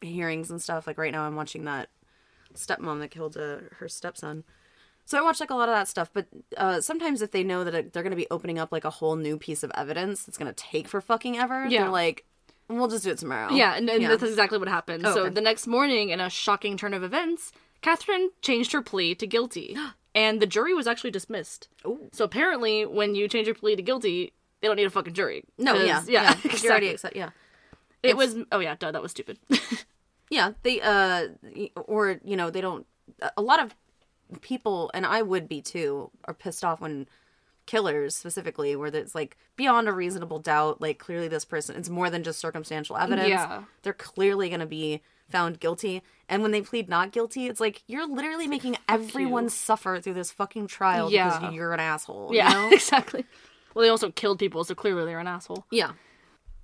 [0.01, 0.87] hearings and stuff.
[0.87, 1.89] Like right now, I'm watching that
[2.55, 4.43] stepmom that killed uh, her stepson.
[5.09, 6.11] So I watch like a lot of that stuff.
[6.13, 8.85] But uh, sometimes if they know that it, they're going to be opening up like
[8.85, 11.81] a whole new piece of evidence that's going to take for fucking ever, Yeah.
[11.85, 12.25] they're like,
[12.67, 13.51] we'll just do it tomorrow.
[13.51, 14.09] Yeah, and, and Yeah.
[14.09, 15.03] that's exactly what happened.
[15.07, 15.33] Oh, so okay.
[15.33, 19.75] the next morning, in a shocking turn of events, Katherine changed her plea to guilty,
[20.13, 21.69] and the jury was actually dismissed.
[21.87, 22.09] Ooh.
[22.11, 25.43] So apparently, when you change your plea to guilty, they don't need a fucking jury.
[25.57, 26.89] No, yeah, yeah, 'cause you already exactly.
[26.89, 27.29] accept, yeah.
[28.03, 28.35] It was.
[28.51, 29.39] Oh yeah, duh, that was stupid.
[30.31, 31.29] Yeah, they uh
[31.87, 32.85] or you know, they don't
[33.35, 33.73] a lot of
[34.41, 37.07] people and I would be too are pissed off when
[37.65, 42.09] killers specifically where it's like beyond a reasonable doubt like clearly this person it's more
[42.09, 43.29] than just circumstantial evidence.
[43.29, 43.63] Yeah.
[43.83, 47.83] They're clearly going to be found guilty and when they plead not guilty it's like
[47.87, 49.49] you're literally making everyone you.
[49.49, 51.37] suffer through this fucking trial Yeah.
[51.37, 52.69] because you're an asshole, yeah, you know?
[52.75, 53.25] exactly.
[53.75, 55.65] Well, they also killed people, so clearly they're an asshole.
[55.71, 55.91] yeah.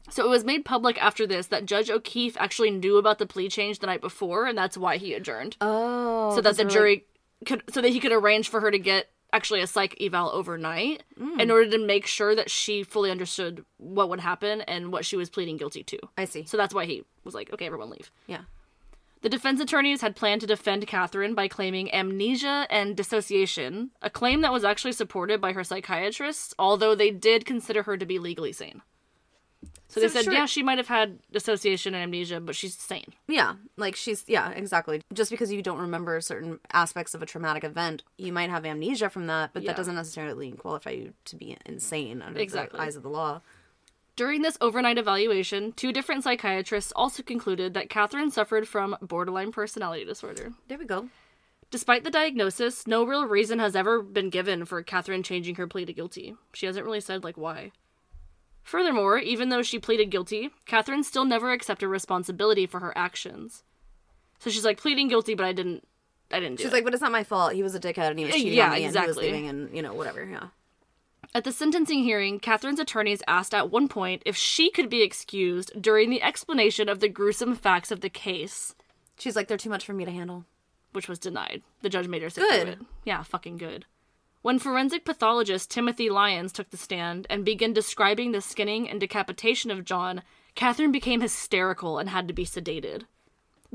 [0.10, 3.50] So it was made public after this that Judge O'Keefe actually knew about the plea
[3.50, 5.58] change the night before, and that's why he adjourned.
[5.62, 6.34] Oh.
[6.36, 7.06] so that the jury
[7.46, 11.04] could so that he could arrange for her to get actually a psych eval overnight
[11.20, 11.40] Mm.
[11.42, 15.16] in order to make sure that she fully understood what would happen and what she
[15.18, 16.00] was pleading guilty to.
[16.18, 16.46] I see.
[16.46, 18.42] So that's why he was like, "Okay, everyone leave." Yeah.
[19.22, 24.42] The defense attorneys had planned to defend Katherine by claiming amnesia and dissociation, a claim
[24.42, 28.52] that was actually supported by her psychiatrists, although they did consider her to be legally
[28.54, 28.84] sane.
[29.96, 33.14] So, they said, sure- yeah, she might have had dissociation and amnesia, but she's sane.
[33.28, 35.02] Yeah, like she's yeah, exactly.
[35.14, 39.10] Just because you don't remember certain aspects of a traumatic event, you might have amnesia
[39.10, 39.68] from that, but Yeah.
[39.72, 42.78] that doesn't necessarily qualify you to be insane under Exactly.
[42.78, 43.42] the eyes of the law.
[44.16, 50.06] During this overnight evaluation, two different psychiatrists also concluded that Katherine suffered from borderline personality
[50.06, 50.54] disorder.
[50.70, 51.10] There we go.
[51.72, 55.84] Despite the diagnosis, no real reason has ever been given for Katherine changing her plea
[55.86, 56.36] to guilty.
[56.54, 57.72] She hasn't really said, like, why.
[58.66, 63.64] Furthermore, even though she pleaded guilty, Katherine still never accepted responsibility for her actions.
[64.40, 65.88] So she's like pleading guilty, but I didn't,
[66.32, 66.74] I didn't do She's it.
[66.74, 67.54] like, but it's not my fault.
[67.54, 69.26] He was a dickhead and he was cheating yeah, on me and he was exactly.
[69.32, 70.26] leaving and, you know, whatever.
[70.26, 70.48] Yeah.
[71.36, 75.72] At the sentencing hearing, Katherine's attorneys asked at one point if she could be excused
[75.80, 78.74] during the explanation of the gruesome facts of the case,
[79.18, 80.44] She's like, they're too much for me to handle.
[80.92, 81.62] which was denied.
[81.82, 82.62] The judge made her sit Good.
[82.64, 82.80] through it.
[83.06, 83.86] Yeah, fucking good.
[84.46, 89.72] When forensic pathologist Timothy Lyons took the stand and began describing the skinning and decapitation
[89.72, 90.22] of John,
[90.54, 93.06] Katherine became hysterical and had to be sedated.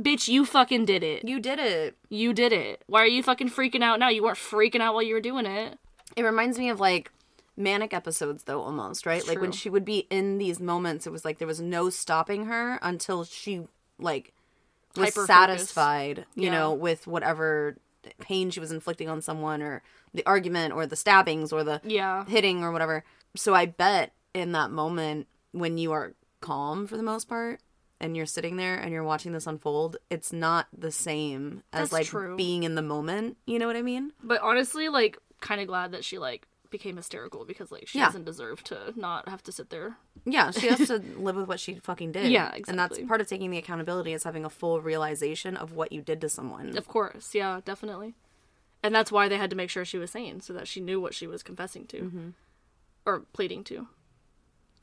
[0.00, 1.24] Bitch, you fucking did it.
[1.26, 1.96] You did it.
[2.08, 2.84] You did it.
[2.86, 4.10] Why are you fucking freaking out now?
[4.10, 5.76] You weren't freaking out while you were doing it.
[6.14, 7.10] It reminds me of like
[7.56, 9.26] manic episodes though almost, right?
[9.26, 12.44] Like when she would be in these moments, it was like there was no stopping
[12.44, 13.66] her until she
[13.98, 14.32] like
[14.94, 15.26] was Hyper-focus.
[15.26, 16.52] satisfied, you Yeah.
[16.52, 17.76] know, with whatever
[18.20, 19.82] pain she was inflicting on someone or
[20.14, 22.24] the argument or the stabbings or the Yeah.
[22.24, 23.04] hitting or whatever.
[23.36, 27.60] So I bet in that moment when you are calm for the most part
[28.00, 31.92] and you're sitting there and you're watching this unfold, it's not the same as That's
[31.92, 32.36] like true.
[32.36, 33.36] being in the moment.
[33.46, 34.12] You know what I mean?
[34.22, 38.06] But honestly, like, kind of glad that she like became hysterical because like she Yeah.
[38.06, 39.96] doesn't deserve to not have to sit there.
[40.24, 42.30] Yeah, she has to live with what she fucking did.
[42.30, 42.64] Yeah, exactly.
[42.70, 46.00] And that's part of taking the accountability is having a full realization of what you
[46.00, 46.76] did to someone.
[46.76, 48.14] Of course, yeah, definitely.
[48.82, 51.00] And that's why they had to make sure she was sane so that she knew
[51.00, 52.28] what she was confessing to mm-hmm.
[53.04, 53.88] or pleading to.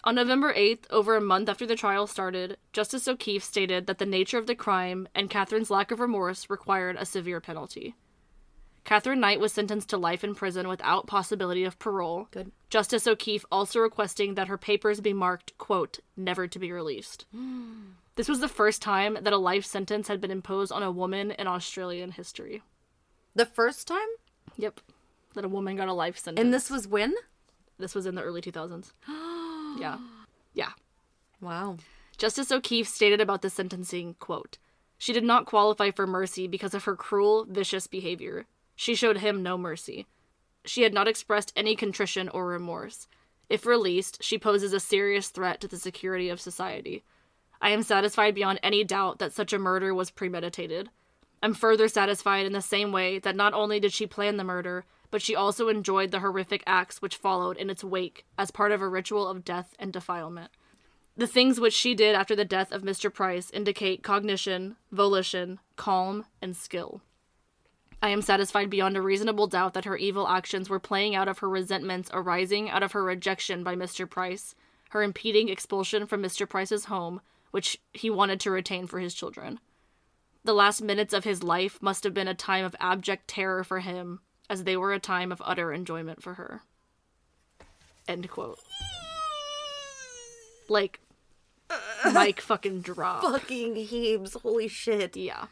[0.03, 4.05] On November 8th, over a month after the trial started, Justice O'Keefe stated that the
[4.05, 7.95] nature of the crime and Katherine's lack of remorse required a severe penalty.
[8.87, 12.29] Katherine Knight was sentenced to life in prison without possibility of parole.
[12.31, 12.53] Good.
[12.69, 17.25] Justice O'Keefe also requesting that her papers be marked, quote, never to be released.
[18.15, 21.31] this was the first time that a life sentence had been imposed on a woman
[21.31, 22.61] in Australian history.
[23.37, 24.07] The first time?
[24.57, 24.81] Yep.
[25.35, 26.43] That a woman got a life sentence.
[26.43, 27.13] And this was when?
[27.77, 28.93] this was in the early 2000s.
[29.79, 29.99] yeah.
[30.55, 30.71] Yeah.
[31.39, 31.77] Wow.
[32.17, 34.57] Justice O'Keefe stated about the sentencing, quote,
[34.97, 38.47] She did not qualify for mercy because of her cruel, vicious behavior.
[38.75, 40.07] She showed him no mercy.
[40.65, 43.07] She had not expressed any contrition or remorse.
[43.49, 47.03] If released, she poses a serious threat to the security of society.
[47.61, 50.89] I am satisfied beyond any doubt that such a murder was premeditated.
[51.41, 54.85] I'm further satisfied in the same way that not only did she plan the murder,
[55.11, 58.81] but she also enjoyed the horrific acts which followed in its wake as part of
[58.81, 60.51] a ritual of death and defilement.
[61.15, 63.11] The things which she did after the death of Mr.
[63.11, 67.01] Price indicate cognition, volition, calm, and skill.
[68.01, 71.39] I am satisfied beyond a reasonable doubt that her evil actions were playing out of
[71.39, 74.07] her resentments arising out of her rejection by Mr.
[74.07, 74.53] Price,
[74.91, 76.47] her impeding expulsion from Mr.
[76.47, 79.59] Price's home, which he wanted to retain for his children.
[80.47, 83.79] The last minutes of his life must have been a time of abject terror for
[83.79, 86.61] him, as they were a time of utter enjoyment for her.
[88.07, 88.57] End quote.
[90.69, 91.01] Like,
[92.13, 93.23] Mike fucking drop.
[93.23, 94.35] Fucking heaves.
[94.41, 95.17] Holy shit.
[95.17, 95.47] Yeah.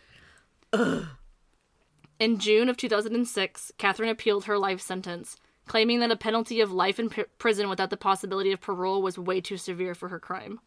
[0.72, 5.36] In June of 2006, Katherine appealed her life sentence,
[5.68, 9.20] claiming that a penalty of life in p- prison without the possibility of parole was
[9.20, 10.62] way too severe for her crime.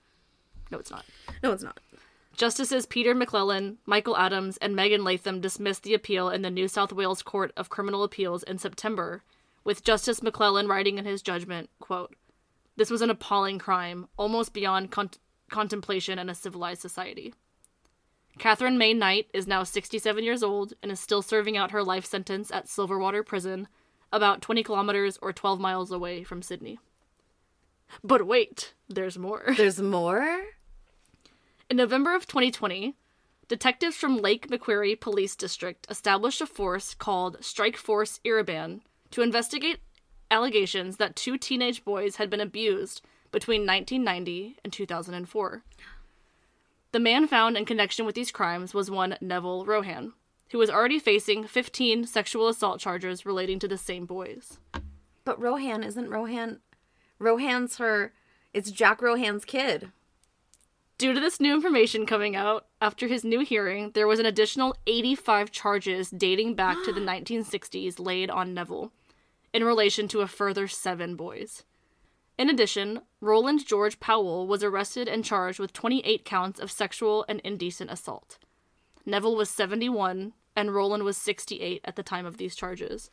[0.70, 1.06] No, it's not.
[1.42, 1.80] No, it's not.
[2.38, 6.92] Justices Peter McClellan, Michael Adams, and Megan Latham dismissed the appeal in the New South
[6.92, 9.24] Wales Court of Criminal Appeals in September,
[9.64, 12.14] with Justice McClellan writing in his judgment, quote,
[12.76, 15.10] This was an appalling crime, almost beyond con-
[15.50, 17.34] contemplation in a civilized society.
[18.38, 22.06] Katherine May Knight is now 67 years old and is still serving out her life
[22.06, 23.66] sentence at Silverwater Prison,
[24.12, 26.78] about 20 kilometers or 12 miles away from Sydney.
[28.04, 29.42] But wait, there's more.
[29.56, 30.40] There's more?
[31.70, 32.94] In November of 2020,
[33.46, 38.80] detectives from Lake Macquarie Police District established a force called Strike Force Iriban
[39.10, 39.80] to investigate
[40.30, 45.62] allegations that two teenage boys had been abused between 1990 and 2004.
[46.92, 50.14] The man found in connection with these crimes was one Neville Rohan,
[50.52, 54.58] who was already facing 15 sexual assault charges relating to the same boys.
[55.22, 56.60] But Rohan isn't Rohan.
[57.18, 58.14] Rohan's her.
[58.54, 59.92] It's Jack Rohan's kid.
[60.98, 64.74] Due to this new information coming out, after his new hearing, there was an additional
[64.88, 68.90] 85 charges dating back to the 1960s laid on Neville,
[69.54, 71.62] in relation to a further seven boys.
[72.36, 77.38] In addition, Roland George Powell was arrested and charged with 28 counts of sexual and
[77.44, 78.38] indecent assault.
[79.06, 83.12] Neville was 71, and Roland was 68 at the time of these charges.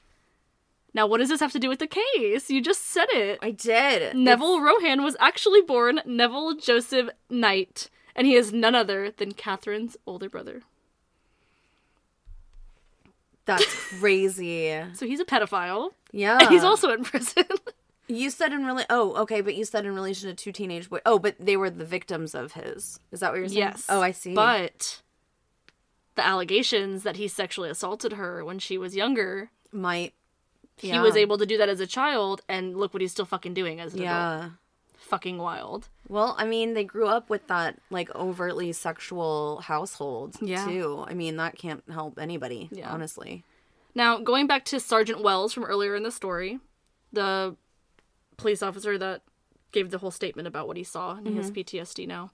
[0.96, 2.50] Now, what does this have to do with the case?
[2.50, 3.38] You just said it.
[3.42, 4.16] I did.
[4.16, 9.98] Neville Rohan was actually born Neville Joseph Knight, and he is none other than Katherine's
[10.08, 10.62] older brother.
[13.44, 13.66] That's
[14.00, 14.82] crazy.
[14.94, 15.92] So he's a pedophile.
[16.14, 16.38] Yeah.
[16.40, 17.44] And he's also in prison.
[18.08, 18.86] You said in really.
[18.88, 21.02] Oh, okay, but you said in relation to two teenage boys.
[21.08, 23.00] Oh, but they were the victims of his.
[23.12, 23.58] Is that what you're saying?
[23.58, 23.88] yes.
[23.90, 24.36] Oh, I see.
[24.36, 25.02] But
[26.14, 30.14] the allegations that he sexually assaulted her when she was younger, might.
[30.78, 31.02] He Yeah.
[31.02, 33.80] was able to do that as a child, and look what he's still fucking doing
[33.80, 34.12] as an adult.
[34.12, 34.50] Yeah.
[34.98, 35.88] Fucking wild.
[36.10, 40.66] Well, I mean, they grew up with that like overtly sexual household Yeah.
[40.66, 41.06] too.
[41.08, 42.70] I mean, that can't help anybody.
[42.72, 42.92] Yeah.
[42.92, 43.44] Honestly.
[43.94, 46.60] Now, going back to Sergeant Wells from earlier in the story,
[47.14, 47.56] the
[48.38, 49.22] police officer that
[49.72, 52.32] gave the whole statement about what he saw and he has PTSD now.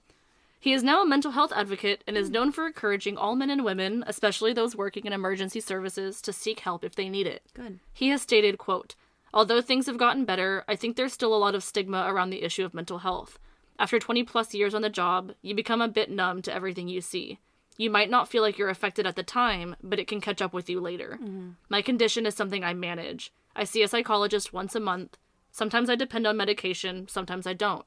[0.62, 3.64] He is now a mental health advocate and is known for encouraging all men and
[3.64, 7.42] women, especially those working in emergency services, to seek help if they need it.
[7.52, 7.80] Good.
[7.92, 8.94] He has stated, quote,
[9.34, 12.44] Although things have gotten better, I think there's still a lot of stigma around the
[12.44, 13.40] issue of mental health.
[13.76, 17.00] After 20 plus years on the job, you become a bit numb to everything you
[17.00, 17.40] see.
[17.76, 20.52] You might not feel like you're affected at the time, but it can catch up
[20.52, 21.18] with you later.
[21.20, 21.50] Mm-hmm.
[21.70, 23.32] My condition is something I manage.
[23.56, 25.18] I see a psychologist once a month.
[25.50, 27.84] Sometimes I depend on medication, sometimes I don't.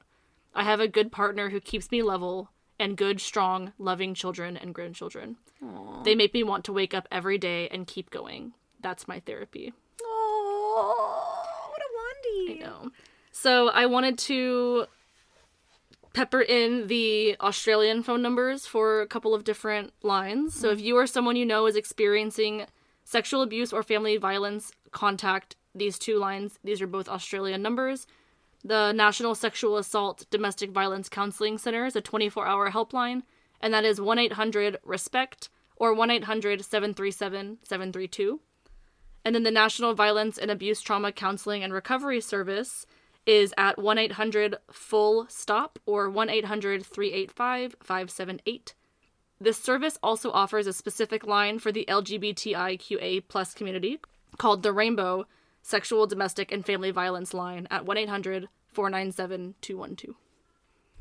[0.54, 4.74] I have a good partner who keeps me level, and good, strong, loving children and
[4.74, 5.36] grandchildren.
[6.04, 8.52] They make me want to wake up every day and keep going.
[8.80, 9.72] That's my therapy.
[10.02, 12.62] Oh, what a wandy.
[12.62, 12.90] I know.
[13.32, 14.86] So I wanted to
[16.12, 20.54] pepper in the Australian phone numbers for a couple of different lines.
[20.54, 20.86] So if mm-hmm.
[20.86, 22.66] you or someone you know is experiencing
[23.04, 26.58] sexual abuse or family violence, contact these two lines.
[26.64, 28.06] These are both Australian numbers.
[28.66, 33.22] The National Sexual Assault Domestic Violence Counseling Center is a 24 hour helpline,
[33.60, 38.40] and that is 1 800 RESPECT or 1 800 737 732.
[39.24, 42.86] And then the National Violence and Abuse Trauma Counseling and Recovery Service
[43.24, 48.74] is at 1 800 FULL STOP or 1 800 385 578.
[49.40, 54.00] This service also offers a specific line for the LGBTIQA plus community
[54.38, 55.26] called the Rainbow
[55.62, 60.14] Sexual, Domestic, and Family Violence Line at 1 800 497 212.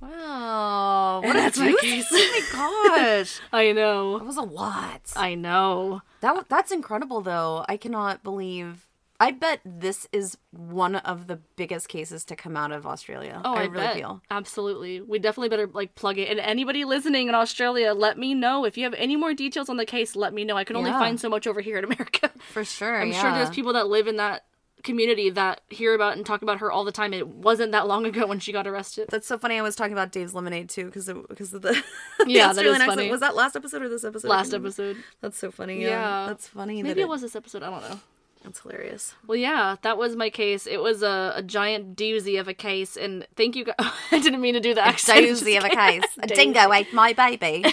[0.02, 1.22] Wow.
[1.24, 2.08] What that's a my case.
[2.12, 3.40] Oh my gosh.
[3.54, 4.18] I know.
[4.20, 5.02] That was a lot.
[5.16, 6.02] I know.
[6.22, 7.66] That that's incredible though.
[7.68, 8.88] I cannot believe.
[9.18, 13.42] I bet this is one of the biggest cases to come out of Australia.
[13.46, 13.96] Oh, I, really bet.
[13.96, 14.22] feel.
[14.30, 15.00] Absolutely.
[15.00, 16.28] We definitely better like plug it.
[16.30, 19.78] And anybody listening in Australia, let me know if you have any more details on
[19.78, 20.18] the case.
[20.18, 20.58] Let me know.
[20.58, 21.00] I can only Yeah.
[21.00, 22.30] find so much over here in America.
[22.52, 23.02] For sure.
[23.02, 23.22] I'm yeah.
[23.22, 24.44] sure there's people that live in that
[24.86, 27.14] community that hear about and talk about her all the time.
[27.14, 29.08] It wasn't that long ago when she got arrested.
[29.12, 29.58] That's so funny.
[29.58, 31.74] I was talking about Dave's Lemonade too because of, because of the,
[32.20, 33.12] the Yeah, that is funny.
[33.12, 34.28] Was that last episode or this episode?
[34.30, 34.96] Last episode.
[35.20, 35.82] That's so funny.
[35.82, 36.28] Yeah, Yeah.
[36.28, 36.82] that's funny.
[36.82, 37.64] Maybe that it was this episode.
[37.64, 38.00] I don't know.
[38.44, 39.16] That's hilarious.
[39.26, 40.68] Well, yeah, that was my case.
[40.68, 43.66] It was a, a giant doozy of a case, and thank you.
[43.66, 43.76] guys.
[44.12, 45.18] I didn't mean to do the accent.
[45.20, 46.04] It just Doozy of a case.
[46.20, 47.66] A dingo ate my baby.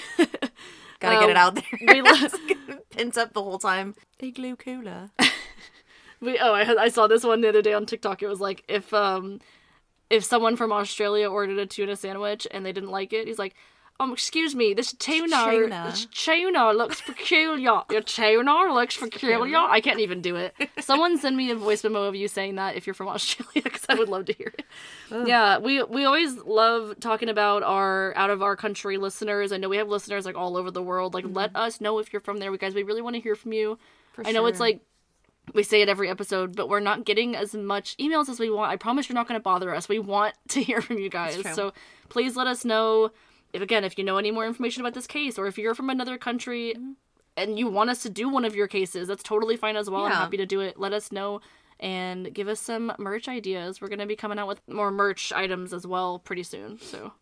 [0.99, 1.65] Gotta get it Um, out there.
[1.95, 2.29] we lo-
[2.91, 3.95] pins up the whole time.
[4.19, 5.11] Igloo cooler.
[6.23, 8.23] We, oh, I, I saw this one the other day on TikTok.
[8.23, 9.41] It was like if um
[10.09, 13.55] if someone from Australia ordered a tuna sandwich and they didn't like it, he's like,
[13.99, 15.89] um, excuse me, this tuna, Tuna.
[15.91, 17.83] this tuna looks peculiar.
[17.91, 19.59] Your tuna looks peculiar.
[19.59, 20.55] I can't even do it.
[20.81, 23.85] Someone send me a voice memo of you saying that if you're from Australia, because
[23.89, 24.65] I would love to hear it.
[25.27, 29.53] Yeah, we we always love talking about our out of our country listeners.
[29.53, 31.15] I know we have listeners like all over the world.
[31.15, 32.75] Like, let us know if you're from there, guys.
[32.75, 33.79] We really want to hear from you.
[34.25, 34.81] I know it's like
[35.55, 38.71] we say it every episode, but we're not getting as much emails as we want.
[38.73, 39.89] I promise you're not going to bother us.
[39.89, 41.43] We want to hear from you guys.
[41.55, 41.73] So
[42.09, 43.11] please let us know
[43.53, 45.91] if again if you know any more information about this case or if you're from
[45.91, 46.93] another country Mm-hmm.
[47.37, 49.09] and you want us to do one of your cases.
[49.09, 50.05] That's totally fine as well.
[50.05, 50.79] I'm happy to do it.
[50.79, 51.41] Let us know
[51.81, 53.81] and give us some merch ideas.
[53.81, 56.79] We're going to be coming out with more merch items as well pretty soon.
[56.79, 57.13] So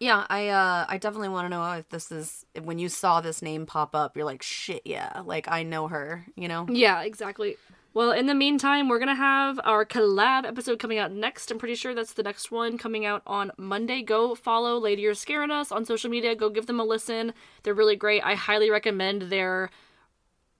[0.00, 3.42] Yeah, I uh I definitely want to know if this is when you saw this
[3.42, 6.66] name pop up, you're like, shit, yeah, like I know her, you know?
[6.70, 7.56] Yeah, exactly.
[7.92, 11.50] Well, in the meantime, we're gonna have our collab episode coming out next.
[11.50, 14.00] I'm pretty sure that's the next one coming out on Monday.
[14.02, 16.34] Go follow Lady You're Scaring Us on social media.
[16.34, 17.34] Go give them a listen.
[17.62, 18.22] They're really great.
[18.24, 19.70] I highly recommend their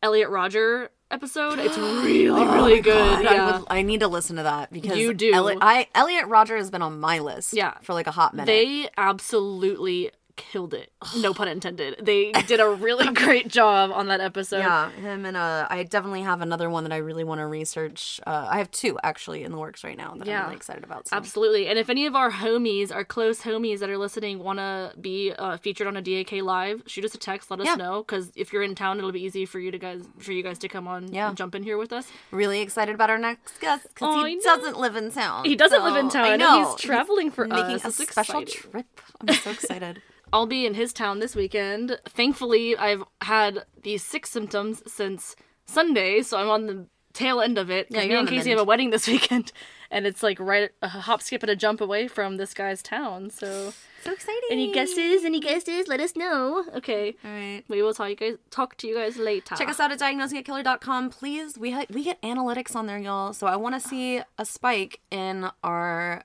[0.03, 1.59] Elliot Rodger episode.
[1.59, 2.97] It's really, oh really good.
[2.97, 5.33] Oh God, I, would, I need to listen to that because You do.
[5.33, 7.75] Elliot, I Elliot Rodger has been on my list, Yeah.
[7.83, 8.47] for like a hot minute.
[8.47, 10.11] They absolutely
[10.41, 10.93] killed it.
[11.21, 11.97] No pun intended.
[12.01, 14.59] They did a really great job on that episode.
[14.61, 18.21] Yeah, him and uh, I definitely have another one that I really want to research.
[18.27, 20.39] Uh, I have two actually in the works right now that Yeah.
[20.41, 21.09] I'm really excited about.
[21.09, 21.17] So.
[21.17, 21.67] Absolutely.
[21.69, 25.33] And if any of our homies, our close homies that are listening, want to be
[25.39, 27.51] uh, featured on a DAK live, shoot us a text.
[27.51, 27.75] Let us Yeah.
[27.77, 30.43] know because if you're in town, it'll be easy for you to guys for you
[30.43, 31.29] guys to come on Yeah.
[31.29, 32.07] and jump in here with us.
[32.31, 35.45] Really excited about our next guest because Oh, he doesn't live in town.
[35.45, 36.71] He doesn't live in town, I know.
[36.71, 37.85] he's traveling for making us.
[37.85, 38.71] a It's special exciting.
[38.71, 38.87] trip.
[39.21, 40.03] I'm so excited.
[40.33, 41.99] I'll be in his town this weekend.
[42.09, 45.37] Thankfully, I've had these six symptoms since
[45.67, 47.89] Sunday, so I'm on the tail end of it.
[47.91, 49.53] Yeah, me and Casey have a wedding this weekend,
[49.91, 53.31] and it's like right a hop, skip, and a jump away from this guy's town.
[53.31, 53.73] So,
[54.05, 54.41] so exciting.
[54.51, 55.25] any guesses?
[55.25, 55.89] Any guesses?
[55.89, 56.65] Let us know.
[56.77, 57.63] Okay, All right.
[57.69, 59.57] we will talk you guys talk to you guys later.
[59.57, 61.59] Check us out at diagnosingakiller.com, please.
[61.59, 63.33] We ha- we get analytics on there, y'all.
[63.33, 66.25] So I want to see a spike in our.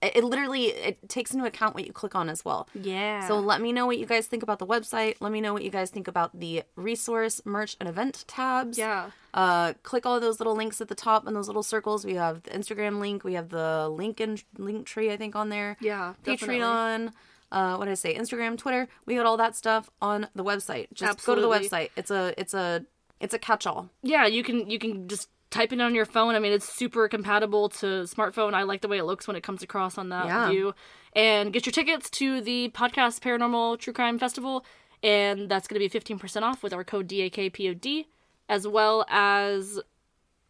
[0.00, 2.68] It, it literally it takes into account what you click on as well.
[2.74, 3.26] Yeah.
[3.26, 5.16] So let me know what you guys think about the website.
[5.20, 8.78] Let me know what you guys think about the resource, merch, and event tabs.
[8.78, 9.10] yeah.
[9.34, 12.04] Uh, click all those little links at the top and those little circles.
[12.04, 13.24] We have the Instagram link.
[13.24, 15.76] We have the link in link tree, I think, on there.
[15.80, 16.56] Yeah, definitely.
[16.60, 17.12] Patreon.
[17.52, 18.14] Uh, what did I say?
[18.16, 18.88] Instagram, Twitter.
[19.06, 20.88] We got all that stuff on the website.
[20.92, 21.90] Just go to the website.
[21.96, 22.84] It's a it's a
[23.20, 23.90] it's a catch-all.
[24.02, 27.08] yeah you can you can just type it on your phone i mean it's super
[27.08, 28.52] compatible to smartphone.
[28.54, 30.50] I like the way it looks when it comes across on that Yeah.
[30.50, 30.74] view.
[31.14, 34.64] And get your tickets to the podcast paranormal true crime festival
[35.02, 38.06] and that's going to be 15% off with our code dakpod
[38.48, 39.80] as well as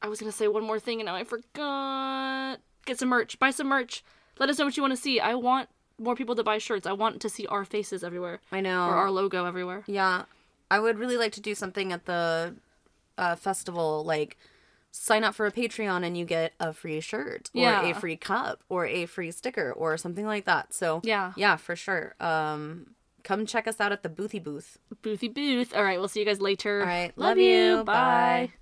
[0.02, 2.58] i was going to say one more thing and now i forgot.
[2.86, 3.38] Get some merch.
[3.38, 4.02] Buy some merch.
[4.38, 5.20] Let us know what you want to see.
[5.20, 5.68] I want
[5.98, 6.86] more people to buy shirts.
[6.86, 8.40] I want to see our faces everywhere.
[8.50, 8.86] I know.
[8.88, 9.82] or our logo everywhere.
[9.86, 10.22] Yeah,
[10.70, 12.54] I would really like to do something at the
[13.18, 14.38] uh, festival, like
[15.00, 17.82] sign up for a Patreon and you get a free shirt or Yeah.
[17.88, 20.74] a free cup or a free sticker or something like that.
[20.74, 21.32] So Yeah.
[21.36, 22.14] yeah, for sure.
[22.20, 24.78] Um, come check us out at the Boothy Booth.
[25.02, 25.74] Boothy booth.
[25.74, 26.80] All right, we'll see you guys later.
[26.80, 27.84] All right, love, love you.
[27.84, 28.50] Bye.
[28.50, 28.52] Bye.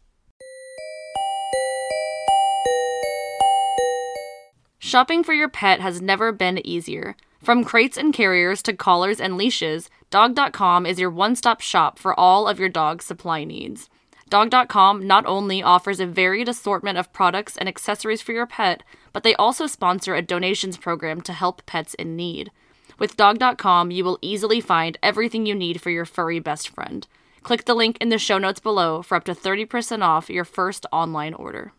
[4.79, 7.17] Shopping for your pet has never been easier.
[7.43, 12.19] From crates and carriers to collars and leashes, Dog.com is your one stop shop for
[12.19, 13.89] all of your dog's supply needs.
[14.29, 18.83] Dog.com not only offers a varied assortment of products and accessories for your pet,
[19.13, 22.51] but they also sponsor a donations program to help pets in need.
[22.99, 27.07] With Dog.com, you will easily find everything you need for your furry best friend.
[27.45, 30.87] Click the link in the show notes below for up to 30% off your first
[30.91, 31.73] online order.